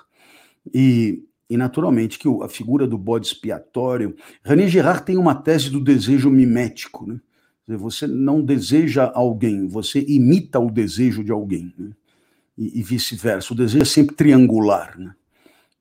E, 0.74 1.24
e 1.50 1.58
naturalmente 1.58 2.20
que 2.20 2.28
a 2.44 2.48
figura 2.48 2.88
do 2.88 2.98
bode 2.98 3.28
expiatório. 3.28 4.16
René 4.44 4.68
Girard 4.68 5.04
tem 5.04 5.18
uma 5.18 5.36
tese 5.36 5.70
do 5.70 5.80
desejo 5.80 6.30
mimético. 6.30 7.06
Né? 7.06 7.20
Você 7.68 8.08
não 8.08 8.42
deseja 8.42 9.12
alguém, 9.14 9.68
você 9.68 10.04
imita 10.08 10.60
o 10.60 10.70
desejo 10.70 11.24
de 11.24 11.32
alguém. 11.32 11.74
Né? 11.78 11.92
E, 12.58 12.80
e 12.80 12.84
vice-versa. 12.84 13.54
O 13.54 13.58
desejo 13.58 13.84
é 13.84 13.86
sempre 13.86 14.16
triangular. 14.16 14.98
Né? 14.98 15.14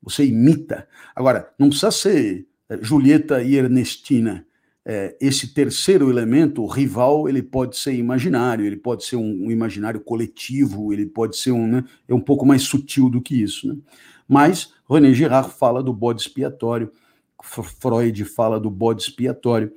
Você 0.03 0.24
imita. 0.24 0.88
Agora, 1.14 1.53
não 1.59 1.68
precisa 1.68 1.91
ser 1.91 2.47
eh, 2.68 2.78
Julieta 2.80 3.43
e 3.43 3.57
Ernestina 3.57 4.47
é, 4.85 5.16
esse 5.20 5.53
terceiro 5.53 6.11
elemento, 6.11 6.62
o 6.62 6.66
rival, 6.66 7.28
ele 7.28 7.43
pode 7.43 7.76
ser 7.76 7.95
imaginário, 7.95 8.64
ele 8.64 8.76
pode 8.76 9.05
ser 9.05 9.16
um, 9.16 9.47
um 9.47 9.51
imaginário 9.51 10.01
coletivo, 10.01 10.93
ele 10.93 11.07
pode 11.07 11.37
ser 11.37 11.53
um, 11.53 11.66
né, 11.66 11.85
é 12.09 12.14
um 12.14 12.20
pouco 12.20 12.47
mais 12.47 12.62
sutil 12.62 13.09
do 13.11 13.20
que 13.20 13.35
isso. 13.41 13.68
Né? 13.68 13.76
Mas 14.26 14.72
René 14.89 15.12
Girard 15.12 15.51
fala 15.51 15.83
do 15.83 15.93
bode 15.93 16.22
expiatório, 16.22 16.91
Freud 17.43 18.24
fala 18.24 18.61
do 18.61 18.70
bode 18.70 19.03
expiatório. 19.03 19.72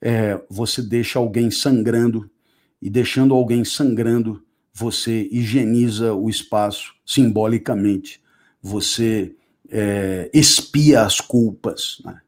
É, 0.00 0.40
você 0.50 0.82
deixa 0.82 1.18
alguém 1.18 1.50
sangrando, 1.50 2.30
e 2.84 2.90
deixando 2.90 3.34
alguém 3.34 3.64
sangrando, 3.64 4.44
você 4.70 5.26
higieniza 5.32 6.12
o 6.12 6.28
espaço 6.28 6.94
simbolicamente. 7.06 8.20
Você 8.60 9.34
é, 9.70 10.30
expia 10.34 11.00
as 11.02 11.18
culpas, 11.18 12.02
né? 12.04 12.20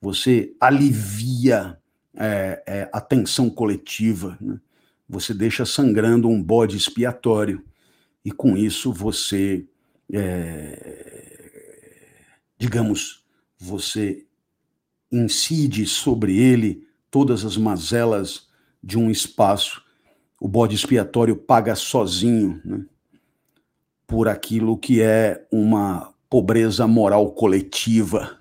Você 0.00 0.54
alivia 0.60 1.78
é, 2.14 2.62
é, 2.66 2.90
a 2.92 3.00
tensão 3.00 3.48
coletiva, 3.50 4.36
né? 4.40 4.60
você 5.08 5.32
deixa 5.32 5.64
sangrando 5.64 6.28
um 6.28 6.42
bode 6.42 6.76
expiatório, 6.76 7.64
e 8.24 8.30
com 8.30 8.56
isso 8.56 8.92
você, 8.92 9.66
é, 10.12 11.36
digamos, 12.58 13.24
você 13.58 14.26
incide 15.10 15.86
sobre 15.86 16.36
ele 16.36 16.86
todas 17.10 17.44
as 17.44 17.56
mazelas 17.56 18.48
de 18.82 18.98
um 18.98 19.10
espaço. 19.10 19.82
O 20.40 20.46
bode 20.46 20.74
expiatório 20.74 21.36
paga 21.36 21.74
sozinho 21.74 22.60
né, 22.64 22.84
por 24.06 24.28
aquilo 24.28 24.76
que 24.76 25.00
é 25.00 25.46
uma 25.50 26.12
pobreza 26.28 26.86
moral 26.86 27.32
coletiva. 27.32 28.38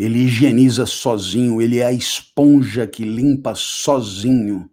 Ele 0.00 0.20
higieniza 0.20 0.86
sozinho, 0.86 1.60
ele 1.60 1.78
é 1.78 1.84
a 1.84 1.92
esponja 1.92 2.86
que 2.86 3.04
limpa 3.04 3.54
sozinho 3.54 4.70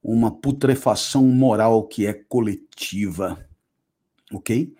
uma 0.00 0.30
putrefação 0.30 1.26
moral 1.26 1.88
que 1.88 2.06
é 2.06 2.12
coletiva. 2.12 3.44
Ok? 4.32 4.72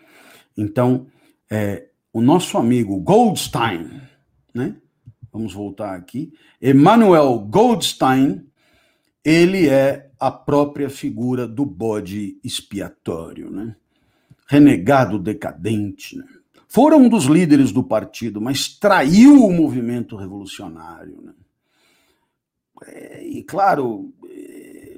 Então, 0.56 1.08
é, 1.50 1.88
o 2.12 2.20
nosso 2.20 2.56
amigo 2.56 3.00
Goldstein, 3.00 4.00
né? 4.54 4.76
Vamos 5.32 5.52
voltar 5.52 5.96
aqui. 5.96 6.32
Emmanuel 6.62 7.40
Goldstein, 7.40 8.46
ele 9.24 9.68
é 9.68 10.08
a 10.20 10.30
própria 10.30 10.88
figura 10.88 11.48
do 11.48 11.66
bode 11.66 12.38
expiatório, 12.44 13.50
né? 13.50 13.74
Renegado 14.46 15.18
decadente, 15.18 16.16
né? 16.16 16.39
Fora 16.72 16.96
um 16.96 17.08
dos 17.08 17.24
líderes 17.24 17.72
do 17.72 17.82
partido, 17.82 18.40
mas 18.40 18.68
traiu 18.68 19.44
o 19.44 19.52
movimento 19.52 20.14
revolucionário. 20.14 21.20
Né? 21.20 21.32
É, 22.86 23.26
e, 23.26 23.42
claro, 23.42 24.14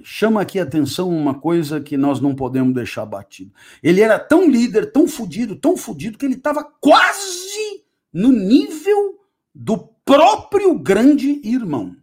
chama 0.04 0.42
aqui 0.42 0.60
a 0.60 0.64
atenção 0.64 1.08
uma 1.08 1.32
coisa 1.40 1.80
que 1.80 1.96
nós 1.96 2.20
não 2.20 2.34
podemos 2.34 2.74
deixar 2.74 3.06
batido. 3.06 3.54
Ele 3.82 4.02
era 4.02 4.18
tão 4.18 4.50
líder, 4.50 4.92
tão 4.92 5.08
fudido, 5.08 5.56
tão 5.56 5.74
fudido, 5.74 6.18
que 6.18 6.26
ele 6.26 6.34
estava 6.34 6.62
quase 6.62 7.82
no 8.12 8.30
nível 8.30 9.18
do 9.54 9.78
próprio 10.04 10.78
grande 10.78 11.40
irmão. 11.42 11.96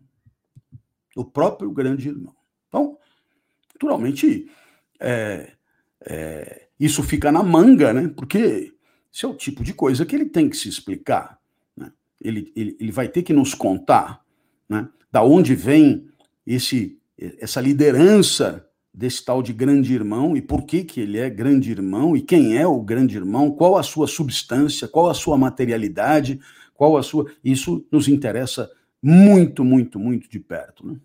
O 1.16 1.24
próprio 1.24 1.70
grande 1.70 2.10
irmão. 2.10 2.36
Então, 2.68 2.98
naturalmente, 3.76 4.50
é, 5.00 5.52
é, 6.08 6.70
isso 6.80 7.04
fica 7.04 7.32
na 7.32 7.44
manga, 7.44 7.94
né? 7.94 8.08
Porque 8.08 8.74
esse 9.14 9.26
é 9.26 9.28
o 9.28 9.36
tipo 9.36 9.64
de 9.64 9.74
coisa 9.74 10.06
que 10.06 10.16
ele 10.16 10.26
tem 10.26 10.50
que 10.50 10.58
se 10.58 10.70
explicar. 10.70 11.40
Né? 11.76 11.92
Ele, 12.22 12.52
ele, 12.56 12.78
ele 12.80 12.92
vai 12.92 13.08
ter 13.08 13.24
que 13.24 13.34
nos 13.34 13.54
contar 13.54 14.24
né? 14.68 14.88
da 15.12 15.24
onde 15.24 15.56
vem 15.56 16.08
esse 16.46 17.00
essa 17.38 17.60
liderança 17.60 18.66
desse 18.94 19.24
tal 19.24 19.44
de 19.44 19.54
grande 19.54 19.94
irmão 19.94 20.36
e 20.36 20.42
por 20.42 20.64
que, 20.64 20.84
que 20.84 21.00
ele 21.02 21.18
é 21.18 21.30
grande 21.30 21.72
irmão 21.72 22.16
e 22.16 22.22
quem 22.22 22.58
é 22.58 22.66
o 22.66 22.82
grande 22.82 23.16
irmão, 23.18 23.52
qual 23.52 23.78
a 23.78 23.84
sua 23.84 24.08
substância, 24.08 24.88
qual 24.88 25.10
a 25.10 25.14
sua 25.14 25.38
materialidade, 25.38 26.40
qual 26.74 26.98
a 26.98 27.04
sua. 27.04 27.32
Isso 27.44 27.86
nos 27.92 28.08
interessa 28.08 28.70
muito, 29.02 29.64
muito, 29.64 30.00
muito 30.00 30.30
de 30.30 30.40
perto. 30.40 30.86
Né? 30.88 30.98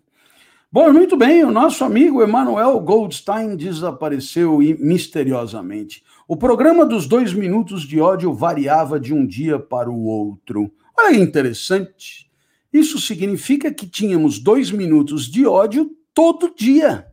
Bom, 0.75 0.91
muito 0.91 1.15
bem, 1.15 1.41
o 1.41 1.51
nosso 1.51 1.85
amigo 1.85 2.21
Emanuel 2.21 2.77
Goldstein 2.81 3.55
desapareceu 3.55 4.57
misteriosamente. 4.77 6.03
O 6.27 6.35
programa 6.35 6.85
dos 6.85 7.07
dois 7.07 7.31
minutos 7.31 7.83
de 7.83 8.01
ódio 8.01 8.33
variava 8.33 8.99
de 8.99 9.13
um 9.13 9.25
dia 9.25 9.57
para 9.57 9.89
o 9.89 10.03
outro. 10.03 10.69
Olha 10.99 11.15
que 11.15 11.21
interessante. 11.21 12.29
Isso 12.73 12.99
significa 12.99 13.73
que 13.73 13.87
tínhamos 13.87 14.37
dois 14.37 14.69
minutos 14.69 15.31
de 15.31 15.47
ódio 15.47 15.91
todo 16.13 16.53
dia. 16.53 17.07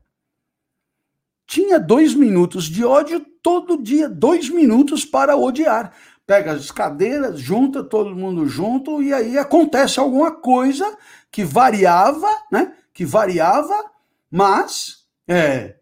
Tinha 1.47 1.79
dois 1.79 2.17
minutos 2.17 2.65
de 2.65 2.85
ódio 2.85 3.25
todo 3.41 3.81
dia, 3.81 4.09
dois 4.09 4.49
minutos 4.49 5.05
para 5.05 5.37
odiar. 5.37 5.95
Pega 6.27 6.51
as 6.51 6.73
cadeiras, 6.73 7.39
junta 7.39 7.85
todo 7.85 8.17
mundo 8.17 8.45
junto 8.45 9.01
e 9.01 9.13
aí 9.13 9.39
acontece 9.39 10.01
alguma 10.01 10.33
coisa 10.33 10.99
que 11.31 11.45
variava, 11.45 12.27
né? 12.51 12.75
Que 12.93 13.05
variava, 13.05 13.91
mas 14.31 15.07
é, 15.27 15.77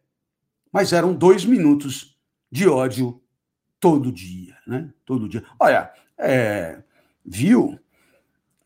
mas 0.72 0.92
eram 0.92 1.14
dois 1.14 1.44
minutos 1.44 2.16
de 2.50 2.68
ódio 2.68 3.20
todo 3.78 4.12
dia, 4.12 4.56
né? 4.66 4.92
Todo 5.04 5.28
dia. 5.28 5.44
Olha, 5.58 5.92
é, 6.16 6.82
viu? 7.24 7.78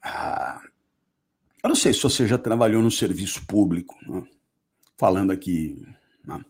Ah, 0.03 0.61
eu 1.63 1.69
não 1.69 1.77
sei 1.77 1.95
se 1.95 2.03
você 2.03 2.27
já 2.27 2.37
trabalhou 2.37 2.83
no 2.83 2.91
serviço 2.91 3.47
público. 3.47 3.97
Né? 4.07 4.27
falando 4.97 5.33
aqui. 5.33 5.87
Né? 6.25 6.45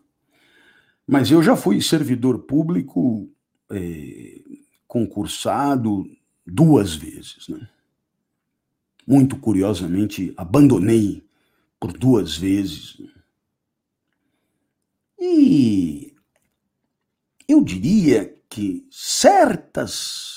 Mas 1.07 1.31
eu 1.31 1.41
já 1.41 1.55
fui 1.55 1.81
servidor 1.81 2.39
público 2.39 3.29
é, 3.69 4.41
concursado 4.87 6.05
duas 6.45 6.95
vezes. 6.95 7.47
Né? 7.47 7.67
Muito 9.05 9.37
curiosamente, 9.37 10.33
abandonei 10.37 11.24
por 11.85 11.93
duas 11.93 12.35
vezes. 12.35 12.97
E 15.19 16.15
eu 17.47 17.63
diria 17.63 18.35
que 18.49 18.87
certas 18.89 20.35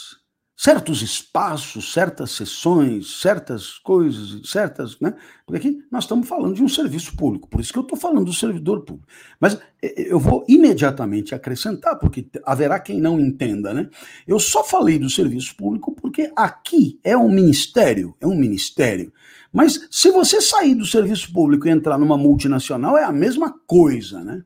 certos 0.60 1.02
espaços, 1.02 1.92
certas 1.92 2.32
sessões, 2.32 3.20
certas 3.20 3.78
coisas, 3.78 4.50
certas. 4.50 4.98
Né? 4.98 5.14
Porque 5.46 5.68
aqui 5.68 5.84
nós 5.88 6.02
estamos 6.02 6.28
falando 6.28 6.56
de 6.56 6.64
um 6.64 6.68
serviço 6.68 7.16
público, 7.16 7.48
por 7.48 7.60
isso 7.60 7.72
que 7.72 7.78
eu 7.78 7.84
estou 7.84 7.96
falando 7.96 8.24
do 8.24 8.32
servidor 8.32 8.84
público. 8.84 9.06
Mas 9.38 9.56
eu 9.80 10.18
vou 10.18 10.44
imediatamente 10.48 11.32
acrescentar, 11.32 11.96
porque 11.96 12.28
haverá 12.44 12.80
quem 12.80 13.00
não 13.00 13.20
entenda, 13.20 13.72
né? 13.72 13.88
Eu 14.26 14.40
só 14.40 14.64
falei 14.64 14.98
do 14.98 15.08
serviço 15.08 15.54
público 15.54 15.94
porque 15.94 16.32
aqui 16.34 16.98
é 17.04 17.16
um 17.16 17.30
ministério, 17.30 18.16
é 18.20 18.26
um 18.26 18.36
ministério. 18.36 19.12
Mas 19.52 19.88
se 19.90 20.10
você 20.10 20.40
sair 20.40 20.74
do 20.74 20.84
serviço 20.84 21.32
público 21.32 21.66
e 21.66 21.70
entrar 21.70 21.98
numa 21.98 22.16
multinacional, 22.16 22.96
é 22.96 23.04
a 23.04 23.12
mesma 23.12 23.52
coisa, 23.66 24.22
né? 24.22 24.44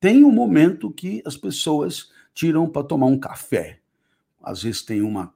Tem 0.00 0.24
um 0.24 0.32
momento 0.32 0.90
que 0.90 1.22
as 1.26 1.36
pessoas 1.36 2.10
tiram 2.32 2.68
para 2.68 2.86
tomar 2.86 3.06
um 3.06 3.18
café. 3.18 3.80
Às 4.42 4.62
vezes 4.62 4.82
tem 4.82 5.02
uma 5.02 5.34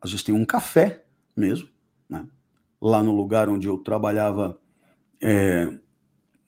às 0.00 0.10
vezes 0.10 0.24
tem 0.24 0.34
um 0.34 0.44
café 0.44 1.04
mesmo, 1.36 1.68
né? 2.08 2.26
Lá 2.80 3.02
no 3.02 3.14
lugar 3.14 3.48
onde 3.48 3.68
eu 3.68 3.78
trabalhava 3.78 4.58
é, 5.20 5.72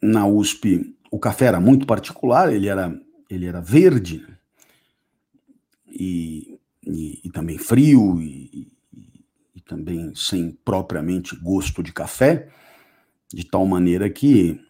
na 0.02 0.26
USP, 0.26 0.96
o 1.08 1.18
café 1.20 1.46
era 1.46 1.60
muito 1.60 1.86
particular, 1.86 2.52
ele 2.52 2.66
era, 2.66 3.00
ele 3.30 3.46
era 3.46 3.60
verde 3.60 4.26
e, 5.88 6.58
e, 6.84 7.20
e 7.22 7.30
também 7.30 7.56
frio 7.56 8.20
e 8.20 8.73
também 9.64 10.14
sem 10.14 10.50
propriamente 10.64 11.36
gosto 11.36 11.82
de 11.82 11.92
café, 11.92 12.48
de 13.32 13.44
tal 13.44 13.66
maneira 13.66 14.08
que 14.10 14.60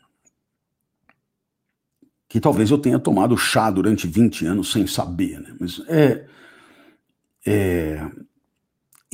que 2.28 2.40
talvez 2.40 2.68
eu 2.70 2.78
tenha 2.78 2.99
tomado 2.99 3.36
chá 3.36 3.70
durante 3.70 4.09
20 4.09 4.45
anos 4.45 4.72
sem 4.72 4.88
saber, 4.88 5.40
né? 5.40 5.57
Mas 5.61 5.80
é, 5.86 6.26
é, 7.47 8.11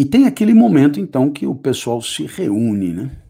e 0.01 0.05
tem 0.07 0.27
aquele 0.27 0.55
momento, 0.55 0.99
então, 0.99 1.31
que 1.31 1.47
o 1.47 1.55
pessoal 1.55 2.01
se 2.01 2.25
reúne, 2.25 2.95
né? 2.95 3.23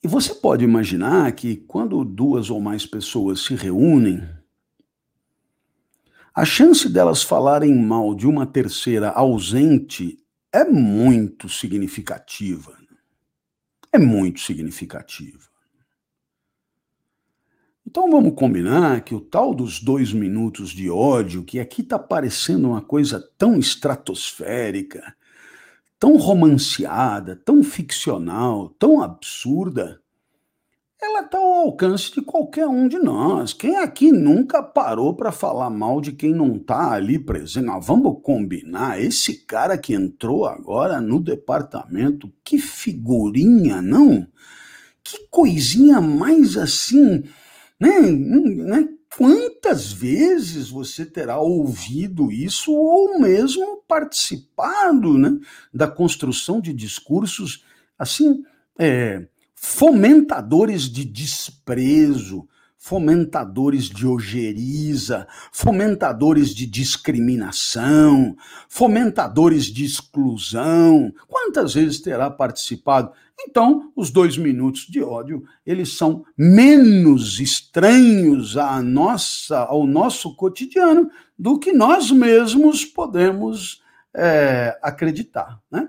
E 0.00 0.06
você 0.06 0.32
pode 0.32 0.64
imaginar 0.64 1.32
que 1.32 1.56
quando 1.56 2.04
duas 2.04 2.50
ou 2.50 2.60
mais 2.60 2.86
pessoas 2.86 3.40
se 3.40 3.56
reúnem, 3.56 4.22
a 6.34 6.44
chance 6.44 6.88
delas 6.88 7.22
falarem 7.22 7.74
mal 7.74 8.14
de 8.14 8.26
uma 8.26 8.46
terceira 8.46 9.10
ausente 9.10 10.18
é 10.52 10.64
muito 10.64 11.48
significativa. 11.48 12.76
É 13.92 13.98
muito 13.98 14.40
significativa. 14.40 15.50
Então 17.84 18.08
vamos 18.08 18.34
combinar 18.36 19.00
que 19.02 19.14
o 19.14 19.20
tal 19.20 19.52
dos 19.52 19.80
dois 19.80 20.12
minutos 20.12 20.70
de 20.70 20.88
ódio, 20.88 21.42
que 21.42 21.58
aqui 21.58 21.82
está 21.82 21.98
parecendo 21.98 22.68
uma 22.68 22.80
coisa 22.80 23.20
tão 23.36 23.58
estratosférica, 23.58 25.14
tão 25.98 26.16
romanceada, 26.16 27.34
tão 27.34 27.64
ficcional, 27.64 28.68
tão 28.78 29.02
absurda, 29.02 29.99
ela 31.02 31.22
está 31.22 31.38
ao 31.38 31.52
alcance 31.52 32.12
de 32.12 32.20
qualquer 32.20 32.66
um 32.66 32.86
de 32.86 32.98
nós. 32.98 33.52
Quem 33.54 33.76
aqui 33.76 34.12
nunca 34.12 34.62
parou 34.62 35.14
para 35.14 35.32
falar 35.32 35.70
mal 35.70 36.00
de 36.00 36.12
quem 36.12 36.34
não 36.34 36.56
está 36.56 36.92
ali 36.92 37.18
presente? 37.18 37.64
Nós 37.64 37.86
vamos 37.86 38.18
combinar. 38.22 39.00
Esse 39.00 39.46
cara 39.46 39.78
que 39.78 39.94
entrou 39.94 40.44
agora 40.44 41.00
no 41.00 41.18
departamento, 41.18 42.30
que 42.44 42.58
figurinha, 42.58 43.80
não? 43.80 44.26
Que 45.02 45.26
coisinha 45.30 46.00
mais 46.00 46.56
assim, 46.56 47.24
né? 47.80 48.00
né? 48.00 48.88
Quantas 49.16 49.92
vezes 49.92 50.68
você 50.70 51.04
terá 51.04 51.40
ouvido 51.40 52.30
isso 52.30 52.72
ou 52.72 53.18
mesmo 53.18 53.82
participado 53.88 55.18
né, 55.18 55.36
da 55.74 55.88
construção 55.88 56.60
de 56.60 56.72
discursos 56.72 57.64
assim, 57.98 58.44
é, 58.78 59.26
fomentadores 59.62 60.84
de 60.84 61.04
desprezo, 61.04 62.48
fomentadores 62.78 63.90
de 63.90 64.06
ojeriza, 64.06 65.28
fomentadores 65.52 66.54
de 66.54 66.64
discriminação, 66.64 68.34
fomentadores 68.70 69.66
de 69.66 69.84
exclusão. 69.84 71.12
Quantas 71.28 71.74
vezes 71.74 72.00
terá 72.00 72.30
participado? 72.30 73.12
Então, 73.38 73.92
os 73.94 74.10
dois 74.10 74.38
minutos 74.38 74.86
de 74.86 75.02
ódio, 75.02 75.44
eles 75.66 75.94
são 75.94 76.24
menos 76.38 77.38
estranhos 77.38 78.56
à 78.56 78.80
nossa, 78.80 79.58
ao 79.58 79.86
nosso 79.86 80.34
cotidiano 80.36 81.10
do 81.38 81.58
que 81.58 81.70
nós 81.70 82.10
mesmos 82.10 82.86
podemos 82.86 83.82
é, 84.16 84.78
acreditar, 84.82 85.60
né? 85.70 85.86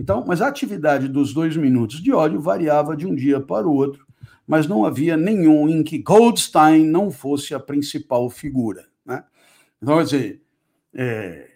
Então, 0.00 0.24
mas 0.26 0.40
a 0.40 0.48
atividade 0.48 1.08
dos 1.08 1.34
dois 1.34 1.54
minutos 1.58 2.02
de 2.02 2.10
ódio 2.10 2.40
variava 2.40 2.96
de 2.96 3.06
um 3.06 3.14
dia 3.14 3.38
para 3.38 3.68
o 3.68 3.74
outro, 3.74 4.06
mas 4.46 4.66
não 4.66 4.86
havia 4.86 5.14
nenhum 5.14 5.68
em 5.68 5.82
que 5.82 5.98
Goldstein 5.98 6.86
não 6.86 7.10
fosse 7.10 7.52
a 7.52 7.60
principal 7.60 8.30
figura. 8.30 8.86
Né? 9.04 9.22
Então, 9.80 9.98
quer 9.98 10.04
dizer, 10.04 10.42
é, 10.94 11.50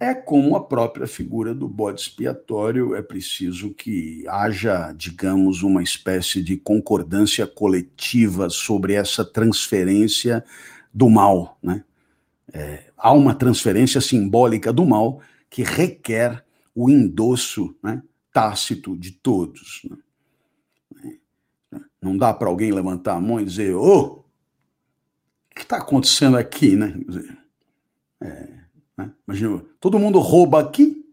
é 0.00 0.14
como 0.14 0.56
a 0.56 0.64
própria 0.64 1.06
figura 1.06 1.54
do 1.54 1.68
bode 1.68 2.00
expiatório, 2.00 2.94
é 2.94 3.02
preciso 3.02 3.74
que 3.74 4.24
haja, 4.28 4.90
digamos, 4.96 5.62
uma 5.62 5.82
espécie 5.82 6.42
de 6.42 6.56
concordância 6.56 7.46
coletiva 7.46 8.48
sobre 8.48 8.94
essa 8.94 9.26
transferência 9.26 10.42
do 10.90 11.10
mal. 11.10 11.58
Né? 11.62 11.84
É, 12.50 12.84
há 12.96 13.12
uma 13.12 13.34
transferência 13.34 14.00
simbólica 14.00 14.72
do 14.72 14.86
mal 14.86 15.20
que 15.50 15.62
requer 15.62 16.42
o 16.74 16.88
endosso 16.90 17.76
né, 17.82 18.02
tácito 18.32 18.96
de 18.96 19.12
todos. 19.12 19.82
Né? 19.84 21.18
Não 22.00 22.16
dá 22.16 22.32
para 22.34 22.48
alguém 22.48 22.72
levantar 22.72 23.14
a 23.14 23.20
mão 23.20 23.40
e 23.40 23.44
dizer, 23.44 23.74
ô, 23.74 23.82
oh, 23.82 24.06
o 24.18 25.54
que 25.54 25.62
está 25.62 25.76
acontecendo 25.76 26.36
aqui, 26.36 26.74
né? 26.74 26.98
É, 28.20 28.62
né? 28.96 29.12
Imagina, 29.26 29.64
todo 29.78 29.98
mundo 29.98 30.18
rouba 30.18 30.60
aqui 30.60 31.04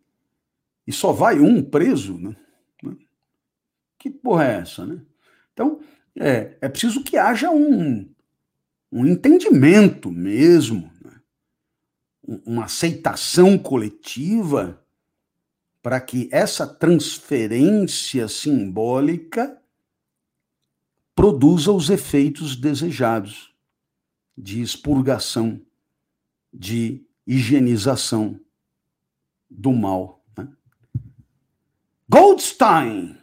e 0.87 0.91
só 0.91 1.11
vai 1.11 1.39
um 1.39 1.63
preso, 1.63 2.17
né? 2.17 2.35
Que 3.99 4.09
porra 4.09 4.45
é 4.45 4.55
essa, 4.61 4.85
né? 4.85 5.01
Então, 5.51 5.81
é, 6.15 6.57
é 6.61 6.69
preciso 6.69 7.03
que 7.03 7.17
haja 7.17 7.51
um, 7.51 8.09
um 8.89 9.05
entendimento 9.05 10.09
mesmo, 10.09 10.89
né? 11.03 11.21
uma 12.45 12.63
aceitação 12.63 13.57
coletiva 13.57 14.81
para 15.89 15.99
que 15.99 16.29
essa 16.31 16.67
transferência 16.67 18.27
simbólica 18.27 19.59
produza 21.15 21.71
os 21.71 21.89
efeitos 21.89 22.55
desejados 22.55 23.51
de 24.37 24.61
expurgação, 24.61 25.59
de 26.53 27.03
higienização 27.25 28.39
do 29.49 29.73
mal. 29.73 30.23
Né? 30.37 30.47
Goldstein 32.07 33.17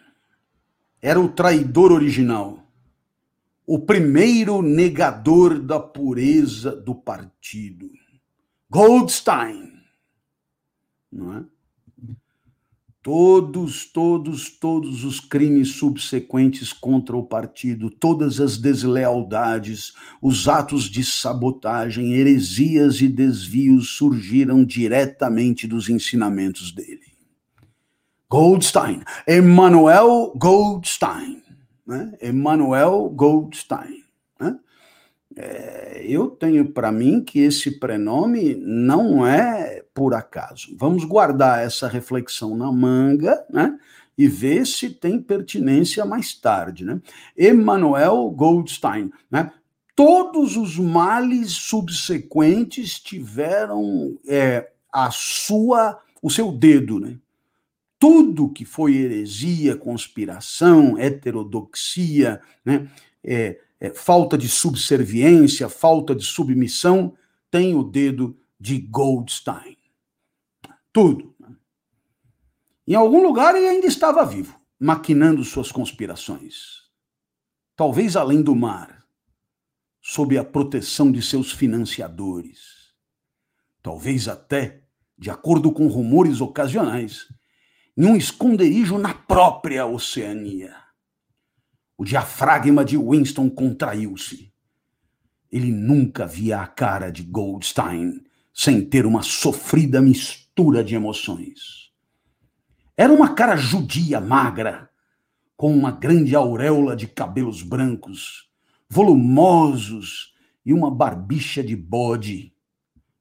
era 1.01 1.21
o 1.21 1.29
traidor 1.29 1.93
original, 1.93 2.69
o 3.65 3.79
primeiro 3.79 4.61
negador 4.61 5.61
da 5.61 5.79
pureza 5.79 6.75
do 6.75 6.97
partido. 6.97 7.89
Goldstein, 8.69 9.73
não 11.13 11.33
é? 11.33 11.56
Todos, 13.07 13.85
todos, 13.85 14.51
todos 14.51 15.05
os 15.05 15.21
crimes 15.21 15.77
subsequentes 15.77 16.73
contra 16.73 17.17
o 17.17 17.23
partido, 17.23 17.89
todas 17.89 18.41
as 18.41 18.59
deslealdades, 18.59 19.93
os 20.21 20.49
atos 20.49 20.91
de 20.91 21.05
sabotagem, 21.05 22.15
heresias 22.15 23.01
e 23.01 23.07
desvios 23.07 23.91
surgiram 23.91 24.65
diretamente 24.65 25.69
dos 25.69 25.89
ensinamentos 25.89 26.73
dele. 26.73 27.07
Goldstein, 28.29 29.05
Emanuel 29.25 30.33
Goldstein, 30.37 31.45
né? 31.87 32.13
Emanuel 32.21 33.09
Goldstein. 33.11 34.03
É, 35.39 36.03
eu 36.09 36.29
tenho 36.29 36.73
para 36.73 36.91
mim 36.91 37.23
que 37.23 37.41
esse 37.41 37.73
prenome 37.73 38.55
não 38.57 39.27
é 39.27 39.85
por 39.93 40.15
acaso. 40.15 40.75
Vamos 40.79 41.05
guardar 41.05 41.63
essa 41.63 41.87
reflexão 41.87 42.57
na 42.57 42.73
manga, 42.73 43.45
né? 43.51 43.79
E 44.17 44.27
ver 44.27 44.67
se 44.67 44.89
tem 44.89 45.21
pertinência 45.21 46.07
mais 46.07 46.33
tarde, 46.35 46.87
né? 46.87 47.03
Emanuel 47.37 48.31
Goldstein, 48.31 49.13
né? 49.31 49.53
Todos 49.95 50.57
os 50.57 50.79
males 50.79 51.53
subsequentes 51.53 52.99
tiveram 52.99 54.17
é, 54.27 54.71
a 54.91 55.11
sua, 55.11 55.99
o 56.23 56.31
seu 56.31 56.51
dedo, 56.51 56.99
né? 56.99 57.19
Tudo 57.99 58.49
que 58.49 58.65
foi 58.65 58.97
heresia, 58.97 59.77
conspiração, 59.77 60.99
heterodoxia, 60.99 62.41
né? 62.65 62.89
É, 63.23 63.59
é, 63.81 63.91
falta 63.91 64.37
de 64.37 64.49
subserviência, 64.49 65.69
falta 65.69 66.15
de 66.15 66.25
submissão, 66.25 67.17
tem 67.51 67.75
o 67.75 67.83
dedo 67.83 68.39
de 68.59 68.79
Goldstein. 68.79 69.77
Tudo. 70.93 71.35
Em 72.87 72.95
algum 72.95 73.23
lugar 73.23 73.55
ele 73.55 73.67
ainda 73.67 73.87
estava 73.87 74.25
vivo, 74.25 74.59
maquinando 74.79 75.45
suas 75.45 75.71
conspirações. 75.71 76.85
Talvez 77.75 78.17
além 78.17 78.41
do 78.41 78.55
mar, 78.55 79.05
sob 80.01 80.39
a 80.39 80.45
proteção 80.45 81.11
de 81.11 81.21
seus 81.21 81.53
financiadores. 81.53 82.95
Talvez 83.83 84.29
até, 84.29 84.85
de 85.19 85.31
acordo 85.31 85.73
com 85.73 85.89
rumores 85.89 86.41
ocasionais, 86.41 87.27
em 87.97 88.07
um 88.07 88.17
esconderijo 88.17 88.99
na 88.99 89.13
própria 89.13 89.85
Oceania. 89.85 90.86
O 91.97 92.05
diafragma 92.05 92.85
de 92.85 92.97
Winston 92.97 93.49
contraiu-se. 93.49 94.53
Ele 95.51 95.73
nunca 95.73 96.27
via 96.27 96.61
a 96.61 96.67
cara 96.67 97.11
de 97.11 97.23
Goldstein 97.23 98.23
sem 98.53 98.85
ter 98.85 99.07
uma 99.07 99.23
sofrida 99.23 100.01
mistura 100.01 100.83
de 100.83 100.95
emoções. 100.95 101.93
Era 102.97 103.13
uma 103.13 103.35
cara 103.35 103.57
judia 103.57 104.21
magra, 104.21 104.91
com 105.57 105.75
uma 105.75 105.91
grande 105.91 106.35
auréola 106.35 106.95
de 106.95 107.07
cabelos 107.07 107.63
brancos, 107.63 108.51
volumosos 108.89 110.35
e 110.65 110.73
uma 110.73 110.91
barbicha 110.91 111.63
de 111.63 111.77
bode, 111.77 112.55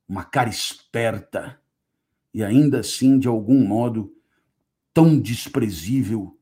uma 0.07 0.23
cara 0.23 0.49
esperta 0.49 1.59
e 2.35 2.43
ainda 2.43 2.81
assim, 2.81 3.17
de 3.17 3.29
algum 3.29 3.65
modo, 3.65 4.13
tão 4.93 5.17
desprezível 5.17 6.34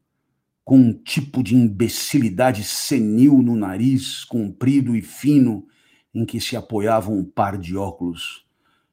com 0.63 0.77
um 0.77 0.93
tipo 0.93 1.43
de 1.43 1.55
imbecilidade 1.55 2.63
senil 2.63 3.41
no 3.41 3.55
nariz, 3.55 4.23
comprido 4.23 4.95
e 4.95 5.01
fino, 5.01 5.67
em 6.13 6.25
que 6.25 6.39
se 6.39 6.55
apoiava 6.55 7.11
um 7.11 7.23
par 7.23 7.57
de 7.57 7.75
óculos. 7.75 8.45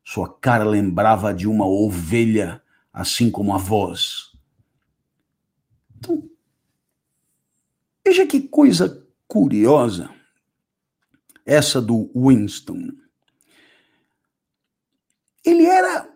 Sua 0.05 0.29
cara 0.29 0.65
lembrava 0.65 1.33
de 1.33 1.47
uma 1.47 1.67
ovelha, 1.67 2.63
assim 2.93 3.31
como 3.31 3.55
a 3.55 3.59
voz. 3.59 4.33
Então, 5.97 6.29
veja 8.05 8.27
que 8.27 8.41
coisa 8.41 9.07
curiosa 9.29 10.11
essa 11.45 11.81
do 11.81 12.11
Winston. 12.15 12.93
Ele 15.45 15.67
era 15.67 16.09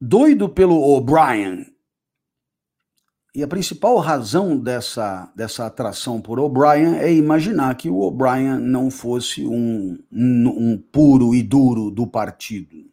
doido 0.00 0.48
pelo 0.48 0.76
O'Brien, 0.76 1.69
e 3.34 3.42
a 3.42 3.48
principal 3.48 3.98
razão 3.98 4.58
dessa, 4.58 5.32
dessa 5.36 5.66
atração 5.66 6.20
por 6.20 6.40
O'Brien 6.40 6.96
é 6.96 7.12
imaginar 7.12 7.76
que 7.76 7.88
o 7.88 7.98
O'Brien 7.98 8.58
não 8.58 8.90
fosse 8.90 9.46
um, 9.46 9.98
um, 10.10 10.48
um 10.48 10.78
puro 10.78 11.34
e 11.34 11.42
duro 11.42 11.90
do 11.90 12.06
partido. 12.06 12.90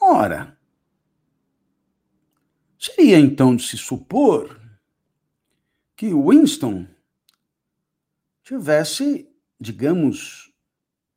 Ora, 0.00 0.56
seria 2.78 3.18
então 3.18 3.56
de 3.56 3.66
se 3.66 3.76
supor 3.76 4.60
que 5.96 6.14
Winston 6.14 6.86
tivesse, 8.44 9.28
digamos, 9.58 10.52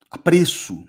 apreço 0.09 0.85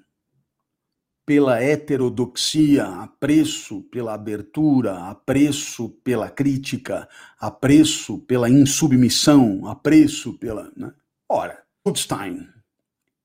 pela 1.29 1.63
heterodoxia, 1.63 2.87
apreço 2.87 3.83
pela 3.83 4.15
abertura, 4.15 5.11
apreço 5.11 5.91
pela 6.03 6.31
crítica, 6.31 7.07
apreço 7.39 8.21
pela 8.21 8.49
insubmissão, 8.49 9.67
apreço 9.67 10.39
pela. 10.39 10.73
Né? 10.75 10.91
Ora, 11.29 11.63
Goldstein 11.85 12.49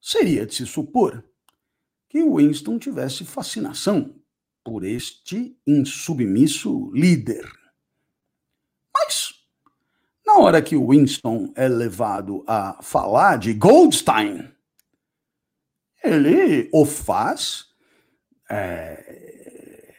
seria 0.02 0.46
de 0.46 0.54
se 0.54 0.66
supor 0.66 1.24
que 2.10 2.22
Winston 2.22 2.78
tivesse 2.78 3.24
fascinação 3.24 4.14
por 4.66 4.84
este 4.84 5.58
insubmisso 5.66 6.92
líder. 6.94 7.50
Mas, 8.94 9.34
na 10.28 10.40
hora 10.40 10.62
que 10.62 10.76
Winston 10.76 11.54
é 11.56 11.70
levado 11.70 12.44
a 12.46 12.84
falar 12.84 13.38
de 13.38 13.54
Goldstein, 13.54 14.52
ele 16.04 16.70
o 16.74 16.86
faz 16.86 17.72
é, 18.54 19.94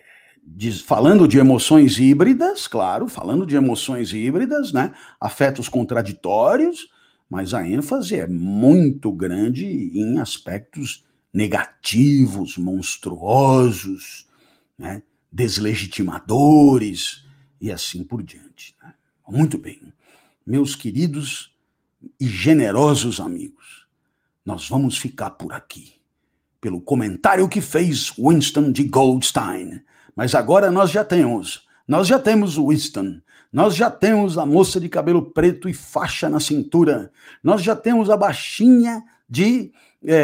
diz, 0.44 0.80
falando 0.80 1.26
de 1.26 1.38
emoções 1.38 1.98
híbridas, 1.98 2.68
claro, 2.68 3.08
falando 3.08 3.44
de 3.44 3.56
emoções 3.56 4.12
híbridas, 4.12 4.72
né? 4.72 4.92
Afetos 5.20 5.68
contraditórios, 5.68 6.88
mas 7.28 7.52
a 7.52 7.66
ênfase 7.66 8.16
é 8.16 8.26
muito 8.26 9.10
grande 9.10 9.66
em 9.66 10.18
aspectos 10.20 11.04
negativos, 11.32 12.56
monstruosos, 12.56 14.28
né? 14.78 15.02
deslegitimadores 15.32 17.24
e 17.60 17.72
assim 17.72 18.04
por 18.04 18.22
diante. 18.22 18.76
Né? 18.80 18.94
Muito 19.28 19.58
bem, 19.58 19.92
meus 20.46 20.76
queridos 20.76 21.52
e 22.20 22.28
generosos 22.28 23.18
amigos, 23.18 23.86
nós 24.46 24.68
vamos 24.68 24.96
ficar 24.96 25.30
por 25.30 25.52
aqui, 25.52 25.94
pelo 26.64 26.80
comentário 26.80 27.46
que 27.46 27.60
fez 27.60 28.10
Winston 28.18 28.72
de 28.72 28.84
Goldstein. 28.84 29.82
Mas 30.16 30.34
agora 30.34 30.70
nós 30.70 30.90
já 30.90 31.04
temos, 31.04 31.66
nós 31.86 32.06
já 32.08 32.18
temos 32.18 32.56
Winston, 32.56 33.20
nós 33.52 33.76
já 33.76 33.90
temos 33.90 34.38
a 34.38 34.46
moça 34.46 34.80
de 34.80 34.88
cabelo 34.88 35.30
preto 35.30 35.68
e 35.68 35.74
faixa 35.74 36.26
na 36.26 36.40
cintura, 36.40 37.12
nós 37.42 37.62
já 37.62 37.76
temos 37.76 38.08
a 38.08 38.16
baixinha 38.16 39.02
de, 39.28 39.72
é, 40.02 40.14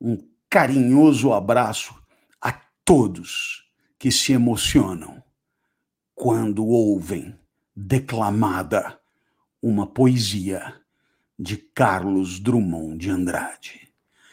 Um 0.04 0.18
carinhoso 0.50 1.32
abraço 1.32 1.94
a 2.40 2.52
todos 2.84 3.70
que 3.96 4.10
se 4.10 4.32
emocionam 4.32 5.22
quando 6.12 6.66
ouvem 6.66 7.38
declamada 7.74 8.98
uma 9.62 9.86
poesia 9.86 10.74
de 11.38 11.56
Carlos 11.56 12.40
Drummond 12.40 12.98
de 12.98 13.10
Andrade. 13.10 13.88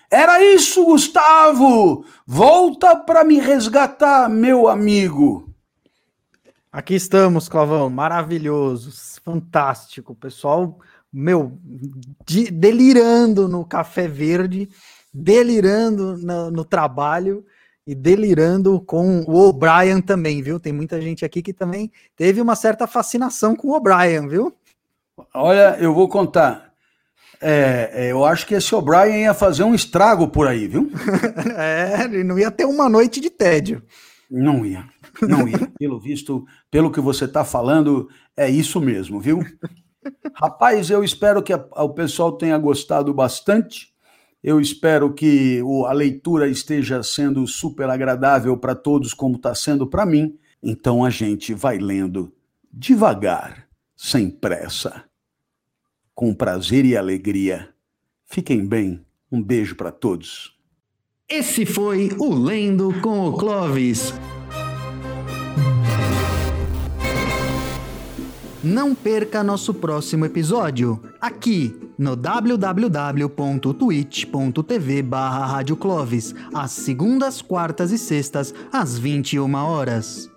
Era 0.09 0.43
isso, 0.43 0.83
Gustavo! 0.85 2.03
Volta 2.25 2.95
para 2.95 3.23
me 3.23 3.39
resgatar, 3.39 4.27
meu 4.27 4.67
amigo. 4.67 5.53
Aqui 6.71 6.95
estamos, 6.95 7.47
Clavão, 7.47 7.91
maravilhosos, 7.91 9.19
fantástico. 9.23 10.15
Pessoal, 10.15 10.79
meu, 11.13 11.59
de, 12.25 12.49
delirando 12.49 13.47
no 13.47 13.63
café 13.63 14.07
verde, 14.07 14.67
delirando 15.13 16.17
no, 16.17 16.51
no 16.51 16.65
trabalho 16.65 17.45
e 17.85 17.95
delirando 17.95 18.79
com 18.81 19.21
o 19.21 19.47
O'Brien 19.47 20.01
também, 20.01 20.41
viu? 20.41 20.59
Tem 20.59 20.71
muita 20.71 21.01
gente 21.01 21.25
aqui 21.25 21.41
que 21.41 21.53
também 21.53 21.91
teve 22.15 22.39
uma 22.39 22.55
certa 22.55 22.85
fascinação 22.85 23.55
com 23.55 23.69
o 23.69 23.75
O'Brien, 23.75 24.27
viu? 24.27 24.55
Olha, 25.33 25.77
eu 25.79 25.93
vou 25.93 26.07
contar. 26.07 26.69
É, 27.41 27.91
é, 27.93 28.11
eu 28.11 28.25
acho 28.25 28.45
que 28.45 28.53
esse 28.53 28.75
O'Brien 28.75 29.23
ia 29.23 29.33
fazer 29.33 29.63
um 29.63 29.73
estrago 29.73 30.27
por 30.27 30.47
aí, 30.47 30.67
viu? 30.67 30.91
é, 31.57 32.03
ele 32.03 32.23
não 32.23 32.37
ia 32.37 32.51
ter 32.51 32.65
uma 32.65 32.89
noite 32.89 33.19
de 33.19 33.29
tédio. 33.29 33.81
Não 34.29 34.65
ia, 34.65 34.85
não 35.21 35.47
ia. 35.47 35.71
Pelo 35.79 35.99
visto, 35.99 36.45
pelo 36.69 36.91
que 36.91 37.01
você 37.01 37.25
está 37.25 37.43
falando, 37.43 38.07
é 38.37 38.47
isso 38.49 38.79
mesmo, 38.79 39.19
viu? 39.19 39.39
Rapaz, 40.35 40.89
eu 40.89 41.03
espero 41.03 41.41
que 41.41 41.53
a, 41.53 41.65
o 41.77 41.89
pessoal 41.89 42.33
tenha 42.33 42.57
gostado 42.57 43.13
bastante. 43.13 43.88
Eu 44.43 44.59
espero 44.61 45.13
que 45.13 45.61
a 45.87 45.93
leitura 45.93 46.47
esteja 46.47 47.03
sendo 47.03 47.45
super 47.45 47.89
agradável 47.89 48.55
para 48.57 48.75
todos, 48.75 49.13
como 49.13 49.35
está 49.35 49.53
sendo 49.53 49.85
para 49.85 50.05
mim. 50.05 50.37
Então 50.63 51.03
a 51.03 51.09
gente 51.09 51.53
vai 51.53 51.77
lendo 51.77 52.33
devagar, 52.71 53.67
sem 53.95 54.29
pressa 54.29 55.09
com 56.19 56.33
prazer 56.33 56.83
e 56.83 56.97
alegria. 56.97 57.69
Fiquem 58.25 58.67
bem. 58.67 58.99
Um 59.31 59.41
beijo 59.41 59.73
para 59.77 59.89
todos. 59.89 60.53
Esse 61.29 61.65
foi 61.65 62.09
o 62.19 62.35
Lendo 62.35 62.93
com 62.99 63.25
o 63.27 63.37
Clovis. 63.37 64.11
Não 68.61 68.93
perca 68.93 69.41
nosso 69.41 69.73
próximo 69.73 70.25
episódio, 70.25 71.01
aqui 71.21 71.73
no 71.97 72.13
www.twitch.tv 72.13 75.01
barra 75.01 75.45
às 76.53 76.71
segundas, 76.71 77.41
quartas 77.41 77.93
e 77.93 77.97
sextas, 77.97 78.53
às 78.69 78.99
21 78.99 79.55
horas. 79.55 80.29